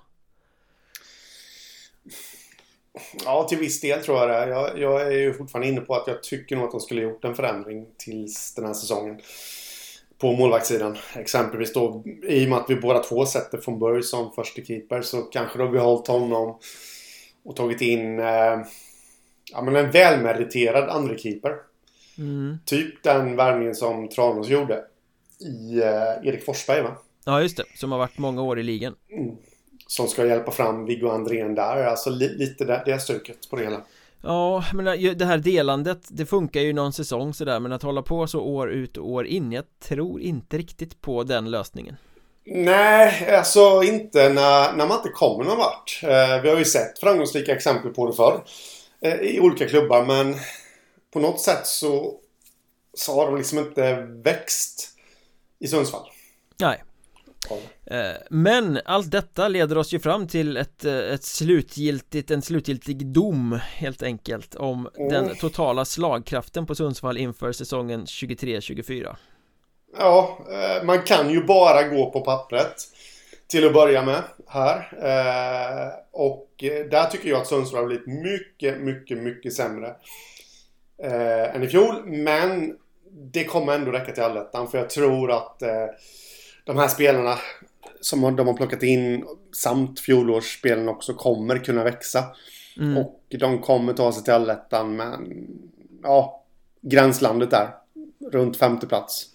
[3.25, 4.49] Ja, till viss del tror jag det.
[4.49, 7.25] Jag, jag är ju fortfarande inne på att jag tycker nog att de skulle gjort
[7.25, 9.19] en förändring tills den här säsongen.
[10.17, 10.97] På målvaktssidan.
[11.15, 15.01] Exempelvis då, i och med att vi båda två sätter von Burg som första keeper
[15.01, 16.59] så kanske de behållit honom
[17.43, 18.59] och tagit in eh,
[19.51, 21.55] ja, men en välmeriterad andra keeper.
[22.17, 22.57] mm.
[22.65, 24.85] Typ den värvningen som Tranås gjorde
[25.40, 26.98] i eh, Erik Forsberg va?
[27.26, 28.95] Ja just det, som har varit många år i ligan
[29.88, 31.86] som ska hjälpa fram Viggo Andrén där.
[31.86, 33.82] Alltså li, lite det, det stuket på det hela.
[34.22, 34.86] Ja, men
[35.18, 38.70] det här delandet, det funkar ju någon säsong sådär Men att hålla på så år
[38.70, 41.95] ut och år in Jag tror inte riktigt på den lösningen
[42.45, 45.99] Nej, alltså inte när, när man inte kommer någon vart.
[46.03, 48.44] Eh, vi har ju sett framgångsrika exempel på det förr.
[49.02, 50.36] Eh, I olika klubbar men
[51.14, 52.14] på något sätt så,
[52.94, 54.94] så har de liksom inte växt
[55.60, 56.10] i Sundsvall.
[56.60, 56.84] Nej,
[57.86, 63.06] Eh, men allt detta leder oss ju fram till ett, eh, ett slutgiltigt, en slutgiltig
[63.06, 65.10] dom helt enkelt om mm.
[65.10, 69.15] den totala slagkraften på Sundsvall inför säsongen 23-24
[69.98, 72.76] Ja, eh, man kan ju bara gå på pappret
[73.48, 74.91] till att börja med här.
[76.11, 76.49] Och
[76.90, 79.95] där tycker jag att Sundsvall har blivit mycket, mycket, mycket sämre
[81.53, 82.06] än i fjol.
[82.06, 82.77] Men
[83.17, 85.63] det kommer ändå räcka till allettan för jag tror att
[86.63, 87.37] de här spelarna
[88.01, 89.25] som de har plockat in
[89.55, 92.23] samt fjolårsspelen också kommer kunna växa.
[92.77, 92.97] Mm.
[92.97, 95.47] Och de kommer ta sig till allettan men
[96.03, 96.43] ja,
[96.81, 97.69] gränslandet där.
[98.31, 99.25] Runt femte plats.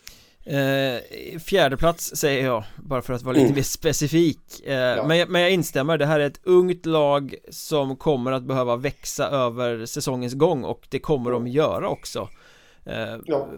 [0.44, 3.54] Eh, fjärde plats säger jag, bara för att vara lite mm.
[3.54, 5.06] mer specifik eh, ja.
[5.06, 9.28] men, men jag instämmer, det här är ett ungt lag som kommer att behöva växa
[9.28, 12.39] över säsongens gång och det kommer de göra också Eh,
[13.24, 13.48] ja.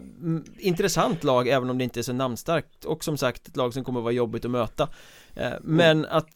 [0.57, 3.83] Intressant lag även om det inte är så namnstarkt och som sagt ett lag som
[3.83, 4.89] kommer vara jobbigt att möta
[5.35, 6.09] eh, Men mm.
[6.11, 6.27] att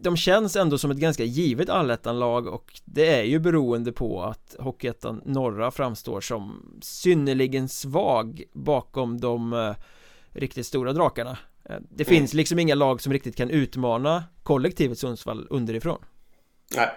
[0.00, 4.56] de känns ändå som ett ganska givet allettan-lag och det är ju beroende på att
[4.58, 9.74] Hockeyettan norra framstår som synnerligen svag bakom de eh,
[10.32, 12.18] riktigt stora drakarna eh, Det mm.
[12.18, 15.98] finns liksom inga lag som riktigt kan utmana kollektivet Sundsvall underifrån
[16.76, 16.90] Nej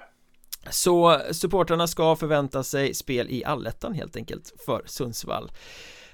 [0.69, 5.51] så supportrarna ska förvänta sig spel i allettan helt enkelt för Sundsvall.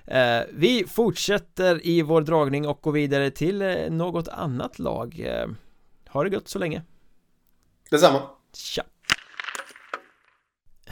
[0.05, 5.19] Eh, Vi fortsätter i vår dragning och går vidare till eh, något annat lag.
[5.19, 5.47] Eh,
[6.09, 6.81] Ha det gött så länge.
[7.89, 8.21] Detsamma.
[8.53, 8.83] Tja.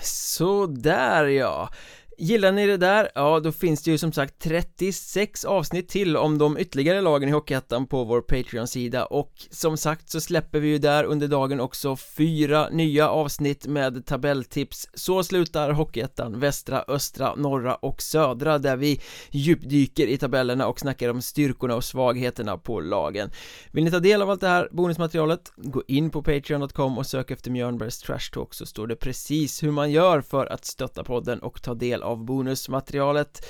[0.02, 1.69] Så där ja
[2.17, 3.09] Gillar ni det där?
[3.15, 7.31] Ja, då finns det ju som sagt 36 avsnitt till om de ytterligare lagen i
[7.31, 11.95] Hockeyettan på vår Patreon-sida och som sagt så släpper vi ju där under dagen också
[11.95, 19.01] fyra nya avsnitt med tabelltips Så slutar Hockeyettan, västra, östra, norra och södra där vi
[19.31, 23.31] djupdyker i tabellerna och snackar om styrkorna och svagheterna på lagen
[23.71, 25.51] Vill ni ta del av allt det här bonusmaterialet?
[25.55, 29.71] Gå in på Patreon.com och sök efter Mjörnbergs Trash Talk så står det precis hur
[29.71, 33.45] man gör för att stötta podden och ta del av bonusmaterialet.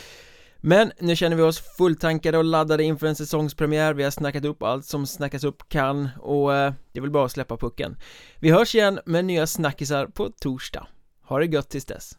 [0.58, 3.94] Men nu känner vi oss fulltankade och laddade inför en säsongspremiär.
[3.94, 7.26] Vi har snackat upp allt som snackas upp kan och eh, det är väl bara
[7.26, 7.98] att släppa pucken.
[8.40, 10.88] Vi hörs igen med nya snackisar på torsdag.
[11.24, 12.18] Ha det gött tills dess.